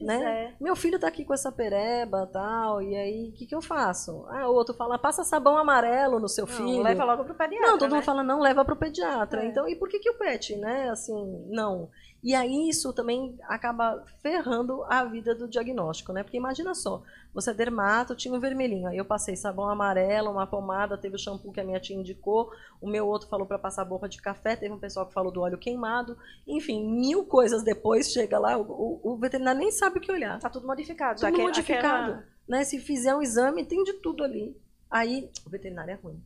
[0.00, 0.24] né?
[0.24, 0.54] É.
[0.60, 4.26] Meu filho tá aqui com essa pereba tal, e aí o que, que eu faço?
[4.28, 6.82] Ah, o outro fala, passa sabão amarelo no seu Não, filho.
[6.82, 7.66] leva logo pro pediatra.
[7.66, 7.96] Não, todo né?
[7.96, 9.42] mundo fala, não, leva pro pediatra.
[9.42, 9.46] É.
[9.46, 10.90] Então, e por que, que o pet, né?
[10.90, 11.88] Assim, não.
[12.24, 16.22] E aí isso também acaba ferrando a vida do diagnóstico, né?
[16.22, 17.02] Porque imagina só,
[17.34, 21.18] você é dermato, tinha um vermelhinho, aí eu passei sabão amarelo, uma pomada, teve o
[21.18, 24.56] shampoo que a minha tia indicou, o meu outro falou para passar borra de café,
[24.56, 26.16] teve um pessoal que falou do óleo queimado,
[26.48, 30.40] enfim, mil coisas depois chega lá, o, o- o veterinário nem sabe o que olhar.
[30.40, 31.20] Tá tudo modificado.
[31.20, 31.86] já Tudo que modificado.
[32.12, 32.64] aquela- Né?
[32.64, 34.56] Se fizer um exame, tem de tudo ali.
[34.90, 36.22] Aí, o veterinário é ruim.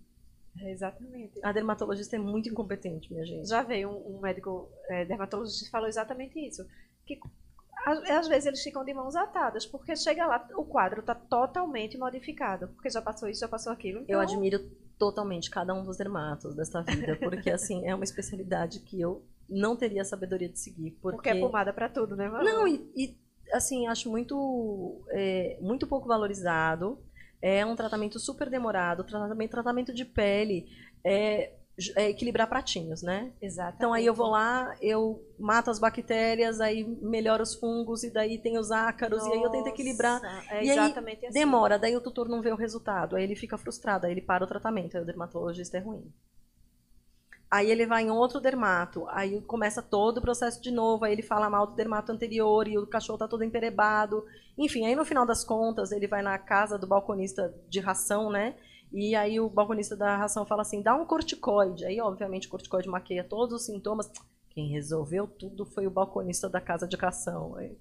[0.60, 1.40] É, Exatamente.
[1.42, 3.48] A dermatologista é muito incompetente, minha gente.
[3.48, 6.66] Já veio um, um médico é, dermatologista que falou exatamente isso.
[7.06, 7.18] Que
[7.86, 12.68] às, vezes eles ficam de mãos atadas, porque chega lá, o quadro está totalmente modificado.
[12.68, 14.00] Porque já passou isso, já passou aquilo.
[14.00, 14.58] Eu Então, admiro
[14.98, 19.76] totalmente cada um dos dermatos desta vida, porque assim, é uma especialidade que eu não
[19.76, 22.44] teria sabedoria de seguir, porque, Porque é pomada para tudo, né, Manu?
[22.44, 23.16] Não, e, e,
[23.52, 26.98] assim, acho muito é, muito pouco valorizado.
[27.40, 30.66] É um tratamento super demorado, tratamento, tratamento de pele,
[31.04, 31.52] é,
[31.94, 33.32] é equilibrar pratinhos, né?
[33.40, 33.76] Exatamente.
[33.76, 38.38] Então aí eu vou lá, eu mato as bactérias, aí melhoro os fungos, e daí
[38.38, 40.20] tem os ácaros, e aí eu tento equilibrar.
[40.20, 41.38] Nossa, É E aí, exatamente assim.
[41.38, 44.44] Demora, daí o tutor não vê o resultado, aí ele fica frustrado, aí ele para
[44.44, 46.12] o tratamento, aí o dermatologista é ruim.
[47.50, 51.22] Aí ele vai em outro dermato, aí começa todo o processo de novo, aí ele
[51.22, 54.22] fala mal do dermato anterior e o cachorro tá todo emperebado.
[54.56, 58.54] Enfim, aí no final das contas, ele vai na casa do balconista de ração, né?
[58.92, 61.84] E aí o balconista da ração fala assim: dá um corticoide.
[61.84, 64.10] Aí, obviamente, o corticoide maqueia todos os sintomas.
[64.50, 67.56] Quem resolveu tudo foi o balconista da casa de ração.
[67.56, 67.76] Aí,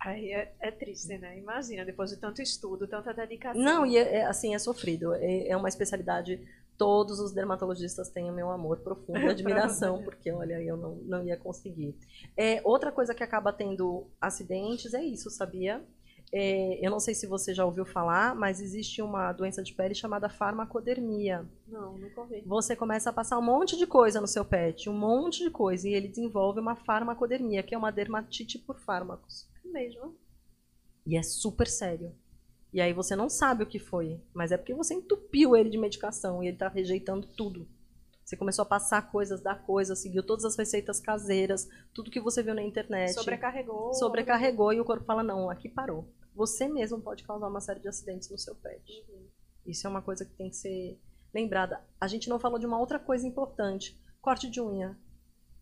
[0.00, 1.38] Aí é, é triste, né?
[1.38, 3.60] Imagina, depois de tanto estudo, tanta dedicação.
[3.60, 5.14] Não, e é, é, assim, é sofrido.
[5.14, 6.40] É, é uma especialidade.
[6.80, 11.36] Todos os dermatologistas têm o meu amor profundo admiração, porque olha, eu não, não ia
[11.36, 11.94] conseguir.
[12.34, 15.84] É, outra coisa que acaba tendo acidentes é isso, sabia?
[16.32, 19.94] É, eu não sei se você já ouviu falar, mas existe uma doença de pele
[19.94, 21.46] chamada farmacodermia.
[21.68, 22.42] Não, nunca ouvi.
[22.46, 25.86] Você começa a passar um monte de coisa no seu pet, um monte de coisa,
[25.86, 29.46] e ele desenvolve uma farmacodermia, que é uma dermatite por fármacos.
[29.66, 30.16] Mesmo.
[31.06, 32.14] E é super sério.
[32.72, 35.78] E aí você não sabe o que foi, mas é porque você entupiu ele de
[35.78, 37.68] medicação e ele tá rejeitando tudo.
[38.24, 42.44] Você começou a passar coisas, dar coisas, seguiu todas as receitas caseiras, tudo que você
[42.44, 43.12] viu na internet.
[43.14, 43.92] Sobrecarregou.
[43.94, 46.08] Sobrecarregou e o corpo fala: não, aqui parou.
[46.32, 49.04] Você mesmo pode causar uma série de acidentes no seu pet.
[49.66, 50.96] Isso é uma coisa que tem que ser
[51.34, 51.84] lembrada.
[52.00, 54.96] A gente não falou de uma outra coisa importante: corte de unha.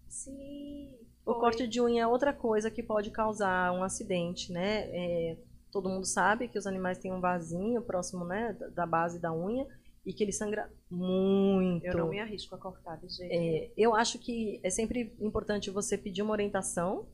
[0.07, 0.95] Sim.
[1.25, 4.91] O corte de unha é outra coisa que pode causar um acidente, né?
[4.91, 5.39] É,
[5.81, 9.67] todo mundo sabe que os animais têm um vasinho próximo, né, da- base da unha
[10.05, 11.87] e que ele sangra muito.
[11.87, 15.71] Eu não me arrisco a cortar de jeito É, eu acho que é sempre importante
[15.71, 17.07] você pedir uma orientação,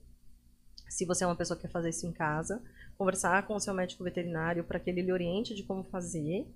[0.89, 2.63] se você é uma pessoa que quer fazer isso em casa,
[2.97, 6.47] conversar com o seu médico veterinário para que ele lhe oriente de como fazer.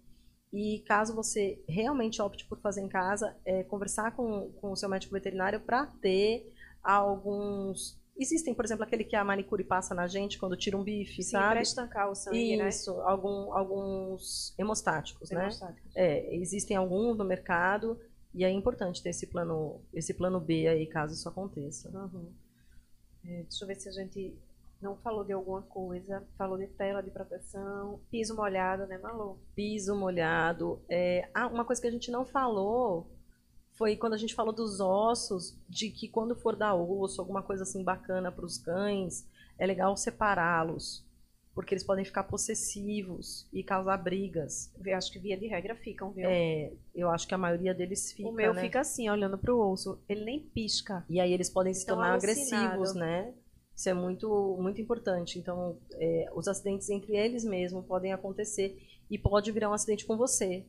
[0.52, 4.88] E caso você realmente opte por fazer em casa, é conversar com, com o seu
[4.88, 6.50] médico veterinário para ter
[6.82, 7.98] alguns.
[8.18, 11.30] Existem, por exemplo, aquele que a manicure passa na gente quando tira um bife, Sim,
[11.30, 11.52] sabe?
[11.52, 12.68] pra estancar o sangue, né?
[12.68, 15.42] Isso, algum, alguns hemostáticos, né?
[15.42, 15.92] Hemostáticos.
[15.94, 18.00] É, existem alguns no mercado
[18.34, 21.90] e é importante ter esse plano, esse plano B aí, caso isso aconteça.
[21.90, 22.32] Uhum.
[23.24, 24.36] É, deixa eu ver se a gente
[24.80, 26.26] não falou de alguma coisa.
[26.36, 29.38] Falou de tela de proteção, piso molhado, né, Malu?
[29.54, 30.82] Piso molhado.
[30.88, 31.28] É...
[31.34, 33.10] Ah, uma coisa que a gente não falou
[33.78, 37.62] foi quando a gente falou dos ossos, de que quando for dar osso, alguma coisa
[37.62, 39.24] assim bacana para os cães,
[39.56, 41.06] é legal separá-los,
[41.54, 44.72] porque eles podem ficar possessivos e causar brigas.
[44.84, 46.28] Eu acho que via de regra ficam, viu?
[46.28, 48.62] É, eu acho que a maioria deles fica, o meu né?
[48.62, 50.02] fica assim, olhando pro osso.
[50.08, 51.04] Ele nem pisca.
[51.08, 52.52] E aí eles podem se Estão tornar alucinados.
[52.52, 53.32] agressivos, né?
[53.76, 55.38] Isso é muito, muito importante.
[55.38, 58.76] Então, é, os acidentes entre eles mesmos podem acontecer
[59.08, 60.66] e pode virar um acidente com você,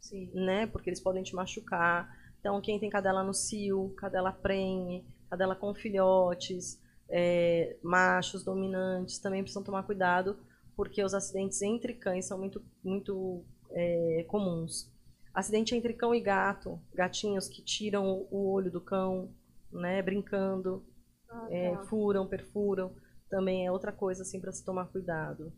[0.00, 0.30] Sim.
[0.32, 0.66] né?
[0.66, 2.10] Porque eles podem te machucar.
[2.40, 9.42] Então, quem tem cadela no cio, cadela prenhe, cadela com filhotes, é, machos dominantes, também
[9.42, 10.38] precisam tomar cuidado,
[10.76, 14.90] porque os acidentes entre cães são muito, muito é, comuns.
[15.34, 19.32] Acidente entre cão e gato, gatinhos que tiram o olho do cão,
[19.72, 20.84] né, brincando,
[21.30, 21.82] Ah, é, tá.
[21.86, 22.94] furam, perfuram,
[23.28, 25.52] também é outra coisa assim para se tomar cuidado.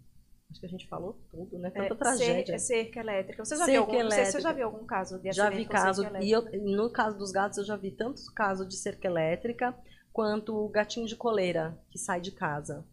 [0.51, 1.71] Acho que a gente falou tudo, né?
[1.71, 2.59] Tanta É, tragédia.
[2.59, 3.45] Cer- cerca elétrica.
[3.45, 4.41] Você já, Cerca viu algum, você- você elétrica.
[4.43, 6.65] já viu algum caso de Já acidente vi com cerca caso, e eu, elétrica?
[6.67, 9.75] no caso dos gatos, eu já vi tantos casos de cerca elétrica
[10.13, 12.85] quanto o gatinho de coleira que sai de casa.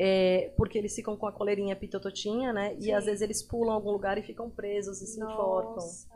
[0.00, 2.74] É, porque eles ficam com a coleirinha pitototinha, né?
[2.76, 2.92] E Sim.
[2.92, 5.74] às vezes eles pulam em algum lugar e ficam presos e se enforcam.
[5.74, 6.06] Nossa.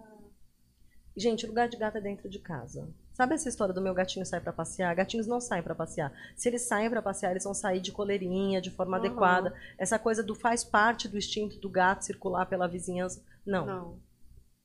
[1.17, 2.89] Gente, lugar de gato é dentro de casa.
[3.15, 4.95] Sabe essa história do meu gatinho sair para passear?
[4.95, 6.13] Gatinhos não saem para passear.
[6.35, 9.05] Se eles saem para passear, eles vão sair de coleirinha, de forma Uhum.
[9.05, 9.55] adequada.
[9.79, 13.23] Essa coisa do faz parte do instinto do gato circular pela vizinhança.
[13.45, 13.67] Não.
[13.67, 14.01] Não.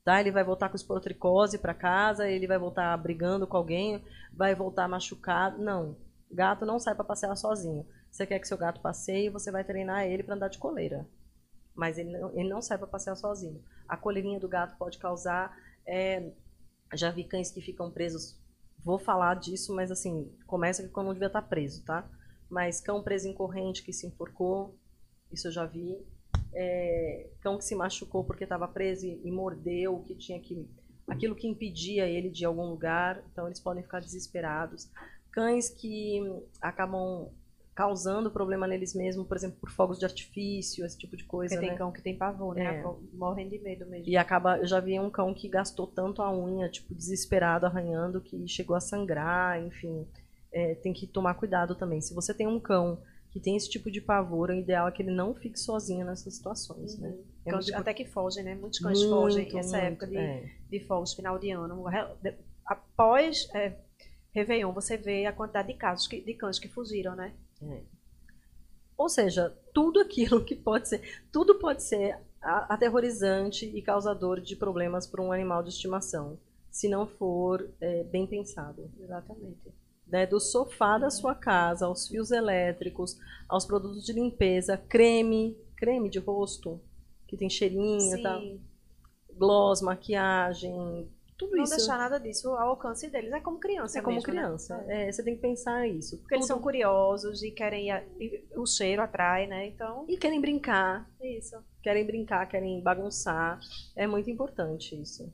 [0.06, 0.22] Tá?
[0.22, 4.02] Ele vai voltar com esporotricose para casa, ele vai voltar brigando com alguém,
[4.34, 5.62] vai voltar machucado.
[5.62, 5.98] Não.
[6.32, 7.86] Gato não sai para passear sozinho.
[8.10, 11.06] Você quer que seu gato passeie, você vai treinar ele para andar de coleira.
[11.76, 13.62] Mas ele não, ele não sai para passear sozinho.
[13.88, 15.54] A coleirinha do gato pode causar.
[15.86, 16.32] é,
[16.94, 18.40] já vi cães que ficam presos.
[18.84, 22.10] Vou falar disso, mas assim, começa que o cão não devia estar preso, tá?
[22.50, 24.78] Mas cão preso em corrente que se enforcou,
[25.32, 25.98] isso eu já vi.
[26.54, 30.68] É, cão que se machucou porque estava preso e, e mordeu, que tinha que
[31.08, 34.90] aquilo que impedia ele de algum lugar, então eles podem ficar desesperados.
[35.32, 36.20] Cães que
[36.62, 37.32] acabam
[37.78, 41.64] causando problema neles mesmos, por exemplo, por fogos de artifício, esse tipo de coisa, Porque
[41.68, 41.78] tem né?
[41.78, 42.80] cão que tem pavor, né?
[42.80, 43.16] É.
[43.16, 44.10] Morrem de medo mesmo.
[44.10, 48.20] E acaba, eu já vi um cão que gastou tanto a unha, tipo, desesperado, arranhando,
[48.20, 50.08] que chegou a sangrar, enfim.
[50.52, 52.02] É, tem que tomar cuidado também.
[52.02, 53.00] Se você tem um cão
[53.30, 56.34] que tem esse tipo de pavor, o ideal é que ele não fique sozinho nessas
[56.34, 57.16] situações, né?
[57.46, 58.56] É Cães muito até que fogem, né?
[58.56, 60.50] Muitos cães Muito, fogem nessa época de, é.
[60.68, 61.86] de fogos, final de ano.
[62.66, 63.78] Após é,
[64.34, 67.34] Réveillon, você vê a quantidade de casos que- de cães que fugiram, né?
[68.98, 71.02] Ou seja, tudo aquilo que pode ser,
[71.32, 76.40] tudo pode ser aterrorizante e causador de problemas para um animal de estimação,
[76.72, 78.90] se não for é, bem pensado.
[79.00, 79.74] Exatamente.
[80.08, 83.18] né, do sofá da sua casa, aos fios elétricos,
[83.50, 86.80] aos produtos de limpeza, creme, creme de rosto,
[87.28, 88.40] que tem cheirinho, tá?
[88.40, 88.62] Sim.
[89.36, 93.32] gloss, maquiagem, tudo Não isso deixar nada disso ao alcance deles.
[93.32, 94.40] É como criança é como mesmo, né?
[94.42, 94.86] criança.
[94.88, 95.08] É.
[95.08, 96.18] É, você tem que pensar isso.
[96.18, 97.92] Porque eles Tudo- são curiosos e querem...
[97.92, 99.68] a- e o cheiro atrai, né?
[99.68, 101.56] Então, E querem brincar, isso.
[101.84, 103.60] querem brincar, querem bagunçar.
[103.96, 105.32] É muito importante isso.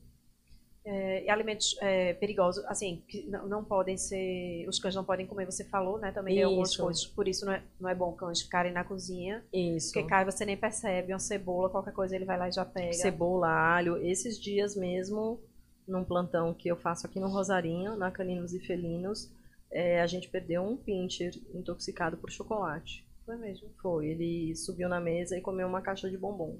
[0.85, 4.65] É, e alimentos é, perigosos, assim, que não, não podem ser...
[4.67, 6.11] Os cães não podem comer, você falou, né?
[6.11, 6.83] Também tem algumas Isso.
[6.83, 7.05] coisas.
[7.05, 9.41] Por isso não é, não é bom cães ficarem na cozinha.
[9.53, 9.93] Isso.
[9.93, 11.13] Porque cai, você nem percebe.
[11.13, 12.91] Uma cebola, qualquer coisa, ele vai lá e já pega.
[12.91, 13.95] Cebola, alho.
[14.05, 15.39] Esses dias mesmo,
[15.87, 19.31] num plantão que eu faço aqui no Rosarinho, na Caninos e Felinos,
[19.71, 23.07] é, a gente perdeu um pincher intoxicado por chocolate.
[23.25, 23.69] Foi mesmo.
[23.81, 26.59] Foi, ele subiu na mesa e comeu uma caixa de bombom.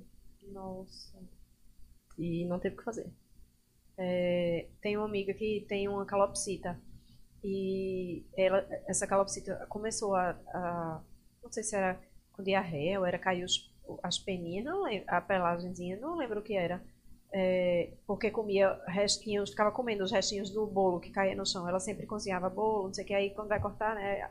[0.52, 1.18] Nossa.
[2.18, 3.12] E não teve o que fazer.
[3.98, 6.80] É, tem uma amiga que tem uma calopsita.
[7.44, 11.04] E ela, essa calopsita começou a, a-
[11.44, 12.00] Não sei se era
[12.34, 13.45] com diarreia ou era caiu
[14.04, 16.84] as peninhas, não lembro, a pelagenzinha, não lembro o que era.
[17.36, 21.68] É, porque comia restinhos, ficava comendo os restinhos do bolo que caía no chão.
[21.68, 24.30] Ela sempre cozinhava bolo, não sei o que, aí quando vai cortar, né,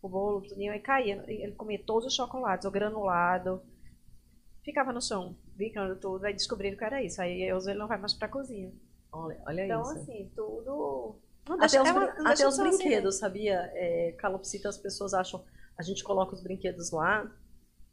[0.00, 1.24] o bolo, tudinho, aí caía.
[1.26, 3.60] Ele comia todos os chocolates, o granulado.
[4.64, 7.20] Ficava no chão, bicando tudo, aí descobriram que era isso.
[7.20, 8.72] Aí ele não vai mais pra cozinha.
[9.12, 9.98] Olha, olha Então, isso.
[9.98, 11.16] assim, tudo.
[11.48, 13.70] Não Até deixa- os, é brin- não até deixa os de ser assim, brinquedos, sabia?
[13.74, 15.44] É, calopsita, as pessoas acham.
[15.76, 17.30] A gente coloca os brinquedos lá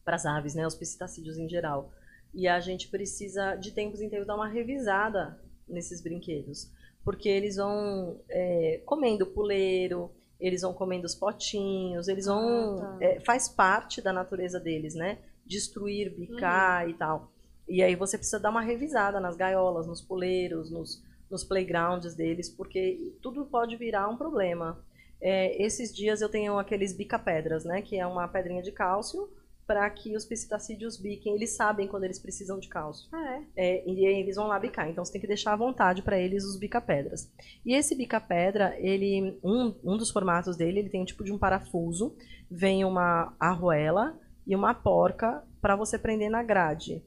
[0.06, 0.66] para as aves, né?
[0.66, 1.92] Os psitacídeos em geral.
[2.34, 6.70] E a gente precisa, de tempos em tempos, dar uma revisada nesses brinquedos.
[7.04, 12.80] Porque eles vão é, comendo puleiro, eles vão comendo os potinhos, eles vão.
[12.80, 13.06] Ah, tá.
[13.06, 15.18] é, faz parte da natureza deles, né?
[15.46, 16.90] Destruir, bicar Uhum.
[16.90, 17.32] e tal.
[17.68, 22.50] E aí você precisa dar uma revisada nas gaiolas, nos puleiros, nos, nos playgrounds deles,
[22.50, 24.84] porque tudo pode virar um problema.
[25.22, 27.82] É, esses dias eu tenho aqueles bica-pedras, né?
[27.82, 29.30] Que é uma pedrinha de cálcio
[29.68, 31.36] para que os psitacídeos biquem.
[31.36, 33.08] Eles sabem quando eles precisam de cálcio.
[33.12, 33.46] Ah, é?
[33.56, 34.90] É, e aí eles vão lá bicar.
[34.90, 37.32] Então você tem que deixar à vontade para eles os bica-pedras.
[37.66, 41.38] E esse bica-pedra, ele, um, um dos formatos dele, ele tem um tipo de um
[41.38, 42.16] parafuso.
[42.50, 47.04] Vem uma arruela e uma porca para você prender na grade.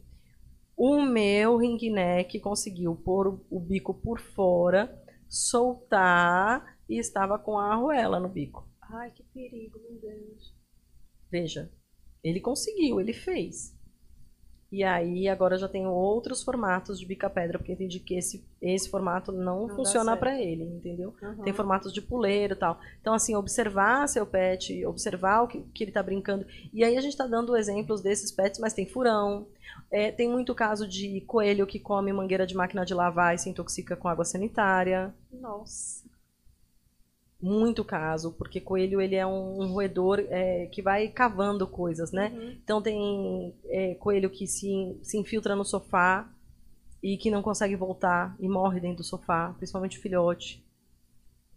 [0.76, 4.92] O meu ringneck conseguiu pôr o- o bico por fora,
[5.28, 8.68] soltar e estava com a arruela no bico.
[8.82, 10.54] Ai, que perigo, meu Deus.
[11.30, 11.70] Veja,
[12.24, 13.74] ele conseguiu, ele fez.
[14.74, 19.30] E aí agora já tenho outros formatos de bica-pedra, porque entendi que esse, esse formato
[19.30, 21.14] não, Não funciona para ele, entendeu?
[21.22, 21.44] Uhum.
[21.44, 22.80] Tem formatos de puleiro e tal.
[23.00, 26.44] Então, assim, observar seu pet, observar o que, que ele tá brincando.
[26.72, 29.46] E aí a gente tá dando exemplos desses pets, mas tem furão.
[29.92, 33.48] É, tem muito caso de coelho que come mangueira de máquina de lavar e se
[33.48, 35.14] intoxica com água sanitária.
[35.32, 36.03] Nossa.
[37.44, 42.32] Muito caso, porque coelho ele é um, um roedor é, que vai cavando coisas, né?
[42.34, 42.56] Uhum.
[42.64, 46.26] Então tem é, coelho que se, se infiltra no sofá
[47.02, 50.64] e que não consegue voltar e morre dentro do sofá, principalmente filhote.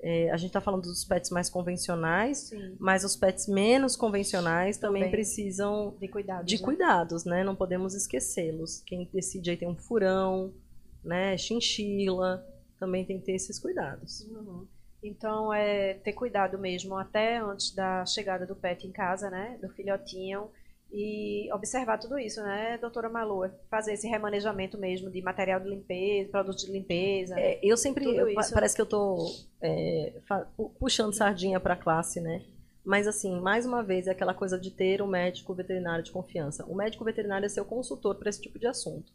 [0.01, 2.75] É, a gente está falando dos pets mais convencionais, Sim.
[2.77, 5.11] mas os pets menos convencionais também, Também.
[5.11, 6.45] precisam De cuidado.
[6.45, 7.45] de cuidados, né?
[7.45, 8.81] Não podemos esquecê-los.
[8.85, 10.53] Quem decide aí tem um furão,
[11.01, 11.37] né?
[11.37, 12.45] Chinchila,
[12.77, 14.27] também tem que ter esses cuidados.
[14.29, 14.67] Uhum.
[15.03, 19.57] Então, é ter cuidado mesmo até antes da chegada do pet em casa, né?
[19.61, 20.49] Do filhotinho.
[20.91, 23.49] E observar tudo isso, né, doutora Malu?
[23.69, 27.37] Fazer esse remanejamento mesmo de material de limpeza, produtos de limpeza.
[27.37, 28.05] É, eu sempre.
[28.15, 29.17] Eu, parece que eu estou
[29.61, 30.13] é,
[30.79, 32.41] puxando sardinha para a classe, né?
[32.85, 36.65] Mas, assim, mais uma vez, é aquela coisa de ter um médico veterinário de confiança.
[36.65, 39.11] O médico veterinário é seu consultor para esse tipo de assunto.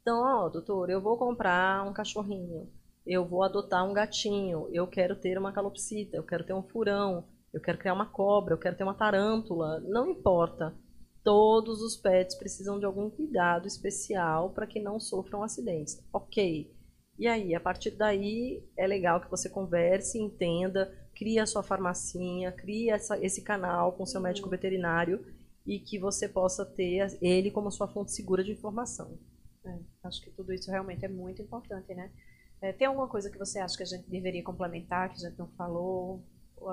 [0.00, 2.70] Então, ó, doutor, eu vou comprar um cachorrinho,
[3.06, 7.24] eu vou adotar um gatinho, eu quero ter uma calopsita, eu quero ter um furão,
[7.52, 10.74] eu quero criar uma cobra, eu quero ter uma tarântula, não importa.
[11.22, 16.04] Todos os pets precisam de algum cuidado especial para que não sofram acidentes.
[16.12, 16.72] Ok.
[17.18, 22.52] E aí, a partir daí, é legal que você converse, entenda, crie a sua farmacinha,
[22.52, 25.24] crie essa, esse canal com seu médico veterinário
[25.66, 29.18] e que você possa ter ele como sua fonte segura de informação.
[29.64, 32.12] É, acho que tudo isso realmente é muito importante, né?
[32.60, 35.38] É, tem alguma coisa que você acha que a gente deveria complementar, que a gente
[35.38, 36.22] não falou?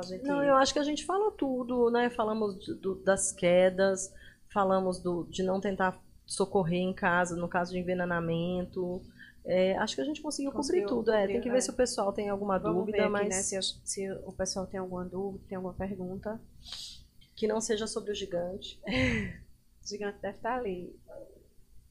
[0.05, 0.23] Gente...
[0.23, 2.10] Não, eu acho que a gente falou tudo, né?
[2.10, 4.14] Falamos do, das quedas,
[4.51, 9.01] falamos do, de não tentar socorrer em casa, no caso de envenenamento.
[9.45, 11.11] É, acho que a gente conseguiu, cobrir tudo.
[11.11, 11.61] É, tem que ver é.
[11.61, 13.30] se o pessoal tem alguma Vamos dúvida, aqui, mas.
[13.30, 16.39] Né, se, se, o pessoal tem alguma dúvida, tem alguma pergunta.
[17.35, 18.80] Que não seja sobre o gigante.
[19.84, 20.95] o gigante deve estar ali.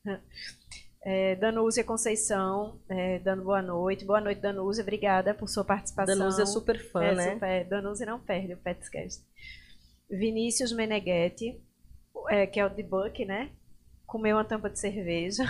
[1.05, 4.05] É, Danúzia Conceição, é, dando boa noite.
[4.05, 4.83] Boa noite, Danúzia.
[4.83, 6.17] Obrigada por sua participação.
[6.17, 7.33] Danúzia é super fã, é, né?
[7.35, 9.25] Super, Danúzia não perde o Petscast.
[10.09, 11.61] Vinícius Meneghetti,
[12.29, 13.51] é, que é o de Buck, né?
[14.07, 15.45] Comeu uma tampa de cerveja.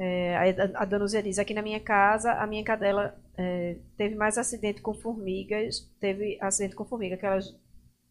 [0.00, 4.80] É, a Danúzia diz, aqui na minha casa, a minha cadela é, teve mais acidente
[4.80, 7.52] com formigas, teve acidente com formiga, aquelas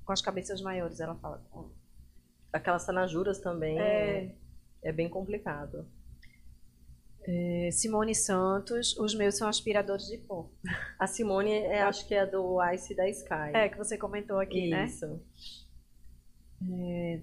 [0.03, 1.41] com as cabeças maiores, ela fala.
[2.51, 4.35] Aquelas tanajuras também é,
[4.83, 5.87] é bem complicado.
[7.29, 10.49] É, Simone Santos, os meus são aspiradores de pó.
[10.97, 13.51] A Simone, é, acho que é do Ice da Sky.
[13.53, 14.69] É, que você comentou aqui, Isso.
[14.69, 14.85] né?
[14.85, 15.21] Isso.
[16.71, 17.21] É,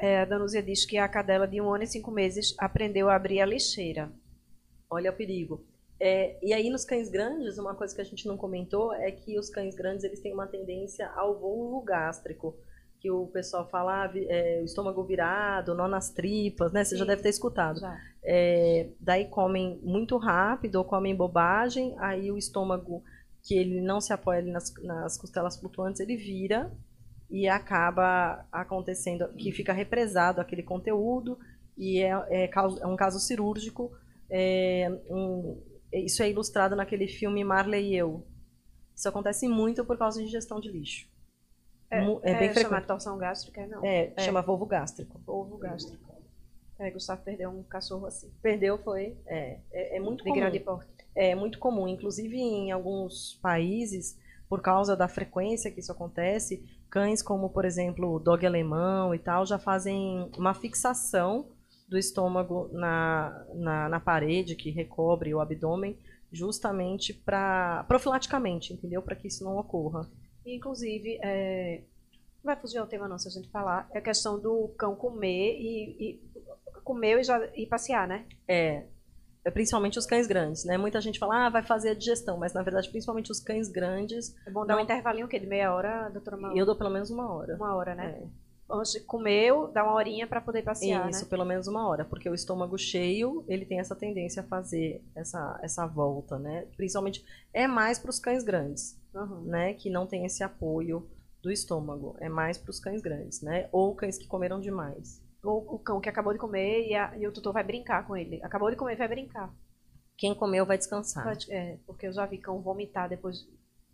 [0.00, 3.16] é, a Danúzia diz que a cadela de um ano e cinco meses aprendeu a
[3.16, 4.10] abrir a lixeira.
[4.88, 5.66] Olha o perigo.
[5.98, 9.38] É, e aí nos cães grandes, uma coisa que a gente não comentou é que
[9.38, 12.56] os cães grandes eles têm uma tendência ao vulvo gástrico,
[13.00, 16.84] que o pessoal fala ah, é, o estômago virado, nó nas tripas, né?
[16.84, 17.80] Você Sim, já deve ter escutado.
[18.22, 23.02] É, daí comem muito rápido ou comem bobagem, aí o estômago
[23.42, 26.70] que ele não se apoia nas, nas costelas flutuantes, ele vira
[27.30, 31.38] e acaba acontecendo que fica represado aquele conteúdo
[31.78, 33.90] e é, é, é um caso cirúrgico.
[34.28, 35.60] É um,
[35.92, 38.26] isso é ilustrado naquele filme Marley e Eu.
[38.94, 41.09] Isso acontece muito por causa de ingestão de lixo.
[41.90, 42.62] É, é bem é, frequente.
[42.62, 43.84] Chama torção gástrica, não.
[43.84, 45.20] É, é, chama volvo gástrico.
[45.26, 46.10] Volvo gástrico.
[46.78, 48.30] É, Gustavo perdeu um cachorro assim.
[48.40, 49.16] Perdeu, foi.
[49.26, 50.34] É, é, é muito de comum.
[50.34, 50.90] De grande porte.
[51.14, 51.86] É muito comum.
[51.86, 54.18] Inclusive, em alguns países,
[54.48, 59.18] por causa da frequência que isso acontece, Cães como, por exemplo, o dog alemão e
[59.18, 61.46] tal, já fazem uma fixação
[61.88, 65.96] do estômago na, na, na parede que recobre o abdômen,
[66.32, 69.02] justamente para profilaticamente, entendeu?
[69.02, 70.08] Para que isso não ocorra.
[70.46, 71.82] Inclusive, é,
[72.42, 74.96] não vai fugir ao tema não se a gente falar, é a questão do cão
[74.96, 76.30] comer e, e
[76.82, 78.26] comer e, já, e passear, né?
[78.48, 78.86] É,
[79.44, 80.76] é, principalmente os cães grandes, né?
[80.76, 84.34] Muita gente fala, ah, vai fazer a digestão, mas na verdade, principalmente os cães grandes.
[84.46, 84.80] É bom dar não...
[84.80, 86.56] um intervalinho que de meia hora, doutora Malu?
[86.56, 87.56] Eu dou pelo menos uma hora.
[87.56, 88.20] Uma hora, né?
[88.22, 88.49] É.
[88.70, 91.30] Antes comeu, dá uma horinha para poder passear, Isso, né?
[91.30, 95.58] pelo menos uma hora, porque o estômago cheio, ele tem essa tendência a fazer essa,
[95.62, 96.66] essa volta, né?
[96.76, 99.42] Principalmente, é mais para os cães grandes, uhum.
[99.42, 99.74] né?
[99.74, 101.08] Que não tem esse apoio
[101.42, 102.16] do estômago.
[102.20, 103.68] É mais para os cães grandes, né?
[103.72, 105.22] Ou cães que comeram demais.
[105.42, 108.16] Ou o cão que acabou de comer e, a, e o tutor vai brincar com
[108.16, 108.42] ele.
[108.42, 109.52] Acabou de comer, vai brincar.
[110.16, 111.34] Quem comeu vai descansar.
[111.48, 113.38] É, porque eu já vi cão vomitar depois.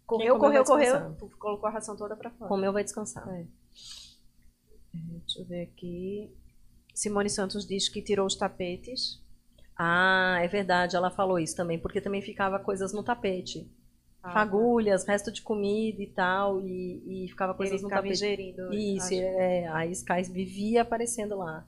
[0.04, 2.48] Correu, correu, correu, colocou a ração toda para fora.
[2.48, 3.28] Comeu vai descansar.
[3.28, 3.46] É.
[4.96, 5.18] é.
[5.20, 6.30] Deixa eu ver aqui.
[6.94, 9.22] Simone Santos diz que tirou os tapetes.
[9.78, 13.70] Ah, é verdade, ela falou isso também, porque também ficava coisas no tapete.
[14.22, 15.12] Ah, Fagulhas, tá.
[15.12, 18.24] resto de comida e tal, e, e ficava coisas Ele no ficava tapete.
[18.24, 21.66] Ingerindo, isso, é, a Sky vivia aparecendo lá.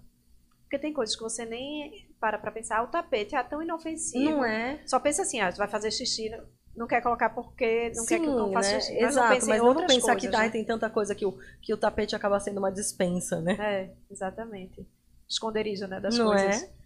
[0.62, 2.82] Porque tem coisas que você nem para para pensar.
[2.82, 4.30] O tapete é tão inofensivo.
[4.30, 4.82] Não é?
[4.86, 6.30] Só pensa assim, ah, você vai fazer xixi,
[6.78, 8.80] não quer colocar porque não Sim, quer que o cão faça né?
[8.80, 9.00] xixi.
[9.00, 10.50] Mas Exato, não mas não vamos pensar coisas, que dá, né?
[10.50, 13.56] tem tanta coisa que o, que o tapete acaba sendo uma dispensa, né?
[13.58, 14.86] É, exatamente.
[15.28, 16.62] Esconderijo, né, das não coisas.
[16.62, 16.78] É?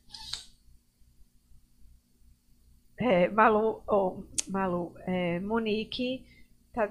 [3.25, 6.25] É, Malu, oh, Malu, é, Monique
[6.73, 6.89] tá,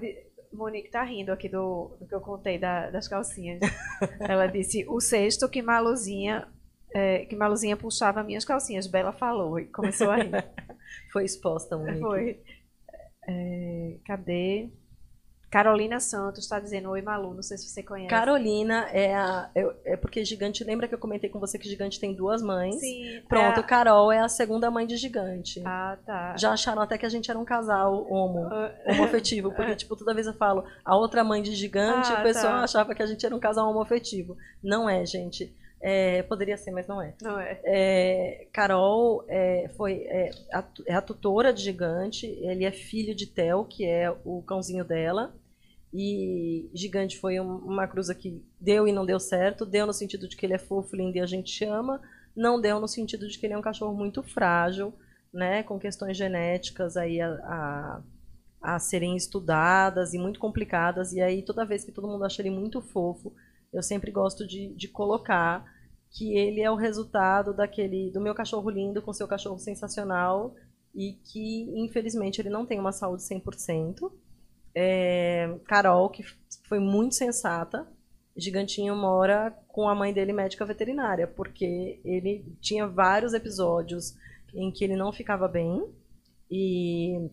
[0.52, 3.60] Monique tá rindo aqui do, do que eu contei da, das calcinhas.
[4.20, 6.46] Ela disse, o sexto que Maluzinha
[6.94, 8.86] é, que Maluzinha puxava minhas calcinhas.
[8.86, 10.44] Bela falou e começou a rir.
[11.12, 12.00] Foi exposta, Monique.
[12.00, 12.40] Foi.
[13.32, 14.68] É, cadê?
[15.50, 18.08] Carolina Santos está dizendo Oi Malu, não sei se você conhece.
[18.08, 19.50] Carolina é a.
[19.54, 20.64] É, é porque Gigante.
[20.64, 22.76] Lembra que eu comentei com você que Gigante tem duas mães?
[22.76, 23.20] Sim.
[23.28, 25.60] Pronto, é Carol é a segunda mãe de Gigante.
[25.66, 26.34] Ah, tá.
[26.38, 29.52] Já acharam até que a gente era um casal homo, Ah, homoafetivo.
[29.52, 32.62] Porque, tipo, toda vez eu falo a outra mãe de Gigante, Ah, o pessoal tá.
[32.64, 34.38] achava que a gente era um casal homoafetivo.
[34.64, 35.54] Não é, gente.
[35.84, 37.14] É, poderia ser, mas não é.
[37.20, 37.60] Não é.
[37.64, 43.26] É, Carol é, foi, é, a, é a tutora de Gigante, ele é filho de
[43.26, 45.34] Tel, que é o cãozinho dela.
[45.92, 49.66] E Gigante foi um- uma cruza que deu e não deu certo.
[49.66, 52.00] Deu no sentido de que ele é fofo, lindo e a gente chama.
[52.34, 54.94] Não deu no sentido de que ele é um cachorro muito frágil,
[55.34, 58.02] né, com questões genéticas aí a, a,
[58.74, 61.12] a serem estudadas e muito complicadas.
[61.12, 63.34] E aí, toda vez que todo mundo acha ele muito fofo,
[63.72, 65.64] eu sempre gosto de, de colocar
[66.10, 70.54] que ele é o resultado daquele do meu cachorro lindo com seu cachorro sensacional
[70.94, 74.12] e que infelizmente ele não tem uma saúde 100%.
[74.74, 76.22] É, Carol, que
[76.68, 77.86] foi muito sensata,
[78.36, 84.14] Gigantinho mora com a mãe dele médica veterinária, porque ele tinha vários episódios
[84.54, 85.86] em que ele não ficava bem
[86.50, 87.30] e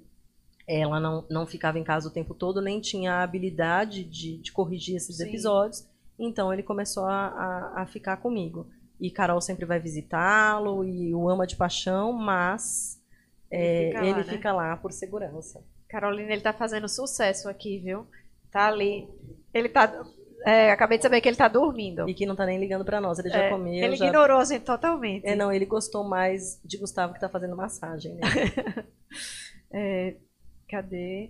[0.67, 4.51] ela não, não ficava em casa o tempo todo, nem tinha a habilidade de, de
[4.51, 5.27] corrigir esses Sim.
[5.27, 5.87] episódios.
[6.19, 8.67] Então ele começou a, a, a ficar comigo.
[8.99, 13.01] E Carol sempre vai visitá-lo e o ama de paixão, mas
[13.49, 14.23] é, fica lá, ele né?
[14.23, 15.63] fica lá por segurança.
[15.87, 18.05] Carolina, ele tá fazendo sucesso aqui, viu?
[18.51, 19.07] Tá ali.
[19.53, 20.03] Ele tá.
[20.45, 22.07] é, acabei de saber que ele tá dormindo.
[22.09, 23.73] E que não tá nem ligando pra nós, ele já É, comeu.
[23.73, 24.05] ele já...
[24.05, 25.25] ignorou a gente totalmente.
[25.25, 28.15] É, não, ele gostou mais de Gustavo que tá fazendo massagem.
[28.15, 28.21] Né?
[29.71, 30.15] É,
[30.67, 31.29] cadê?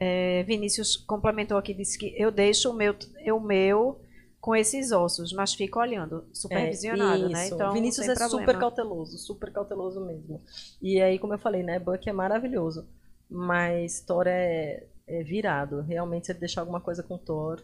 [0.00, 2.94] É, Vinícius complementou aqui, disse que eu deixo o meu,
[3.34, 4.00] o meu
[4.48, 7.48] com esses ossos, mas fico olhando, supervisionado, É, né?
[7.48, 8.30] Então, Vinícius é problema.
[8.40, 10.42] super cauteloso, super cauteloso mesmo.
[10.80, 12.88] E aí, como eu falei, né, Buck é maravilhoso,
[13.28, 15.82] mas Thor é, é virado.
[15.82, 17.62] Realmente, se ele deixar alguma coisa com Thor,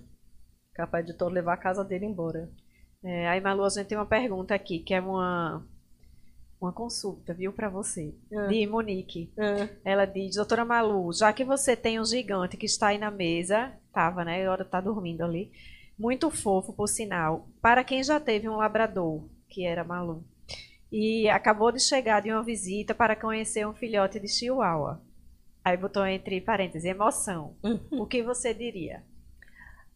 [0.75, 2.51] capaz de Thor levar a casa dele embora.
[3.03, 5.67] É, aí, Malu, a gente tem uma pergunta aqui, que é uma,
[6.61, 8.47] uma consulta, viu, para você, Ah.
[8.47, 9.33] de Monique.
[9.39, 13.11] Ah, Ela diz, doutora Malu, já que você tem um gigante que está aí na
[13.11, 14.43] mesa, tava, né?
[14.45, 15.51] Agora tá dormindo ali.
[15.99, 17.49] Muito fofo, por sinal.
[17.61, 20.25] Para quem já teve um labrador, que era Malu,
[20.91, 25.03] e acabou de chegar de uma visita para conhecer um filhote de chihuahua.
[25.65, 27.57] Aí botou entre parênteses, emoção.
[27.91, 29.03] O que você diria?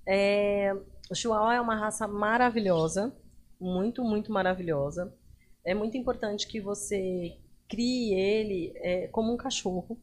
[0.07, 0.75] É,
[1.11, 3.15] o Chihuahua é uma raça maravilhosa,
[3.61, 5.15] muito, muito maravilhosa.
[5.63, 7.37] É muito importante que você
[7.69, 10.01] crie ele é, como um cachorro.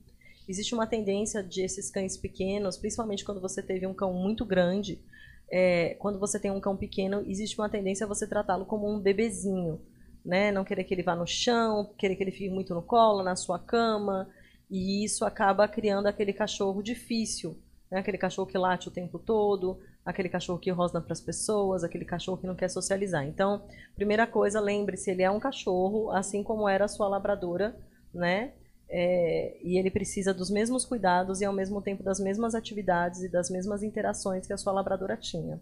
[0.47, 5.03] Existe uma tendência de esses cães pequenos, principalmente quando você teve um cão muito grande,
[5.51, 8.99] é, quando você tem um cão pequeno, existe uma tendência a você tratá-lo como um
[8.99, 9.81] bebezinho,
[10.23, 10.51] né?
[10.51, 13.35] Não querer que ele vá no chão, querer que ele fique muito no colo, na
[13.35, 14.27] sua cama,
[14.69, 17.57] e isso acaba criando aquele cachorro difícil,
[17.91, 17.99] né?
[17.99, 22.05] Aquele cachorro que late o tempo todo, aquele cachorro que rosna para as pessoas, aquele
[22.05, 23.26] cachorro que não quer socializar.
[23.26, 23.65] Então,
[23.95, 27.76] primeira coisa, lembre-se, ele é um cachorro, assim como era a sua labradora,
[28.13, 28.53] né?
[28.88, 33.30] É, e ele precisa dos mesmos cuidados e ao mesmo tempo das mesmas atividades e
[33.30, 35.60] das mesmas interações que a sua labradora tinha.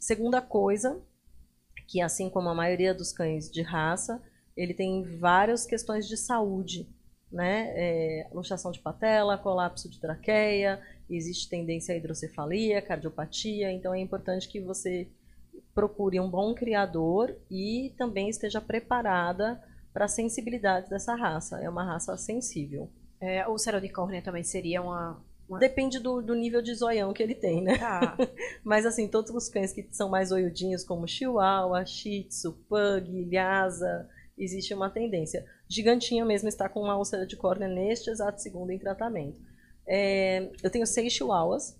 [0.00, 1.00] Segunda coisa,
[1.86, 4.22] que assim como a maioria dos cães de raça,
[4.56, 6.88] ele tem várias questões de saúde,
[7.30, 7.72] né?
[7.74, 14.48] É, luxação de patela, colapso de traqueia, existe tendência à hidrocefalia, cardiopatia, então é importante
[14.48, 15.08] que você
[15.74, 19.62] procure um bom criador e também esteja preparada
[19.98, 21.60] para a sensibilidade dessa raça.
[21.60, 22.88] É uma raça sensível.
[23.20, 23.56] É, o
[23.92, 25.20] córnea também seria uma...
[25.48, 25.58] uma...
[25.58, 27.76] Depende do, do nível de zoião que ele tem, né?
[27.78, 28.16] Tá.
[28.62, 34.08] Mas assim, todos os cães que são mais oiudinhos, como Chihuahua, Shih Tzu, Pug, Lhasa,
[34.38, 35.44] existe uma tendência.
[35.68, 39.40] Gigantinho mesmo está com uma úlcera de córnea neste exato segundo em tratamento.
[39.84, 41.76] É, eu tenho seis Chihuahuas,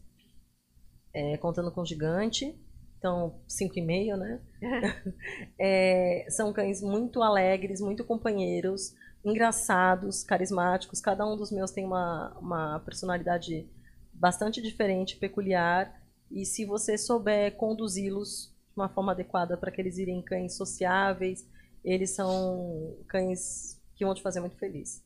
[1.14, 2.58] é, contando com gigante,
[2.98, 4.40] então cinco e meio, né?
[5.58, 8.94] É, são cães muito alegres, muito companheiros,
[9.24, 11.00] engraçados, carismáticos.
[11.00, 13.68] Cada um dos meus tem uma, uma personalidade
[14.12, 16.00] bastante diferente, peculiar.
[16.30, 21.46] E se você souber conduzi-los de uma forma adequada para que eles virem cães sociáveis,
[21.84, 25.02] eles são cães que vão te fazer muito feliz.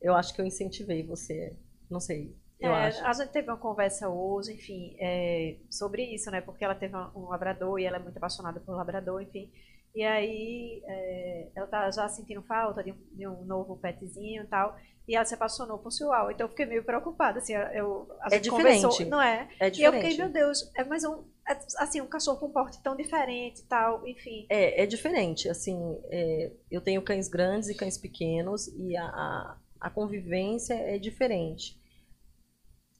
[0.00, 1.56] Eu acho que eu incentivei você,
[1.90, 2.36] não sei.
[2.62, 3.04] Eu É, acho.
[3.04, 6.40] A gente teve uma conversa hoje, enfim, é, sobre isso, né?
[6.40, 9.50] Porque ela teve um labrador e ela é muito apaixonada por labrador, enfim.
[9.94, 14.46] E aí é, ela tá já sentindo falta de um, de um novo petzinho e
[14.46, 14.76] tal.
[15.08, 16.32] E ela se apaixonou por Chihuahua.
[16.32, 18.48] Então eu fiquei meio preocupada, assim, eu, a É gente diferente.
[18.48, 19.48] conversou, não é?
[19.60, 19.92] É E eu diferente.
[19.92, 23.60] fiquei, meu Deus, é mais um, é, assim, um cachorro com um porte tão diferente
[23.62, 24.48] e tal, enfim.
[24.48, 25.78] É, é diferente, assim,
[26.10, 31.80] é, eu tenho cães grandes e cães pequenos, e a, a- a convivência é diferente.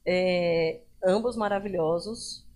[0.06, 2.46] É, ambos maravilhosos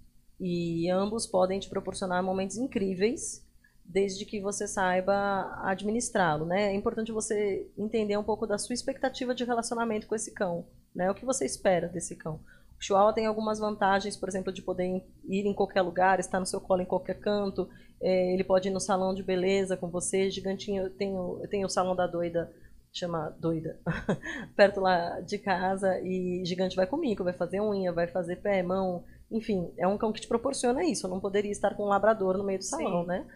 [0.40, 3.44] e ambos podem te proporcionar momentos incríveis,
[3.84, 6.72] desde que você saiba administrá-lo, né?
[6.72, 11.10] É importante você entender um pouco da sua expectativa de relacionamento com esse cão, né?
[11.10, 12.40] O que você espera desse cão.
[12.78, 16.46] O Chihuahua tem algumas vantagens, por exemplo, de poder ir em qualquer lugar, estar no
[16.46, 17.68] seu colo em qualquer canto.
[18.00, 20.30] É, ele pode ir no salão de beleza com você.
[20.30, 22.52] Gigantinho, eu tenho, eu tenho o salão da doida,
[22.98, 23.78] chama doida,
[24.56, 26.00] perto lá de casa.
[26.00, 29.04] E Gigante vai comigo, vai fazer unha, vai fazer pé, mão.
[29.30, 31.06] Enfim, é um cão que te proporciona isso.
[31.06, 33.08] Eu não poderia estar com um labrador no meio do salão, Sim.
[33.08, 33.26] né?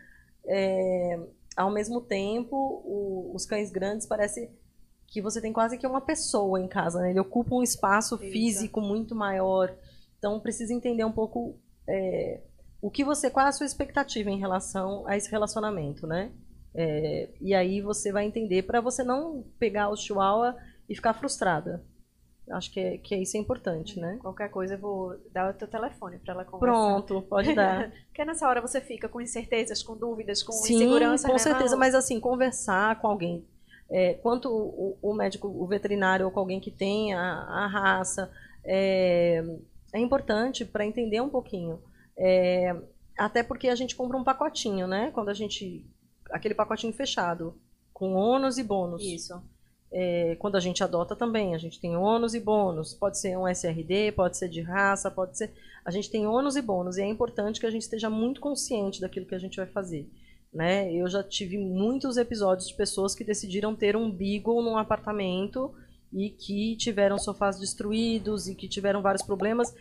[0.47, 1.21] É,
[1.57, 4.51] ao mesmo tempo, o, os cães grandes parece
[5.07, 7.11] que você tem quase que uma pessoa em casa, né?
[7.11, 8.33] Ele ocupa um espaço Isso.
[8.33, 9.75] físico muito maior.
[10.19, 11.59] Então precisa entender um pouco
[11.89, 12.41] é,
[12.81, 16.31] o que você, qual é a sua expectativa em relação a esse relacionamento, né?
[16.75, 20.57] É, e aí você vai entender para você não pegar o chihuahua
[20.89, 21.83] e ficar frustrada.
[22.51, 24.19] Acho que, é, que isso é importante, né?
[24.21, 26.73] Qualquer coisa eu vou dar o teu telefone para ela conversar.
[26.73, 27.93] Pronto, pode dar.
[28.09, 31.29] Porque nessa hora você fica com incertezas, com dúvidas, com Sim, insegurança.
[31.29, 31.39] com né?
[31.39, 33.47] certeza, mas assim, conversar com alguém
[33.91, 38.31] é, quanto o, o, médico, o veterinário ou com alguém que tem a, a raça,
[38.65, 39.43] é,
[39.93, 41.83] é importante para entender um pouquinho.
[42.17, 42.75] É,
[43.19, 45.11] até porque a gente compra um pacotinho, né?
[45.13, 45.85] Quando a gente.
[46.31, 47.55] Aquele pacotinho fechado,
[47.93, 49.03] com ônus e bônus.
[49.03, 49.41] Isso.
[49.93, 52.95] É, quando a gente adota também, a gente tem ônus e bônus.
[52.95, 55.53] Pode ser um SRD, pode ser de raça, pode ser.
[55.85, 59.01] A gente tem ônus e bônus, e é importante que a gente esteja muito consciente
[59.01, 60.09] daquilo que a gente vai fazer.
[60.53, 60.93] Né?
[60.93, 65.73] Eu já tive muitos episódios de pessoas que decidiram ter um beagle num apartamento
[66.13, 69.75] e que tiveram sofás destruídos e que tiveram vários problemas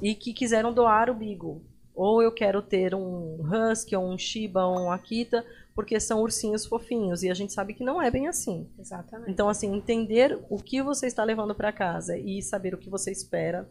[0.00, 1.62] e que quiseram doar o beagle.
[1.94, 6.66] Ou eu quero ter um husky, ou um shiba, ou um akita, porque são ursinhos
[6.66, 8.70] fofinhos e a gente sabe que não é bem assim.
[8.78, 9.30] Exatamente.
[9.30, 13.10] Então assim, entender o que você está levando para casa e saber o que você
[13.10, 13.70] espera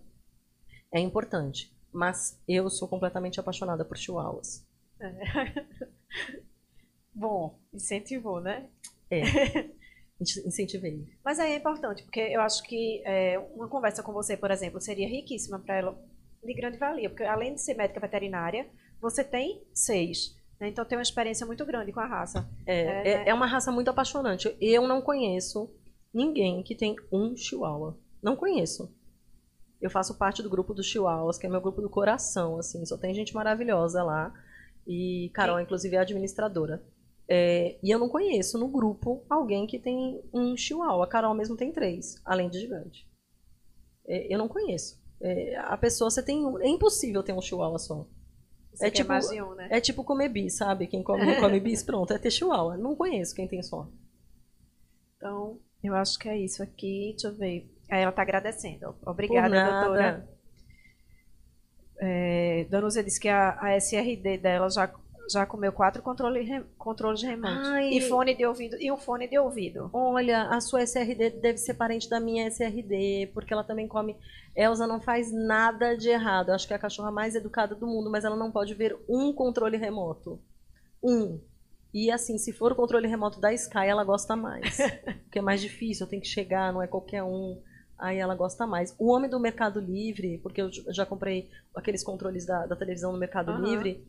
[0.91, 1.75] é importante.
[1.91, 4.65] Mas eu sou completamente apaixonada por chihuahuas.
[4.99, 5.91] É.
[7.13, 8.69] Bom, incentivou, né?
[9.09, 9.21] É.
[10.45, 11.07] Incentivei.
[11.25, 14.79] Mas aí é importante, porque eu acho que é, uma conversa com você, por exemplo,
[14.79, 16.05] seria riquíssima para ela,
[16.43, 18.69] de grande valia, porque além de ser médica veterinária,
[19.01, 20.35] você tem seis.
[20.61, 20.69] Né?
[20.69, 22.47] Então tem uma experiência muito grande com a raça.
[22.67, 24.55] É, é, é, é uma raça muito apaixonante.
[24.61, 25.73] Eu não conheço
[26.13, 27.97] ninguém que tem um chihuahua.
[28.21, 28.95] Não conheço.
[29.81, 32.85] Eu faço parte do grupo dos chihuahuas, que é meu grupo do coração, assim.
[32.85, 34.31] Só tem gente maravilhosa lá.
[34.85, 35.63] E Carol, Sim.
[35.63, 36.83] inclusive, é administradora.
[37.27, 41.05] É, e eu não conheço no grupo alguém que tem um chihuahua.
[41.05, 43.09] A Carol mesmo tem três, além de gigante.
[44.07, 45.01] É, eu não conheço.
[45.19, 46.43] É, a pessoa, você tem.
[46.61, 48.05] É impossível ter um chihuahua só.
[48.73, 49.67] Você é tipo, um, né?
[49.69, 50.87] é tipo comer bis, sabe?
[50.87, 52.77] Quem come, come bis, pronto, é ter chihuahua.
[52.77, 53.87] Não conheço quem tem só.
[55.17, 57.11] Então, eu acho que é isso aqui.
[57.11, 57.69] Deixa eu ver.
[57.89, 58.95] Aí ela está agradecendo.
[59.05, 60.27] Obrigada, doutora.
[61.99, 64.91] É, Danusa disse que a, a SRD dela já,
[65.31, 67.67] já comeu quatro controle, controles remotos.
[67.67, 67.89] Ai.
[67.89, 69.89] E fone de ouvido e um fone de ouvido.
[69.93, 74.15] Olha, a sua SRD deve ser parente da minha SRD, porque ela também come.
[74.55, 76.51] Elsa não faz nada de errado.
[76.51, 79.33] acho que é a cachorra mais educada do mundo, mas ela não pode ver um
[79.33, 80.39] controle remoto.
[81.03, 81.39] Um.
[81.93, 84.77] E assim, se for o controle remoto da Sky, ela gosta mais.
[85.23, 87.61] porque é mais difícil, tem que chegar, não é qualquer um
[88.01, 88.95] aí ela gosta mais.
[88.97, 93.19] O homem do Mercado Livre, porque eu já comprei aqueles controles da, da televisão no
[93.19, 93.63] Mercado uhum.
[93.63, 94.03] Livre,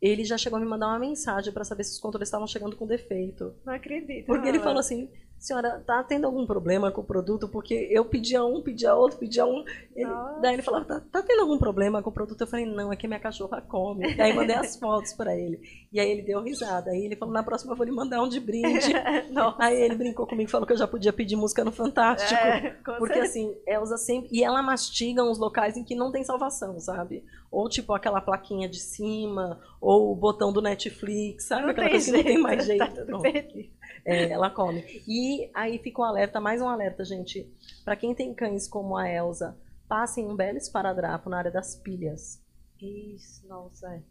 [0.00, 2.76] ele já chegou a me mandar uma mensagem para saber se os controles estavam chegando
[2.76, 3.54] com defeito.
[3.64, 4.26] Não acredito.
[4.26, 5.10] Porque ele falou assim:
[5.46, 7.48] senhora, tá tendo algum problema com o produto?
[7.48, 9.64] Porque eu pedia um, pedia outro, pedia um.
[9.94, 10.10] Ele,
[10.42, 12.40] daí ele falava: tá, tá, tendo algum problema com o produto?
[12.40, 14.14] Eu falei: não, é que minha cachorra come.
[14.14, 15.60] Daí mandei as fotos para ele.
[15.92, 16.90] E aí ele deu risada.
[16.90, 18.92] Aí ele falou: na próxima eu vou lhe mandar um de brinde.
[19.58, 22.34] aí ele brincou comigo, falou que eu já podia pedir música no Fantástico.
[22.34, 23.26] É, porque certeza.
[23.26, 24.30] assim, Elza sempre.
[24.32, 27.24] E ela mastiga uns locais em que não tem salvação, sabe?
[27.50, 31.62] Ou tipo aquela plaquinha de cima, ou o botão do Netflix, sabe?
[31.62, 32.86] Não Aquela coisa jeito, que não tem mais jeito.
[33.06, 33.75] Tá.
[34.06, 34.84] É, ela come.
[35.06, 37.52] E aí fica um alerta, mais um alerta, gente.
[37.84, 39.58] Para quem tem cães como a Elsa,
[39.88, 42.40] passem um belo esparadrapo na área das pilhas.
[42.80, 43.92] Isso, nossa.
[43.92, 44.02] É.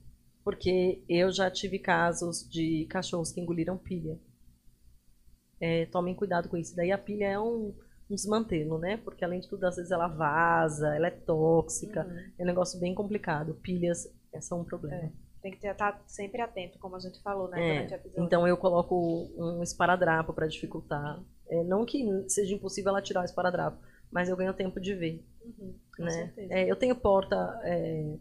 [0.44, 4.20] Porque eu já tive casos de cachorros que engoliram pilha.
[5.60, 6.76] É, tomem cuidado com isso.
[6.76, 7.74] Daí a pilha é um
[8.10, 8.98] um desmantelo, né?
[8.98, 12.32] Porque além de tudo, às vezes ela vaza, ela é tóxica, uhum.
[12.38, 13.56] é um negócio bem complicado.
[13.56, 14.96] Pilhas é só um problema.
[14.96, 15.12] É.
[15.46, 17.86] Tem que estar sempre atento, como a gente falou, né?
[17.86, 18.02] É.
[18.18, 21.22] Então eu coloco um esparadrapo para dificultar.
[21.48, 23.78] É, não que seja impossível ela tirar o esparadrapo,
[24.12, 25.24] mas eu ganho tempo de ver.
[25.46, 26.34] Uhum, né?
[26.50, 28.16] É, eu tenho porta é,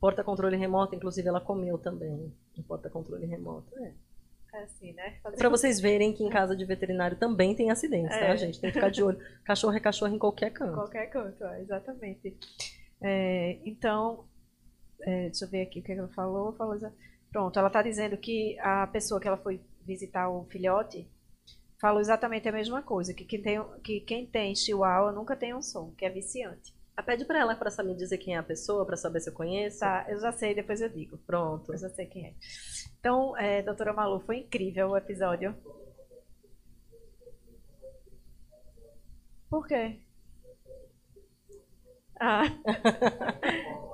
[0.00, 2.34] porta controle remoto, inclusive ela comeu também.
[2.66, 3.72] Porta controle remoto.
[3.78, 3.94] É.
[4.52, 5.20] É assim, né?
[5.22, 8.36] Fazer Pra vocês verem que em casa de veterinário também tem acidentes, tá, É.
[8.36, 8.60] gente?
[8.60, 9.20] Tem que ficar de olho.
[9.46, 10.74] Cachorro é cachorro em qualquer canto.
[10.74, 12.36] qualquer canto, é, exatamente.
[13.64, 14.24] Então,
[15.02, 16.52] é, deixa eu ver aqui o que ela falou.
[16.54, 16.76] falou
[17.30, 21.08] Pronto, ela está dizendo que a pessoa que ela foi visitar o filhote
[21.80, 25.62] falou exatamente a mesma coisa, que quem tem, que quem tem chihuahua nunca tem um
[25.62, 26.74] som, que é viciante.
[26.96, 29.34] Ah, Pede pra ela pra saber dizer quem é a pessoa, pra saber se eu
[29.34, 29.80] conheço.
[29.80, 31.16] Tá, eu já sei, depois eu digo.
[31.26, 31.72] Pronto.
[31.72, 32.34] Eu já sei quem é.
[32.98, 35.56] Então, é, doutora Malu, foi incrível o episódio.
[39.48, 39.98] Por quê?
[42.22, 42.44] Ah,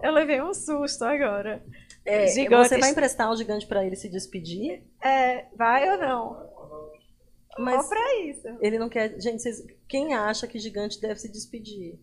[0.02, 1.62] eu levei um susto agora.
[2.04, 2.68] É, Gigantes.
[2.70, 4.82] Você vai emprestar o gigante pra ele se despedir?
[5.00, 6.90] É, vai ou não?
[7.58, 8.48] Mas Só pra isso.
[8.60, 9.18] ele não quer.
[9.20, 11.98] Gente, vocês- quem acha que gigante deve se despedir?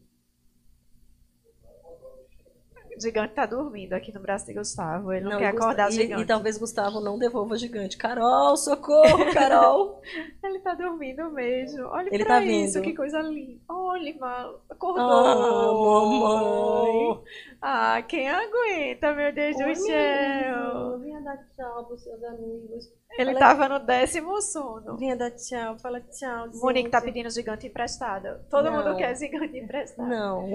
[2.99, 5.11] Gigante tá dormindo aqui no braço de Gustavo.
[5.11, 6.22] Ele não, Não, quer e acordar o e, gigante.
[6.22, 7.98] e talvez Gustavo não devolva o gigante.
[7.98, 10.02] Carol, socorro, Carol!
[10.44, 11.86] Ele tá dormindo mesmo.
[11.88, 12.84] Olha Ele pra tá isso, vindo.
[12.84, 13.60] que coisa linda.
[13.68, 14.60] Olha, Malu.
[14.70, 15.03] Acordou.
[15.03, 17.24] ah, mamãe!
[17.61, 20.99] Ah, quem aguenta, meu Deus do céu.
[20.99, 22.91] Vinha dar tchau pros seus amigos.
[23.18, 24.98] Ele Olha- tava no décimo sono.
[24.98, 26.48] Vinha dar tchau, fala tchau.
[26.56, 27.06] Monique tá gente.
[27.14, 28.40] pedindo gigante emprestado.
[28.49, 28.78] Todo Não.
[28.84, 30.07] mundo quer gigante emprestado.
[30.10, 30.52] Não,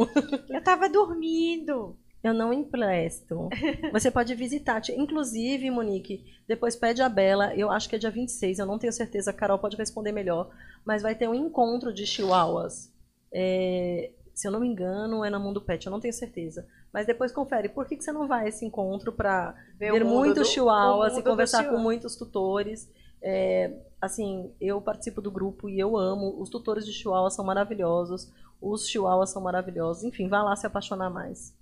[0.51, 1.97] Eu tava dormindo.
[2.23, 3.49] Eu não empresto.
[3.93, 4.81] Você pode visitar.
[4.90, 7.55] Inclusive, Monique, depois pede a Bela.
[7.55, 9.31] Eu acho que é dia 26, eu não tenho certeza.
[9.31, 10.51] A Carol pode responder melhor.
[10.85, 12.93] Mas vai ter um encontro de chihuahuas.
[13.32, 16.66] É, se eu não me engano, é na Mundo Pet, eu não tenho certeza.
[16.93, 17.69] Mas depois confere.
[17.69, 21.16] Por que, que você não vai a esse encontro para Ver ver muitos do- chihuahuas
[21.19, 22.90] e conversar com muitos tutores?
[23.20, 26.40] É, assim, eu participo do grupo e eu amo.
[26.40, 28.32] Os tutores de chihuahua são maravilhosos.
[28.61, 30.03] Os chihuahuas são maravilhosos.
[30.05, 31.55] Enfim, vá lá se apaixonar mais.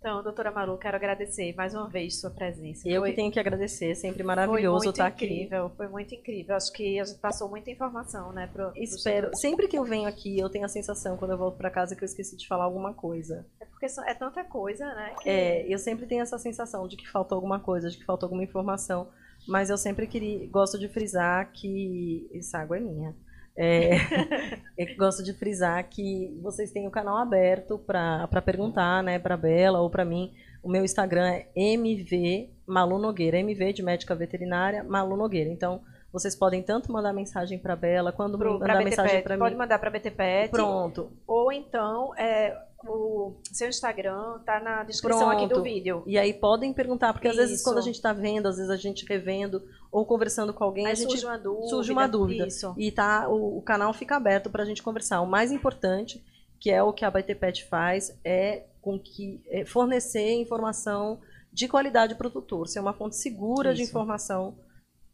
[0.00, 2.88] Então, doutora Malu, quero agradecer mais uma vez sua presença.
[2.88, 3.94] Eu Foi- que tenho que agradecer.
[3.94, 5.26] Sempre Foi maravilhoso estar aqui.
[5.26, 6.56] incrível, foi muito incrível.
[6.56, 8.46] Acho que a gente passou muita informação, né?
[8.50, 9.26] Pro, Espero.
[9.26, 9.40] tutores.
[9.42, 12.02] Sempre que eu venho aqui, eu tenho a sensação, quando eu volto para casa, que
[12.02, 13.46] eu esqueci de falar alguma coisa.
[13.60, 15.14] É porque é tanta coisa, né?
[15.20, 18.26] que- É, eu sempre tenho essa sensação de que faltou alguma coisa, de que faltou
[18.26, 19.06] alguma informação.
[19.46, 22.26] Mas eu sempre queria, gosto de frisar que.
[22.34, 23.14] Essa água é minha.
[23.62, 23.90] É,
[24.78, 29.82] eu gosto de frisar que vocês têm o canal aberto para perguntar, né, para Bela
[29.82, 30.32] ou para mim.
[30.62, 35.50] O meu Instagram é MV Malu Nogueira, MV de médica veterinária Malu Nogueira.
[35.50, 35.82] Então,
[36.12, 39.58] vocês podem tanto mandar mensagem para Bela, quando Pro, mandar BT mensagem para Pode mim.
[39.58, 40.50] mandar para BT Pet.
[40.50, 41.12] Pronto.
[41.26, 45.62] Ou então, é, o seu Instagram tá na descrição aqui do Pronto.
[45.62, 46.02] vídeo.
[46.06, 48.76] E aí podem perguntar, porque às vezes quando a gente está vendo, às vezes a
[48.76, 49.62] gente revendo
[49.92, 51.68] ou conversando com alguém, Aí a gente surge uma dúvida.
[51.68, 52.46] surge uma dúvida.
[52.46, 52.74] Isso.
[52.76, 55.20] E tá, o, o canal fica aberto para a gente conversar.
[55.20, 56.24] O mais importante,
[56.58, 61.20] que é o que a BTPet faz, é com que é fornecer informação
[61.52, 63.90] de qualidade para o tutor, ser uma fonte segura de Isso.
[63.90, 64.54] informação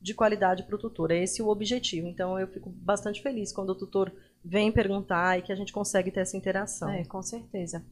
[0.06, 1.10] de qualidade para o tutor.
[1.10, 2.06] É esse o objetivo.
[2.06, 4.12] Então eu fico bastante feliz quando o tutor
[4.44, 6.88] vem perguntar e que a gente consegue ter essa interação.
[6.88, 7.84] É, com certeza.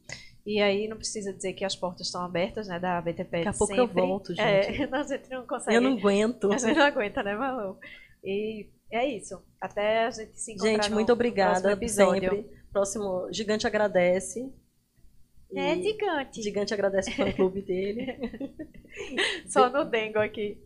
[0.45, 3.47] E aí não precisa dizer que as portas estão abertas, né, da BT Pet Daqui
[3.49, 4.01] a pouco eu sempre.
[4.01, 4.39] volto, gente.
[4.81, 5.75] É, a gente não consegue.
[5.75, 6.53] eu não aguento.
[6.53, 7.77] A gente não aguenta, né, Malu?
[8.23, 9.43] E é isso.
[9.59, 12.49] Até a gente se encontrar Gente, muito obrigada sempre.
[12.71, 14.49] Próximo, Gigante agradece.
[15.53, 16.41] É gigante.
[16.41, 18.17] Gigante agradece o fã-clube dele.
[19.47, 20.64] Só no Dengo aqui.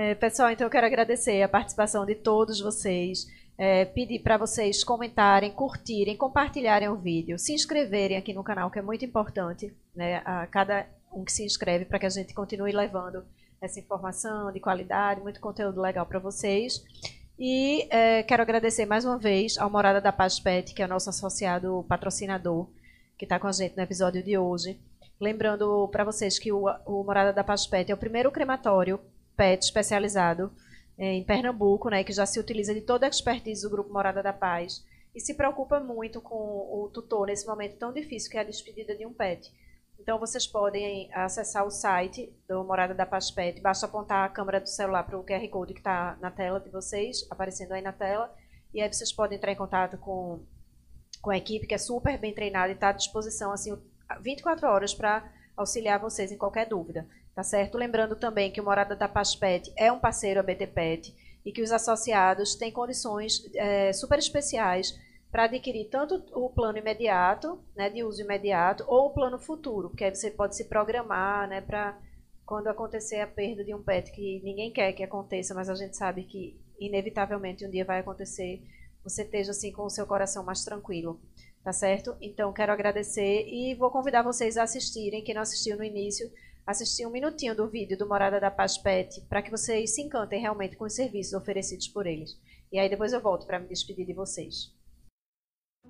[0.00, 3.26] É, pessoal, então eu quero agradecer a participação de todos vocês.
[3.58, 8.78] É, pedir para vocês comentarem, curtirem, compartilharem o vídeo, se inscreverem aqui no canal, que
[8.78, 10.22] é muito importante, né?
[10.24, 13.24] A cada um que se inscreve para que a gente continue levando
[13.60, 16.80] essa informação de qualidade, muito conteúdo legal para vocês.
[17.36, 20.88] E é, quero agradecer mais uma vez ao Morada da Paz Pet, que é o
[20.88, 22.68] nosso associado patrocinador,
[23.18, 24.78] que está com a gente no episódio de hoje.
[25.20, 29.00] Lembrando para vocês que o, o Morada da Paz Pet é o primeiro crematório
[29.38, 30.52] pet especializado
[30.98, 34.20] eh, em Pernambuco, né, que já se utiliza de toda a expertise do Grupo Morada
[34.20, 34.84] da Paz
[35.14, 38.96] e se preocupa muito com o tutor nesse momento tão difícil que é a despedida
[38.96, 39.54] de um pet.
[39.98, 44.60] Então vocês podem acessar o site do Morada da Paz Pet, basta apontar a câmera
[44.60, 47.92] do celular para o QR Code que está na tela de vocês, aparecendo aí na
[47.92, 48.34] tela,
[48.74, 50.40] e aí vocês podem entrar em contato com,
[51.22, 53.76] com a equipe que é super bem treinada e está à disposição assim
[54.20, 57.08] 24 horas para auxiliar vocês em qualquer dúvida,
[57.38, 57.78] tá certo?
[57.78, 61.14] Lembrando também que o Morada da Paz Pet é um parceiro ABT Pet
[61.46, 64.98] e que os associados têm condições é, super especiais
[65.30, 70.02] para adquirir tanto o plano imediato, né, de uso imediato, ou o plano futuro, porque
[70.02, 71.96] aí você pode se programar, né, para
[72.44, 75.96] quando acontecer a perda de um pet que ninguém quer que aconteça, mas a gente
[75.96, 78.64] sabe que inevitavelmente um dia vai acontecer,
[79.04, 81.20] você esteja assim com o seu coração mais tranquilo,
[81.62, 82.16] tá certo?
[82.20, 86.28] Então quero agradecer e vou convidar vocês a assistirem, quem não assistiu no início,
[86.68, 90.38] assistir um minutinho do vídeo do Morada da Paz Pet para que vocês se encantem
[90.38, 92.38] realmente com os serviços oferecidos por eles.
[92.70, 94.70] E aí depois eu volto para me despedir de vocês.